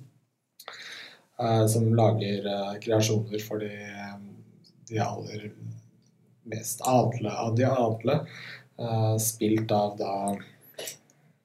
[1.69, 2.47] som lager
[2.81, 3.69] kreasjoner for de,
[4.89, 5.43] de aller
[6.49, 8.15] mest adle av de adle.
[9.21, 10.15] spilt av da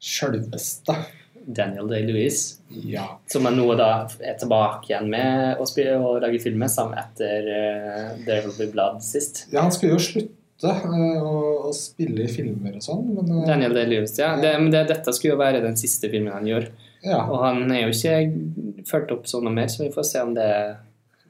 [0.04, 0.96] sjølveste
[1.44, 2.60] Daniel Day-Lewis.
[2.68, 3.04] Ja.
[3.30, 3.90] Som er nå da
[4.20, 8.70] er tilbake igjen med å spille og lage filmer sammen etter uh, There Will Be
[8.72, 9.46] Blood sist.
[9.52, 13.76] ja, han skulle jo slutte eh, å, spille i filmer og sånn, men uh, Daniel
[13.76, 14.34] Day-Lewis, ja.
[14.40, 16.70] Det, men det, dette skulle jo være den siste filmen han gjør.
[17.04, 20.24] ja, Og han er jo ikke ført opp sånn noe mer, så vi får se
[20.24, 20.50] om det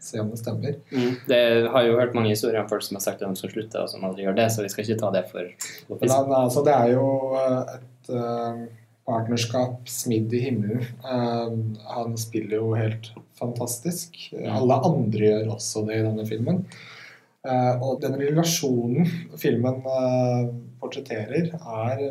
[0.05, 0.75] se om det stemmer.
[1.25, 1.39] Det
[1.73, 3.89] har jo hørt mange historier om folk som har sagt at de skal slutte, og
[3.89, 5.49] som aldri gjør det, så vi skal ikke ta det for
[5.89, 6.13] for Men fisk.
[6.13, 7.07] han, altså, det er jo
[7.41, 7.71] eh,
[8.05, 8.64] et eh,
[9.09, 10.85] partnerskap smidd i himmelen.
[11.05, 11.55] Eh,
[11.94, 14.16] han spiller jo helt fantastisk.
[14.44, 16.62] Alle andre gjør også det i denne filmen.
[17.44, 19.09] Eh, og den relasjonen
[19.40, 19.82] filmen
[20.81, 22.05] portretterer, er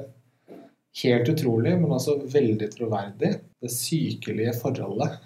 [1.03, 3.35] helt utrolig, men også veldig troverdig.
[3.63, 5.21] Det sykelige forholdet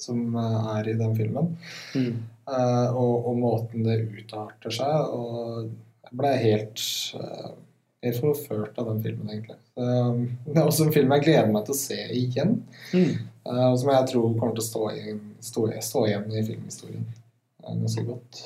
[0.00, 1.52] som er i den filmen.
[1.94, 2.22] Mm.
[2.50, 5.12] Og, og måten det utarter seg.
[5.14, 6.82] Og jeg ble helt,
[8.02, 9.58] helt forført av den filmen, egentlig.
[9.78, 12.56] Um, det er også en film jeg gleder meg til å se igjen.
[12.92, 13.12] Mm.
[13.46, 15.20] eh, og som jeg tror kommer til å stå, igjen,
[15.52, 17.06] stå, stå igjen i filmhistorien
[17.62, 18.42] ganske godt.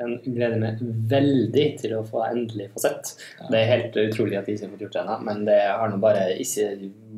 [0.00, 0.80] Den gleder meg
[1.10, 3.12] veldig til å få endelig få sett.
[3.50, 5.92] Det er helt utrolig at de ikke har fått gjort det ennå, men det har
[5.92, 6.68] nå bare ikke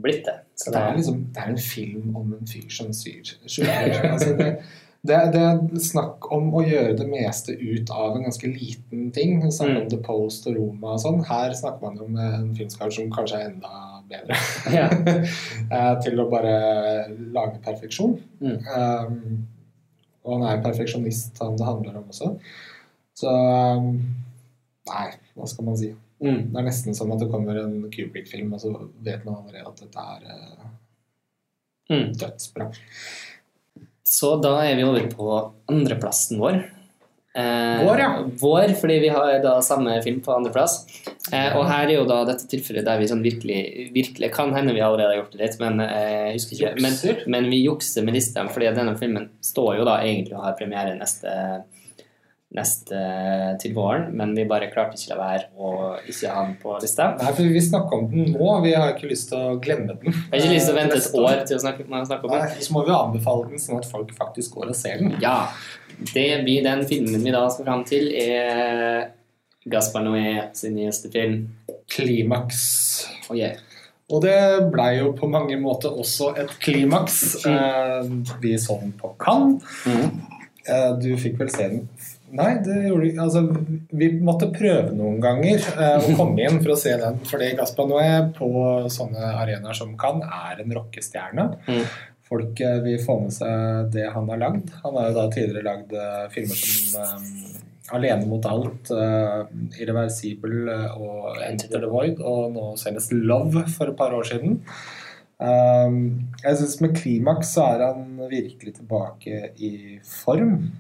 [0.03, 0.35] blitt det.
[0.59, 3.37] Så Det er, liksom, det er en film om en fyr som syr.
[3.47, 3.71] syr.
[4.11, 4.49] Altså det,
[5.09, 9.41] det, det er snakk om å gjøre det meste ut av en ganske liten ting.
[9.43, 9.83] Vi snakker Mm.
[9.83, 11.25] om The Post og Roma og sånn.
[11.27, 13.73] Her snakker man jo om en filmskart som kanskje er enda
[14.09, 14.37] bedre.
[15.73, 16.53] Eh, til å bare
[17.33, 18.15] lage perfeksjon.
[18.43, 18.59] Mm.
[18.77, 19.47] Um,
[20.25, 22.29] og han er perfeksjonist, han det handler om også.
[23.19, 23.89] Så um,
[24.87, 25.09] Nei,
[25.39, 25.89] hva skal man si?
[26.23, 26.53] Mm.
[26.53, 28.71] Det er nesten som at det kommer en Kubrick-film, og så
[29.03, 30.69] vet man allerede at dette er uh,
[31.91, 32.13] Mm.
[32.15, 32.69] dødsbra.
[34.09, 35.35] Så da er vi over på
[35.71, 36.63] andreplassen vår.
[37.35, 38.25] Eh, Vår, ja.
[38.41, 40.83] Vår, fordi vi har da samme film på andreplass.
[41.33, 44.75] Eh, og her er jo da dette tilfellet der vi sånn virkelig, virkelig Kan hende
[44.77, 46.75] vi allerede har gjort det litt, men eh, jeg husker ikke.
[46.85, 46.99] Men,
[47.37, 50.99] men vi jukser med listene, fordi denne filmen står jo da egentlig og har premiere
[50.99, 51.33] neste
[52.53, 52.99] neste
[53.63, 55.71] til våren, men vi bare klarte ikke la være å
[56.09, 57.07] ikke ha den på lista.
[57.17, 58.51] Nei, for vi snakker om den nå.
[58.65, 60.13] Vi har ikke lyst til å glemme den.
[60.13, 62.35] Vi har ikke lyst til å vente et år til å snakke, å snakke om
[62.37, 62.67] Nei, den.
[62.67, 65.17] så må vi anbefale den sånn at folk faktisk går og ser den.
[65.25, 65.39] Ja.
[66.13, 69.13] Det blir den filmen vi da skal fram til, er
[69.73, 71.47] Gaspar Noé sin nyeste film.
[71.93, 72.63] Klimaks.
[73.31, 73.57] Oh, yeah.
[74.13, 74.37] Og det
[74.73, 77.47] blei jo på mange måter også et klimaks.
[77.49, 78.11] Eh,
[78.43, 79.65] vi så den på Cannes.
[80.69, 81.87] Eh, du fikk vel se den
[82.33, 83.43] Nei, det gjorde vi altså,
[83.93, 87.19] Vi måtte prøve noen ganger eh, å komme inn for å se den.
[87.29, 88.49] Fordi Gaspar Noé på
[88.93, 91.51] sånne arenaer som kan, er en rockestjerne.
[91.69, 91.85] Mm.
[92.33, 94.73] Folk eh, vil få med seg det han har lagd.
[94.87, 97.61] Han har jo da tidligere lagd eh, filmer som eh,
[97.93, 99.43] Alene mot alt, uh,
[99.77, 104.61] Irreversibel eh, og Enter the Void, og nå senest Love for et par år siden.
[105.43, 109.73] Jeg syns med Klimaks så er han virkelig tilbake i
[110.07, 110.71] form.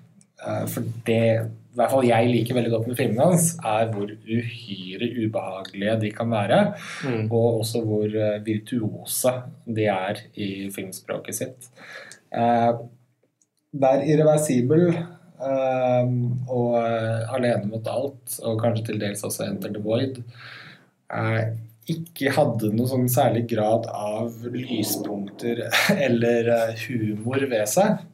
[0.42, 1.24] Eh, for det
[1.72, 6.10] i hvert fall jeg liker veldig godt med filmene hans, er hvor uhyre ubehagelige de
[6.12, 6.60] kan være.
[7.06, 7.24] Mm.
[7.30, 9.32] Og også hvor eh, virtuose
[9.64, 11.70] de er i filmspråket sitt.
[12.34, 12.70] Eh,
[13.72, 14.88] det er irreversibel
[15.42, 16.74] og
[17.34, 20.20] alene mot alt, og kanskje til dels også Enter the Void,
[21.90, 25.64] ikke hadde noen sånn særlig grad av lyspunkter
[26.06, 26.52] eller
[26.84, 28.04] humor ved seg.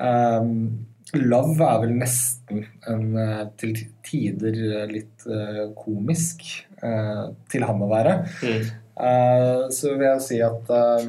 [0.00, 3.76] Um, Love er vel nesten en eh, til
[4.06, 6.42] tider litt eh, komisk
[6.82, 7.22] eh,
[7.52, 8.16] til han å være.
[8.42, 8.66] Mm.
[8.96, 11.06] Eh, så vil jeg si at eh,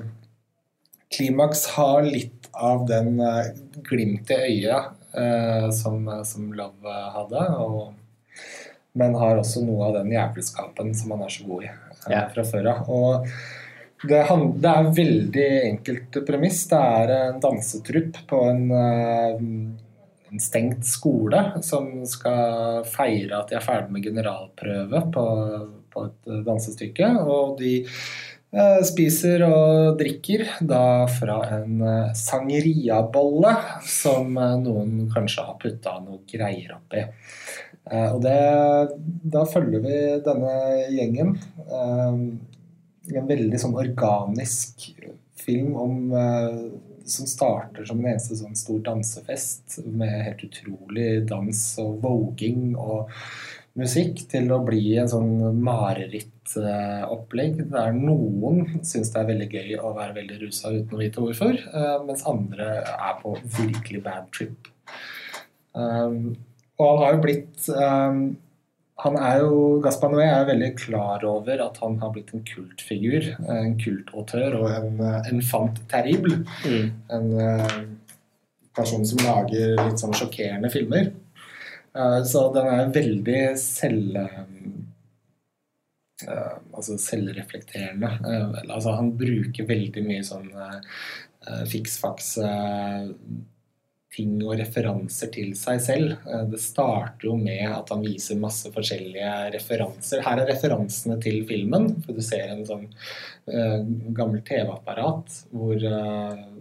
[1.17, 3.53] Klimaks har litt av den eh,
[3.87, 7.45] glimt i øyet eh, som, som Love hadde.
[7.63, 7.95] Og,
[8.97, 12.45] men har også noe av den jævelskapen som han er så god i eh, fra
[12.51, 12.91] før av.
[12.91, 13.31] Og
[14.05, 16.63] det, han, det er en veldig enkelt premiss.
[16.69, 19.43] Det er en dansetrupp på en, eh,
[20.31, 25.25] en stengt skole som skal feire at de er ferdig med generalprøve på,
[25.93, 27.11] på et eh, dansestykke.
[27.23, 30.81] Og de eh, spiser og drikker da
[31.11, 33.53] fra en eh, sangeriabolle
[33.87, 37.05] som eh, noen kanskje har putta noe greier oppi.
[37.87, 38.37] Eh, og det,
[39.37, 39.97] da følger vi
[40.27, 40.59] denne
[40.91, 41.35] gjengen.
[41.67, 42.21] eh,
[43.15, 44.89] en veldig sånn organisk
[45.39, 45.93] film om
[47.09, 53.13] som starter som en eneste sånn stor dansefest med helt utrolig dans og voging og
[53.77, 59.93] musikk til å bli en sånn marerittopplegg der noen syns det er veldig gøy å
[59.97, 64.71] være veldig rusa uten å vite hvorfor, eh, mens andre er på virkelig bad trip.
[65.77, 66.33] Um,
[66.77, 68.21] og han har jo blitt um,
[69.03, 73.29] han er jo, Gaspar Noé er veldig klar over at han har blitt en kultfigur,
[73.53, 76.39] en kultautør og en en fant terrible.
[76.65, 76.87] Mm.
[77.13, 77.77] En uh,
[78.77, 81.11] person som lager litt sånn sjokkerende filmer.
[81.93, 84.17] Uh, så den er veldig selv...
[86.25, 88.09] Uh, altså selvreflekterende.
[88.25, 90.47] Eh, altså han bruker veldig mye sånn
[91.69, 93.11] fiksfaks eh,
[94.17, 96.11] ting og referanser til seg selv.
[96.25, 100.23] Eh, Det starter jo med at han viser masse forskjellige referanser.
[100.25, 103.81] Her er referansene til filmen, for du ser en sånn uh,
[104.17, 106.57] gammel TV-apparat hvor uh,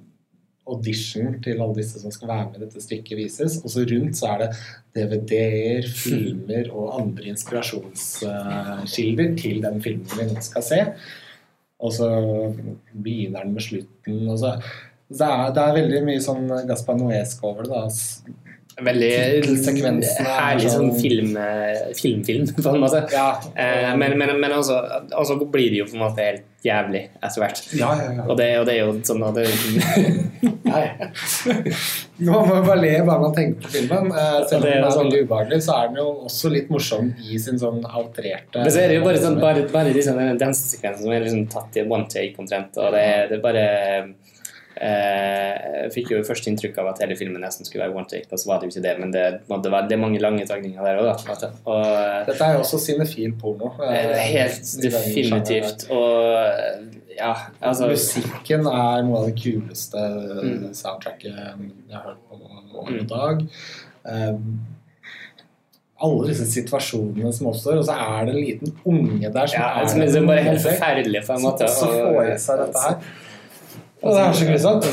[0.66, 3.52] audition til alle disse som skal være med i dette stykket vises.
[3.62, 4.50] Og så rundt så er det
[4.96, 10.80] DVD-er, filmer og andre inspirasjonskilder til den filmen vi nå skal se.
[11.76, 12.08] Og så
[12.92, 14.28] begynner den med slutten.
[14.32, 14.50] og så
[15.08, 17.70] det er, det er veldig mye sånn Gaspar Noesk over det.
[17.70, 17.86] da.
[17.86, 18.22] S-
[18.76, 21.30] Veldig er herlig sånn filmfilm,
[21.96, 22.98] film, filmfilm, på en måte.
[23.08, 24.76] Ja, Eh, men men, men altså,
[25.16, 27.62] altså blir det jo på en måte helt jævlig etter hvert.
[27.72, 28.26] ja, ja, ja.
[28.28, 29.46] Og det, og det er jo sånn at det.
[32.26, 34.08] Man må bare le bare man tenker på filmen.
[34.12, 36.50] Eh, Selv om Det er den er sånn- veldig ubehagelig, så er den jo også
[36.52, 39.92] litt morsom i sin sånn outrerte Men så er det jo bare sånn bare, bare
[39.96, 42.76] liksom, den dansesekvensen som er liksom tatt i one take omtrent.
[42.76, 44.04] Og det, det er bare eh,
[44.76, 48.38] Jeg fikk jo først inntrykk av at hele filmen nesten skulle være one take, og
[48.42, 48.94] så var det jo ikke det.
[49.00, 51.24] Men det, det, var, det er mange lange tagninger der òg.
[51.64, 53.72] Og Dette er jo også cinefil porno.
[53.86, 55.86] eh, eh, helt definitivt.
[55.90, 56.12] Og
[57.16, 57.32] ja,
[57.64, 60.02] altså Musikken er noe av det kuleste
[60.36, 60.72] Mm.
[60.76, 62.34] soundtracket jeg har hørt på
[62.76, 63.06] år Mm.
[63.08, 63.46] dag.
[64.04, 64.58] Um,
[66.04, 69.68] alle disse situasjonene som oppstår, og så er det en liten unge der som ja,
[69.80, 71.68] er som er der bare helt forferdelig på en måte.
[71.72, 72.98] Som får i seg dette her.
[74.06, 74.86] Og det er så grusomt.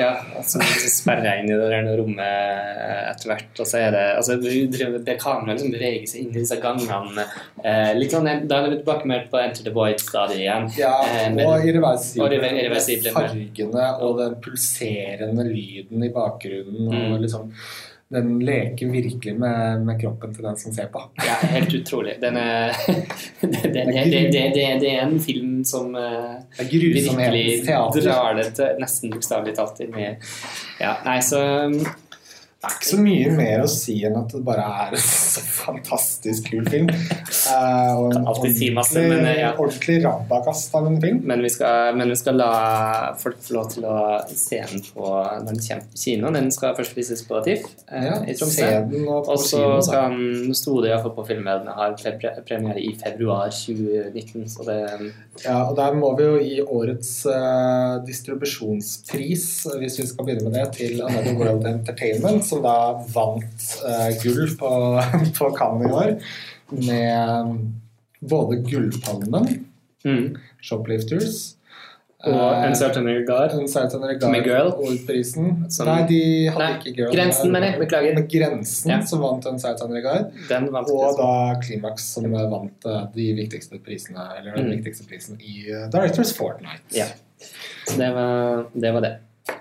[0.00, 2.74] Ja, altså, så sperrer jeg inn i det der rommet
[3.12, 6.58] etter hvert, og så er det altså, Det kameraet liksom beveger seg inn i disse
[6.62, 7.26] gangene.
[7.62, 10.70] Eh, litt sånn, Da er vi tilbake mer på Enter the Void-stadiet igjen.
[10.80, 12.24] Ja, Eh, og irreversible.
[12.24, 16.88] og irreversible, Fargene og den pulserende lyden i bakgrunnen.
[16.90, 17.12] Mm.
[17.14, 17.50] Og liksom,
[18.08, 21.02] den leker virkelig med, med kroppen til den som ser på.
[21.24, 22.16] Ja, helt utrolig.
[22.20, 22.76] Den er,
[23.40, 27.04] det, det, det, det, det, det er en film som eh, er virkelig
[27.96, 30.08] drar det til nesten bokstavelig talt inn i
[30.80, 31.40] Ja, nei, så
[31.70, 31.78] um,
[32.64, 35.02] Det er ikke så mye mer å si enn at det bare er en
[35.34, 36.88] så fantastisk kul film.
[36.88, 39.50] Uh, og en si masse, men, eh, ja.
[39.58, 41.20] ordentlig rabagast av en film.
[41.28, 42.52] men, vi skal, men vi skal la
[43.20, 43.98] folk få lov til å
[44.30, 46.32] se den på når den kommer på kino.
[46.34, 48.70] Den skal først vises på TIFF uh, Ja, i Tromsø.
[49.12, 54.64] og så skal den, store iallfall på filmen ha har premiere i februar 2019, så
[54.68, 54.80] det
[55.44, 59.46] Ja, og der må vi jo gi årets uh, distribusjonspris,
[59.80, 62.76] hvis vi skal begynne med det, til Another World Entertainment, som da
[63.14, 64.70] vant uh, gull på,
[65.38, 66.14] på Cannes i år,
[66.70, 67.58] med
[68.24, 69.50] både Gullpalmen,
[70.04, 70.24] mm.
[70.64, 71.42] Shoplifters
[72.24, 73.52] Og eh, Uncertain Regard.
[73.58, 74.70] Uncertain Med Regard, Girl.
[74.86, 75.66] Ordprisen.
[75.68, 77.10] Som- Nei, de hadde Nei, ikke Girl.
[77.12, 77.80] Grensen, mener jeg.
[77.82, 78.14] Beklager.
[78.16, 78.96] Med Grensen, Ja.
[79.04, 80.30] som vant Uncertain Regard.
[80.48, 84.76] Den vant Og da Climax, som vant eh, de viktigste prisene, eller den Mm.
[84.78, 86.80] viktigste prisen i uh, Directors Fortnight.
[86.96, 87.10] Ja.
[87.86, 88.92] Så det var det.
[88.96, 89.12] Var det.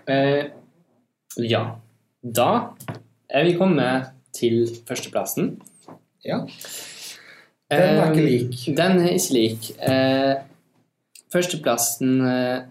[0.08, 0.46] Uh,
[1.44, 1.66] ja.
[2.24, 2.50] Da
[3.30, 5.58] er vi kommet til førsteplassen.
[6.24, 6.44] Ja.
[7.72, 8.78] Den er ikke Eh, lik.
[8.78, 9.72] Den er ikke lik.
[9.82, 10.36] Eh,
[11.34, 12.62] førsteplassen eh,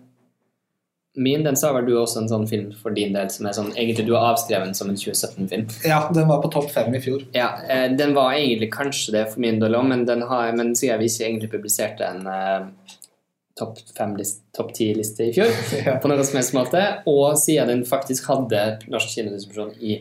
[1.15, 3.73] min, den sa vel du også en sånn film for din del som er sånn
[3.75, 5.67] Egentlig du har avskrevet som en 2017-film.
[5.85, 7.27] Ja, den var på topp fem i fjor.
[7.37, 10.73] Ja, eh, den var egentlig kanskje det for min del òg, men, den har, men
[10.79, 12.97] siden vi ikke egentlig publiserte en eh,
[13.59, 13.79] topp
[14.57, 15.51] top ti-liste i fjor,
[15.87, 15.99] Ja.
[16.03, 19.99] på noe som helst måte, og siden den faktisk hadde norsk kinodistribusjon i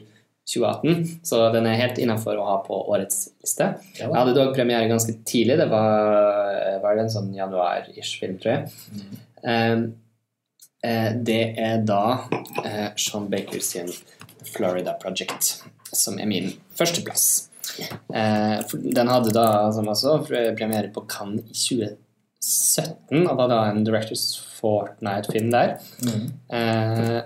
[0.52, 3.68] 2018, så den er helt innafor å ha på årets liste.
[4.00, 8.40] Ja, Jeg hadde dog premiere ganske tidlig, det var, var det en sånn januar-ish film,
[8.42, 9.14] tror jeg.
[9.46, 9.86] Mm.
[10.84, 12.02] eh, det er da
[12.66, 13.92] eh, Sean Baker sin
[14.52, 15.62] Florida Project,
[15.94, 17.30] som er min førsteplass.
[18.12, 21.94] Eh, den hadde da som også premiere på Cannes i
[22.42, 24.24] 2017, og var da en Directors
[24.58, 25.76] Fortnite-film der.
[26.02, 26.24] Mm.
[26.58, 27.22] Eh,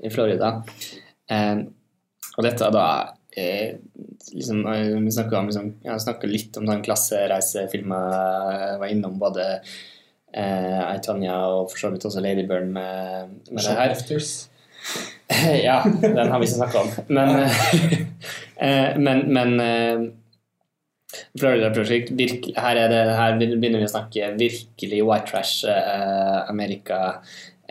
[0.00, 0.62] i Florida.
[1.30, 1.58] Eh,
[2.32, 2.86] og dette da
[3.36, 3.70] eh,
[4.32, 8.14] liksom, eh, Vi snakket om, liksom, litt om sånn klassereisefilmer.
[8.68, 13.36] Jeg var innom både eh, I, Tonya og for så vidt også Lady Bird med,
[13.50, 13.96] med det her.
[15.62, 16.90] Ja, den har vi ikke snakket om.
[17.08, 17.28] Men,
[18.66, 20.02] eh, men, men eh,
[21.38, 26.38] Florida Project, virke- her, er det, her begynner vi å snakke virkelig white trash eh,
[26.50, 26.98] Amerika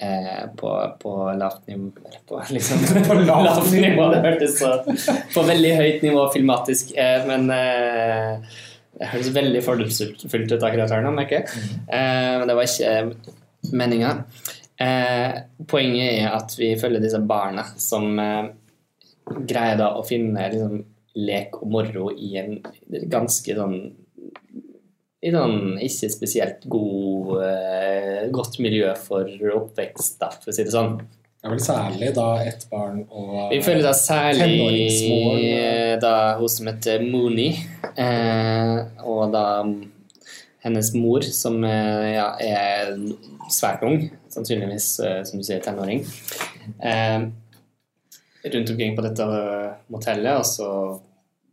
[0.01, 0.71] eh, på,
[1.01, 1.91] på lavt nivå
[2.27, 4.09] på, liksom, På lavt nivå.
[4.13, 4.73] Det hørtes så
[5.33, 8.57] På veldig høyt nivå filmatisk, eh, men eh,
[9.01, 11.67] det høres veldig fordomsfullt ut akkurat her nå, merker jeg.
[11.87, 14.15] Eh, men det var ikke meninga.
[14.81, 18.51] Eh, poenget er at vi følger disse barna som eh,
[19.47, 20.81] greier da å finne liksom,
[21.21, 22.55] lek og moro i en
[23.11, 23.75] ganske sånn
[25.21, 29.29] i sånn ikke spesielt god, eh, godt miljø for
[29.61, 30.95] oppvekst, da, for å si det sånn.
[31.41, 34.91] Det er vel særlig da ett barn og Vi føler da særlig
[35.49, 37.55] eh, da hun som heter Mooney,
[37.97, 39.45] eh, og da
[40.61, 42.93] hennes mor, som eh, ja, er
[43.49, 46.03] svært ung, sannsynligvis, eh, som du sier, tenåring,
[46.77, 47.25] eh,
[48.45, 49.25] rundt omkring på dette
[49.93, 50.69] motellet, og så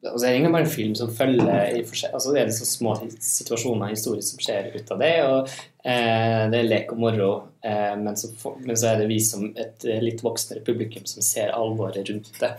[0.07, 2.93] og Det er egentlig bare en film som følger i altså det er så små
[3.19, 5.49] situasjoner historier som skjer ut av det, og
[5.83, 7.31] eh, det er lek og moro,
[7.67, 8.31] eh, men, så,
[8.63, 12.31] men så er det vi som et eh, litt voksnere publikum som ser alvoret rundt
[12.39, 12.53] det.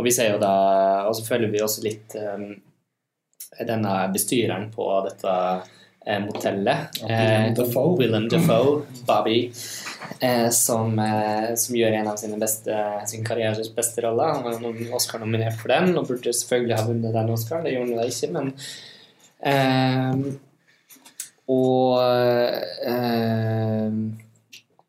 [0.00, 0.54] Og vi ser jo da,
[1.10, 2.48] og så følger vi også litt eh,
[3.68, 5.36] denne bestyreren på dette
[6.06, 7.02] eh, motellet.
[7.02, 7.98] Ja, Willem Dafoe.
[8.00, 9.50] Willem Dafoe, Bobby,
[10.50, 12.76] som, eh, som gjør en av sine beste,
[13.06, 14.34] sin karrieres beste roller.
[14.34, 17.64] Han var nom- Oscar-nominert for den, og burde selvfølgelig ha vunnet den Oscaren.
[17.64, 18.52] Det gjorde han da ikke, men
[19.42, 20.38] eh,
[21.50, 21.98] Og
[22.86, 23.90] eh,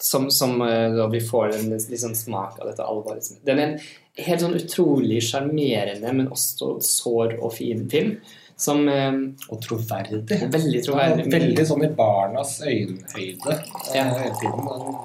[0.01, 3.31] som, som eh, da vi får en sånn smak av dette alvoret.
[3.45, 3.79] Den er en
[4.25, 8.17] helt sånn utrolig sjarmerende, men også sår og fin film.
[8.61, 9.15] Som eh,
[9.49, 10.21] Og troverdig.
[10.37, 11.25] Og veldig troverdig.
[11.25, 14.03] Ja, veldig sånn i barnas øyenhøyde eh, Ja.
[14.13, 14.67] hele tiden.
[14.69, 14.99] Den,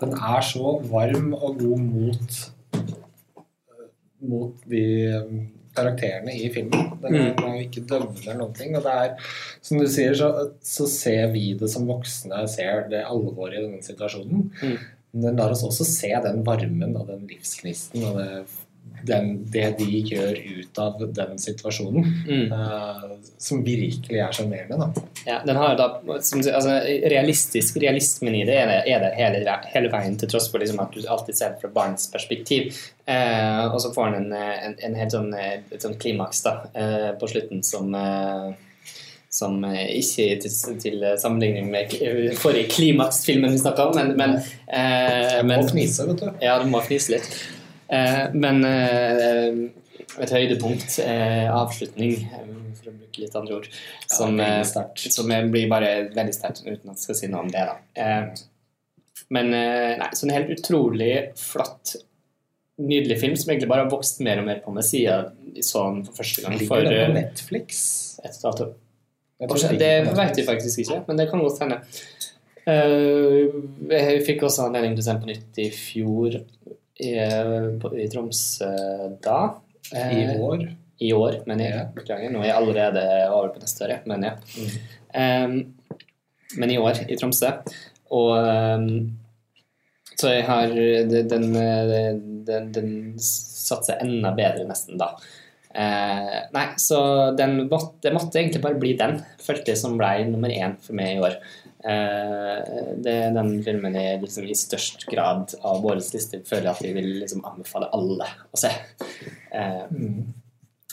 [0.00, 2.40] den er så varm og god mot
[4.20, 4.82] mot de
[5.76, 6.90] karakterene i filmen.
[7.00, 7.54] Den er, Mm.
[7.54, 8.74] jo ikke dømmende eller noen ting.
[8.76, 9.14] Og det er,
[9.62, 13.82] som du sier, så, så ser vi det som voksne, ser det alvoret i denne
[13.82, 14.50] situasjonen.
[14.62, 14.76] Mm.
[15.12, 18.28] Men den lar oss også se den varmen og den livsgnisten og det,
[19.06, 22.06] den, det de gjør ut av den situasjonen.
[22.28, 22.52] Mm.
[22.52, 24.90] uh, som virkelig er sjarmerende.
[25.26, 25.88] Ja, den har da,
[26.22, 26.76] som, altså,
[27.08, 30.80] realistisk, Realismen i det er det, er det hele, hele veien, til tross for liksom,
[30.82, 32.74] at du alltid ser det fra barns perspektiv.
[33.08, 37.12] Uh, og så får den en, en, en helt sånn, et sånn klimaks da, uh,
[37.20, 37.94] på slutten som
[39.30, 41.92] som ikke til, til sammenligning med
[42.40, 44.32] forrige klimaksfilmen vi snakka om, men, men,
[44.66, 46.32] eh, Jeg må men fnise, vet du.
[46.42, 47.28] Ja, du må fnise litt.
[47.90, 49.56] Eh, men eh,
[50.22, 50.98] et høydepunkt,
[51.50, 53.66] avslutning, eh, for å bruke litt andre ord,
[54.10, 54.62] som, Ja,
[55.10, 57.66] som blir bare veldig sterkt uten at jeg skal si noe om det.
[57.66, 58.14] da.
[59.30, 61.94] Men nei, så en helt utrolig flott,
[62.80, 65.84] nydelig film som egentlig bare har vokst mer og mer på meg siden jeg så
[65.90, 67.82] den for første gang Ligger den på Netflix?
[68.24, 71.78] et tror Det vet vi faktisk ikke, men det kan godt hende.
[72.66, 76.40] Jeg fikk også anledning til å se den på nytt i fjor
[77.00, 77.14] i,
[77.80, 78.70] på, i Tromsø
[79.24, 79.40] da.
[79.94, 80.66] Eh, I år.
[81.00, 81.84] I år, men jeg Ja.
[81.96, 82.32] beklager.
[82.32, 84.34] Nå er jeg allerede over på neste år, men ja.
[84.56, 84.74] Mm.
[85.14, 85.54] Um,
[86.60, 87.54] men i år i Tromsø.
[88.10, 89.16] Og um,
[90.20, 91.52] så jeg har den,
[92.44, 92.90] den, den,
[93.22, 95.14] seg enda bedre nesten da.
[95.70, 96.98] Eh, nei, så
[97.38, 99.20] den måtte, det måtte egentlig bare bli den.
[99.40, 101.38] Følte jeg som ble nummer én for meg i år.
[101.80, 106.82] Eh, det er den filmen jeg liksom i størst grad av vår liste føler at
[106.84, 108.72] vi vil liksom anbefale alle å se.
[109.50, 110.32] Eh, Mm.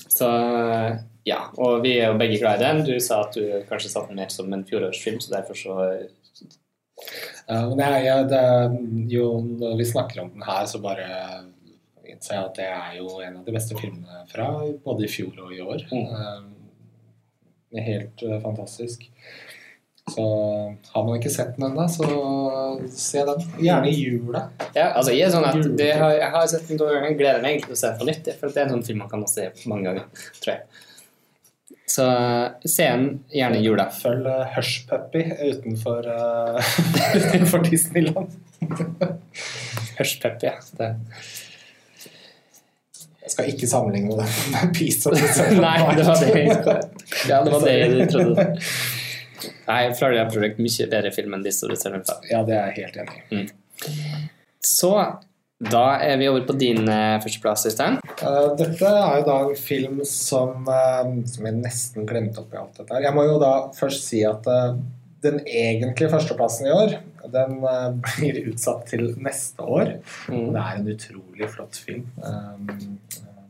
[0.07, 0.27] så
[1.27, 2.85] ja, og vi er jo begge glad i den.
[2.88, 5.76] Du sa at du kanskje satte den mer som en fjorårsfilm, så derfor så
[7.51, 8.43] uh, nei, jeg, det,
[9.11, 11.07] jo, når vi snakker om den her, så bare
[12.07, 14.47] innser jeg at det er jo en av de beste filmene fra
[14.85, 15.84] både i fjor og i år.
[15.91, 16.07] Mm.
[17.76, 19.09] Uh, helt uh, fantastisk.
[20.07, 20.25] Så
[20.93, 22.07] har man ikke sett den ennå, så
[22.95, 23.41] se den.
[23.59, 24.45] Gjerne i jula.
[24.71, 27.57] Ja, altså jeg sånn at det har, jeg har sett den to ganger, gleder meg
[27.57, 29.25] egentlig til å se den på nytt, for det er en sånn film man kan
[29.29, 30.85] se mange ganger, tror jeg.
[31.88, 32.05] Så
[32.67, 33.88] se den gjerne i jula.
[33.95, 36.71] Følg uh, Hush utenfor, uh,
[37.17, 38.35] utenfor Disneyland.
[39.97, 40.51] Hushpuppy, ja.
[40.77, 40.95] Det.
[43.27, 46.51] Jeg skal ikke sammenligne det med Peace of the Nei, det var det jeg
[47.27, 48.45] Ja, det var det jeg trodde.
[49.68, 52.27] Nei, Florida Project mye bedre film enn of the Seven Five.
[52.31, 53.48] Ja, det er jeg helt enig i.
[54.64, 54.94] Så
[55.57, 57.98] da er vi over på din uh, førsteplass, Øystein.
[58.22, 62.77] Uh, dette er jo da en film som, uh, som jeg nesten glemte oppi alt
[62.77, 63.07] dette her.
[63.07, 64.77] Jeg må jo da først si at eh,
[65.26, 66.94] den egentlige førsteplassen i år,
[67.34, 69.95] den eh, blir utsatt til neste år.
[70.30, 70.52] Mm.
[70.53, 72.06] Det er en utrolig flott film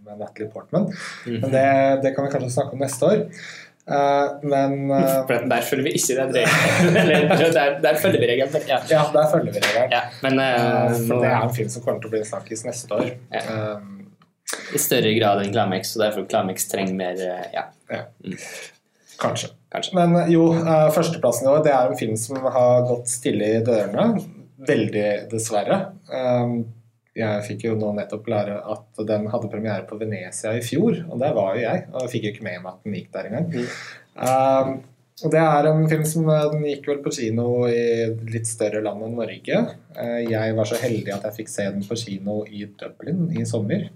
[0.07, 0.87] med Natalie Portman.
[1.27, 1.41] Mhm.
[1.43, 1.67] Men det,
[2.05, 3.25] det kan vi kanskje snakke om neste år.
[3.87, 7.29] Eh, men uh, der følger vi ikke den regelen.
[7.57, 8.67] Der, der følger vi regelen.
[8.67, 8.79] Ja.
[8.91, 9.91] ja, der følger vi regelen.
[9.91, 10.01] ja.
[10.25, 12.65] Men uh, For nå, det er en film som kommer til å bli en snakkis
[12.67, 13.13] neste år.
[13.31, 13.77] Ja.
[14.75, 17.19] I større grad enn Clamex, og derfor Climax trenger mer
[17.51, 17.65] Ja,
[19.19, 19.49] kanskje.
[19.73, 19.95] kanskje.
[19.97, 20.45] Men jo,
[20.95, 24.21] førsteplassen i år, det er en film som har gått stille i dørene.
[24.67, 25.81] Veldig, dessverre.
[26.07, 26.61] Um,
[27.17, 31.17] jeg fikk jo nå nettopp lære at den hadde premiere på Venezia i fjor, og
[31.21, 33.29] der var jo jeg, og jeg fikk jo ikke med meg at den gikk der
[33.31, 33.49] engang.
[33.53, 33.73] Mm.
[34.17, 34.77] Um,
[35.25, 37.79] og det er en film som eh, den gikk vel på kino i
[38.29, 39.61] litt større land enn Norge.
[39.97, 43.45] Eh, Jeg var så heldig at jeg fikk se den på kino i Dublin i
[43.49, 43.87] sommer.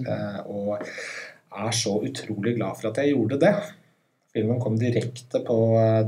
[0.00, 3.52] Eh, Og er så utrolig glad for at jeg gjorde det.
[4.32, 5.58] Filmen kom direkte på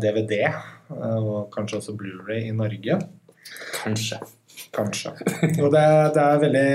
[0.01, 0.47] DVD,
[0.95, 3.01] og kanskje også Blu-ray i Norge.
[3.75, 4.21] Kanskje.
[4.73, 5.13] Kanskje.
[5.63, 5.87] Og det,
[6.17, 6.69] det er veldig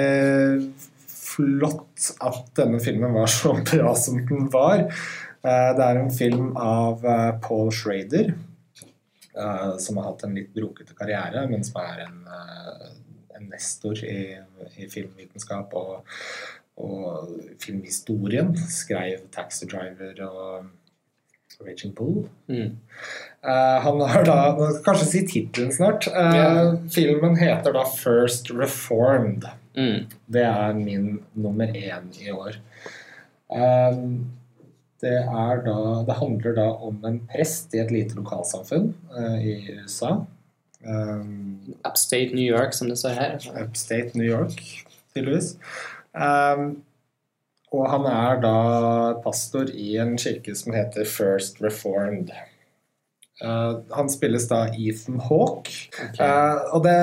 [1.07, 4.85] flott at denne filmen var så bra som den var.
[5.45, 8.33] Eh, Det er en film av eh, Paul Schrader,
[9.37, 12.19] eh, som har hatt en litt brokete karriere, men som er en,
[13.37, 14.37] en nestor i,
[14.77, 16.17] i filmvitenskap og,
[16.81, 18.53] og filmhistorien.
[18.69, 20.67] Skrev 'Taxi Driver' og
[21.61, 22.27] 'Raging Bull'.
[22.49, 22.77] Mm.
[23.45, 26.07] Eh, han har da skal kanskje si tittelen snart.
[26.07, 26.73] Uh, yeah.
[26.93, 29.49] Filmen heter da 'First Reformed'.
[29.77, 30.07] Mm.
[30.25, 32.57] Det er min nummer én i år.
[33.47, 34.31] Um,
[35.01, 35.13] det,
[35.65, 40.25] da, det handler da om en prest i et lite lokalsamfunn eh, i USA.
[40.81, 43.37] Um, Upstate New York, som det står her.
[43.63, 44.61] Upstate New York,
[45.13, 45.55] tydeligvis.
[46.13, 46.81] Um,
[47.71, 48.57] og han er da
[49.21, 52.31] pastor i en kirke som heter First Reformed.
[53.37, 55.73] Uh, han spilles da Ethan Hawke.
[56.17, 56.95] Uh, og det,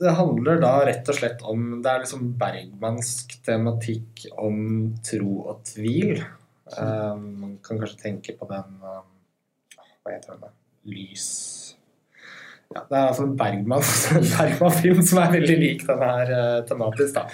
[0.00, 4.62] det handler da rett og slett om Det er liksom bergmannsk tematikk om
[5.04, 6.22] tro og tvil.
[6.78, 10.54] Um, man kan kanskje tenke på den Hva heter den?
[10.86, 11.26] Lys
[12.70, 13.82] ja, Det er altså en Bergman-
[14.36, 17.16] Bergman-film som er veldig lik den her uh, tematisk.
[17.16, 17.24] da.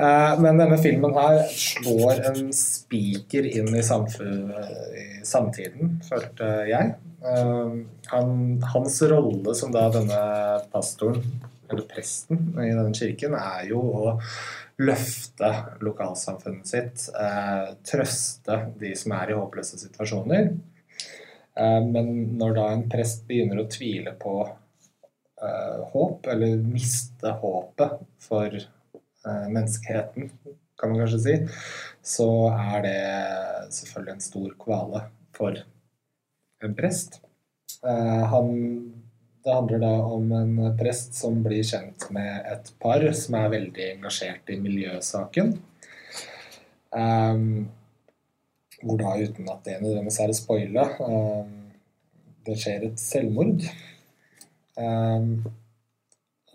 [0.00, 6.94] Uh, men denne filmen her slår en spiker inn i, i samtiden, følte jeg.
[7.20, 8.32] Uh, han,
[8.72, 10.22] hans rolle som da denne
[10.72, 11.20] pastoren,
[11.68, 14.14] eller presten i denne kirken, er jo å
[14.80, 15.52] løfte
[15.84, 17.04] lokalsamfunnet sitt.
[17.86, 20.48] Trøste de som er i håpløse situasjoner.
[21.92, 22.08] Men
[22.40, 24.34] når da en prest begynner å tvile på
[25.92, 28.56] håp, eller miste håpet for
[29.24, 30.30] menneskeheten,
[30.80, 31.34] kan man kanskje si,
[32.02, 33.00] så er det
[33.76, 35.02] selvfølgelig en stor kvale
[35.36, 35.58] for
[36.64, 37.20] en prest.
[37.84, 38.48] Uh, han,
[39.44, 43.86] det handler da om en prest som blir kjent med et par som er veldig
[43.96, 45.54] engasjert i miljøsaken.
[46.90, 47.68] Um,
[48.80, 51.56] hvor da, uten at det nødvendigvis er å spoile, um,
[52.48, 53.64] det skjer et selvmord.
[54.80, 55.42] Um,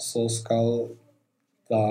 [0.02, 0.72] så skal
[1.70, 1.82] da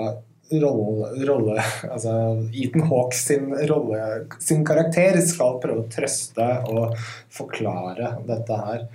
[0.51, 1.57] rolle, rolle
[1.89, 2.13] Altså
[2.53, 3.99] Ethan Hawks sin rolle,
[4.39, 6.97] sin karakter, skal prøve å trøste og
[7.33, 8.89] forklare dette her.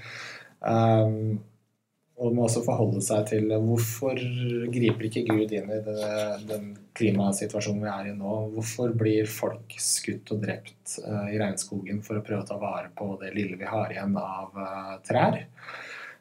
[0.60, 1.40] Um,
[2.20, 4.18] og må også forholde seg til hvorfor
[4.74, 6.08] griper ikke Gud inn i det,
[6.50, 6.66] den
[6.98, 8.34] klimasituasjonen vi er i nå?
[8.56, 12.92] Hvorfor blir folk skutt og drept uh, i regnskogen for å prøve å ta vare
[12.96, 15.40] på det lille vi har igjen av uh, trær?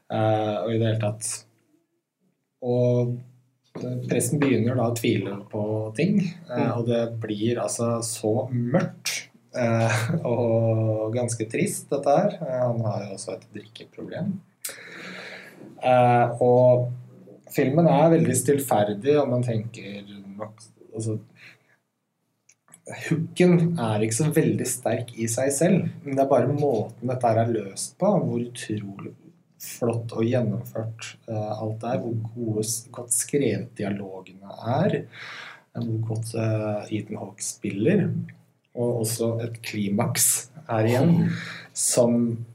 [0.07, 1.27] Uh, og i det hele tatt
[2.65, 3.11] Og
[4.09, 5.63] pressen begynner da å tvile på
[5.97, 9.29] ting, eh, og det blir altså så mørkt.
[9.57, 12.37] eh, og ganske trist, dette her.
[12.37, 14.35] Eh, han har jo også et drikkeproblem.
[16.43, 16.89] Og
[17.55, 20.03] filmen er veldig stillferdig, og man tenker
[20.93, 21.17] altså,
[23.07, 27.31] Hooken er ikke så veldig sterk i seg selv, men det er bare måten dette
[27.31, 29.13] er løst på, hvor utrolig
[29.59, 32.65] flott og gjennomført alt alt er, hvor gode,
[32.95, 34.53] godt skrevet dialogene
[34.83, 34.99] er,
[35.75, 38.05] eh, hvor godt eh, Ethan Hawke spiller,
[38.75, 41.31] og også et klimaks her igjen,
[41.73, 42.45] som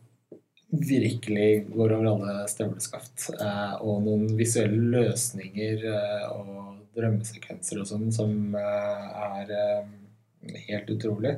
[0.74, 3.28] virkelig går over alle støvleskaft.
[3.35, 9.93] Eh, og noen visuelle løsninger eh, og drømmesekvenser og sånn som eh, er eh,
[10.68, 11.36] helt utrolig.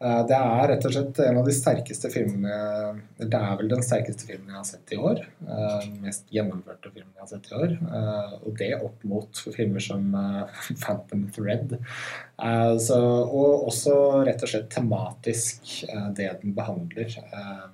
[0.00, 3.82] Eh, Det er rett og slett en av de sterkeste filmene Det er vel den
[3.84, 5.20] sterkeste filmen jeg har sett i år.
[5.44, 7.74] Eh, Den mest gjennomførte filmen jeg har sett i år.
[7.98, 11.76] Eh, Og det opp mot filmer som eh, Phantom Thread.
[12.40, 12.96] Eh, Så,
[13.28, 17.12] og også rett og slett tematisk eh, det den behandler.
[17.20, 17.68] Eh,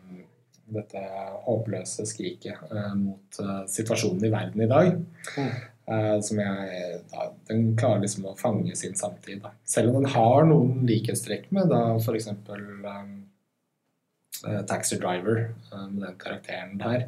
[0.67, 0.99] Dette
[1.47, 4.97] håpløse skriket eh, mot eh, situasjonen i verden i dag.
[5.39, 5.53] Mm.
[5.87, 9.43] Eh, som jeg da, Den klarer liksom å fange sin samtid.
[9.45, 9.53] Da.
[9.65, 12.31] Selv om den har noen likhetstrekk med da f.eks.
[12.33, 13.13] Um,
[14.69, 17.07] Taxi Driver, eh, med den karakteren der.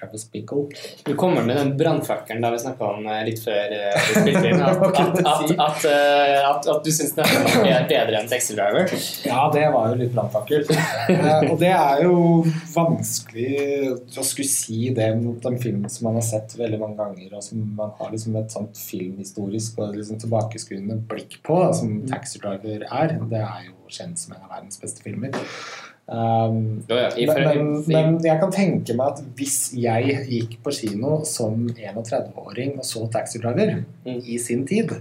[0.00, 0.68] Travis Bickle.
[1.04, 4.50] Du kommer med den brannfakkelen da vi snakka om eh, litt før eh, vi spilte
[4.50, 4.60] inn.
[4.60, 8.92] At, at, at, at, eh, du syns den er bedre enn Taxi Driver.
[9.24, 10.66] Ja, det var jo litt brannfakkel.
[10.68, 12.18] Eh, og det er jo
[12.74, 13.48] vanskelig
[14.20, 17.46] å skulle si det mot en film som man har sett veldig mange ganger, og
[17.48, 22.84] som man har liksom et sånt filmhistorisk og liksom tilbakeskuende blikk på, som Taxi Driver
[22.90, 23.16] er.
[23.32, 25.32] Det er jo kjent som en av verdens beste filmer.
[26.06, 31.24] Um, ja, ja, men, men, jeg kan tenke meg at hvis jeg gikk på kino
[31.26, 34.20] som 31-åring og så Taxi Driver Mm.
[34.22, 34.92] i sin tid,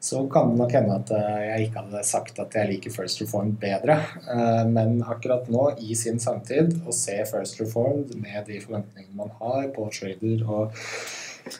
[0.00, 3.20] så kan det nok hende at eh, jeg ikke hadde sagt at jeg liker First
[3.20, 3.98] Reformed bedre.
[4.32, 9.34] Eh, Men akkurat nå, i sin samtid, å se First Reformed med de forventningene man
[9.42, 10.72] har på trader og,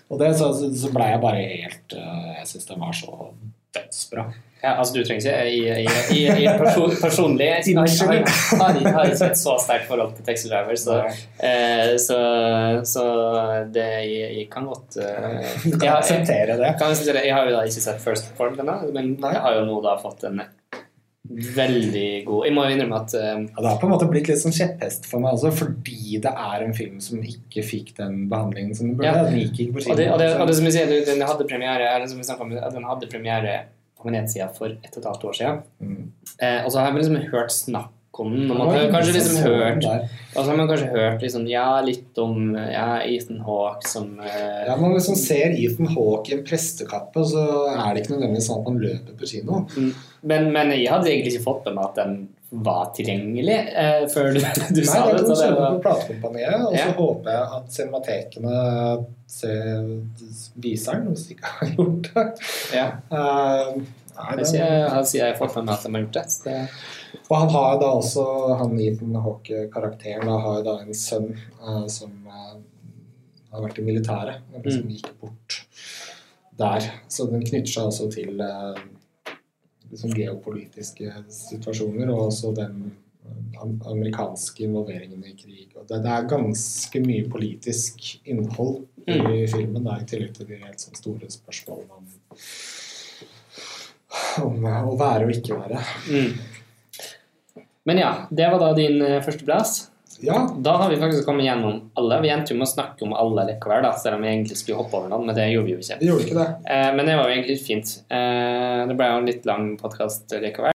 [0.09, 3.29] og det, så, så ble jeg bare helt eh, Jeg syns den var så
[3.77, 4.31] dødsbra.
[4.61, 8.19] Ja, altså Du trenger ikke i, i, i, i person, personlig Jeg har, har,
[8.61, 10.99] har, har ikke et så sterkt forhold til Taxi Driver, så,
[11.49, 12.19] eh, så,
[12.85, 13.05] så
[13.73, 16.69] det jeg, jeg kan godt eh, Du kan jeg, akseptere det.
[16.69, 19.69] jeg, kan jeg har jo da ikke sett First Form ennå, men jeg har jo
[19.71, 20.43] nå da fått en
[21.31, 24.41] veldig god Jeg må innrømme at eh, Ja, det har på en måte blitt litt
[24.43, 28.75] sånn kjepphest for meg også, fordi det er en film som ikke fikk den behandlingen
[28.75, 29.13] som den burde.
[29.13, 29.27] Ja.
[29.29, 31.47] Den gikk ikke på Og det, og det, og det som jeg sier, den hadde
[31.51, 33.55] premiere eller som vi om, den hadde premiere
[34.01, 35.63] på Venezia for et og et halvt år siden.
[35.79, 36.05] Mm.
[36.41, 37.95] Eh, og så har jeg liksom hørt snakk
[38.29, 41.65] den, og man har kanskje liksom så hørt altså har man kanskje hørt liksom, ja,
[41.83, 46.45] litt om ja, Ethan Hawke som eh, Ja, Man liksom ser Ethan Hawke i en
[46.47, 49.65] prestekappe, og så er det ikke nødvendigvis sånn at man løper på kino.
[50.23, 52.21] men, men jeg hadde egentlig ikke fått med meg at den
[52.51, 54.41] var tilgjengelig eh, før du,
[54.75, 55.27] du Nei, sa det det.
[55.29, 56.95] Så det var, på platekompaniet, og så Ja.
[56.99, 58.55] håper jeg at cinematekene
[60.61, 62.27] viser den, hvis de ikke har gjort det.
[62.75, 62.87] ja.
[63.13, 63.79] Uh,
[64.17, 66.19] nei, Jeg det sier jeg, sier jeg har fått med meg at de har gjort
[66.19, 66.25] det.
[66.35, 66.57] Så det
[67.29, 68.25] Og han har da også,
[68.61, 71.33] han Ethan Hawke-karakteren, har da en sønn
[71.63, 72.57] uh, som uh,
[73.51, 74.95] har vært i militæret, liksom Mm.
[74.97, 75.61] gikk bort
[76.59, 76.87] der.
[77.09, 78.79] Så den knytter seg også til uh,
[79.91, 82.93] liksom geopolitiske situasjoner, og også den
[83.61, 85.69] amerikanske involveringen i krig.
[85.77, 90.61] Og det, det er ganske mye politisk innhold i filmen, da, i tillegg til de
[90.63, 92.07] helt sånn store spørsmålene om
[94.41, 95.83] om å være og ikke være.
[96.11, 96.33] mm.
[97.89, 99.87] Men ja, det var da din eh, førsteplass.
[100.21, 102.19] Ja, Da har vi faktisk kommet gjennom alle.
[102.21, 104.77] Vi endte jo med å snakke om alle likevel, da, selv om vi egentlig skulle
[104.83, 105.97] hoppe over noen, men det gjorde vi jo ikke.
[106.03, 106.49] vi gjorde ikke det.
[106.75, 107.95] Eh, men det var jo egentlig fint.
[108.13, 110.77] Eh, det ble jo en litt lang podkast likevel.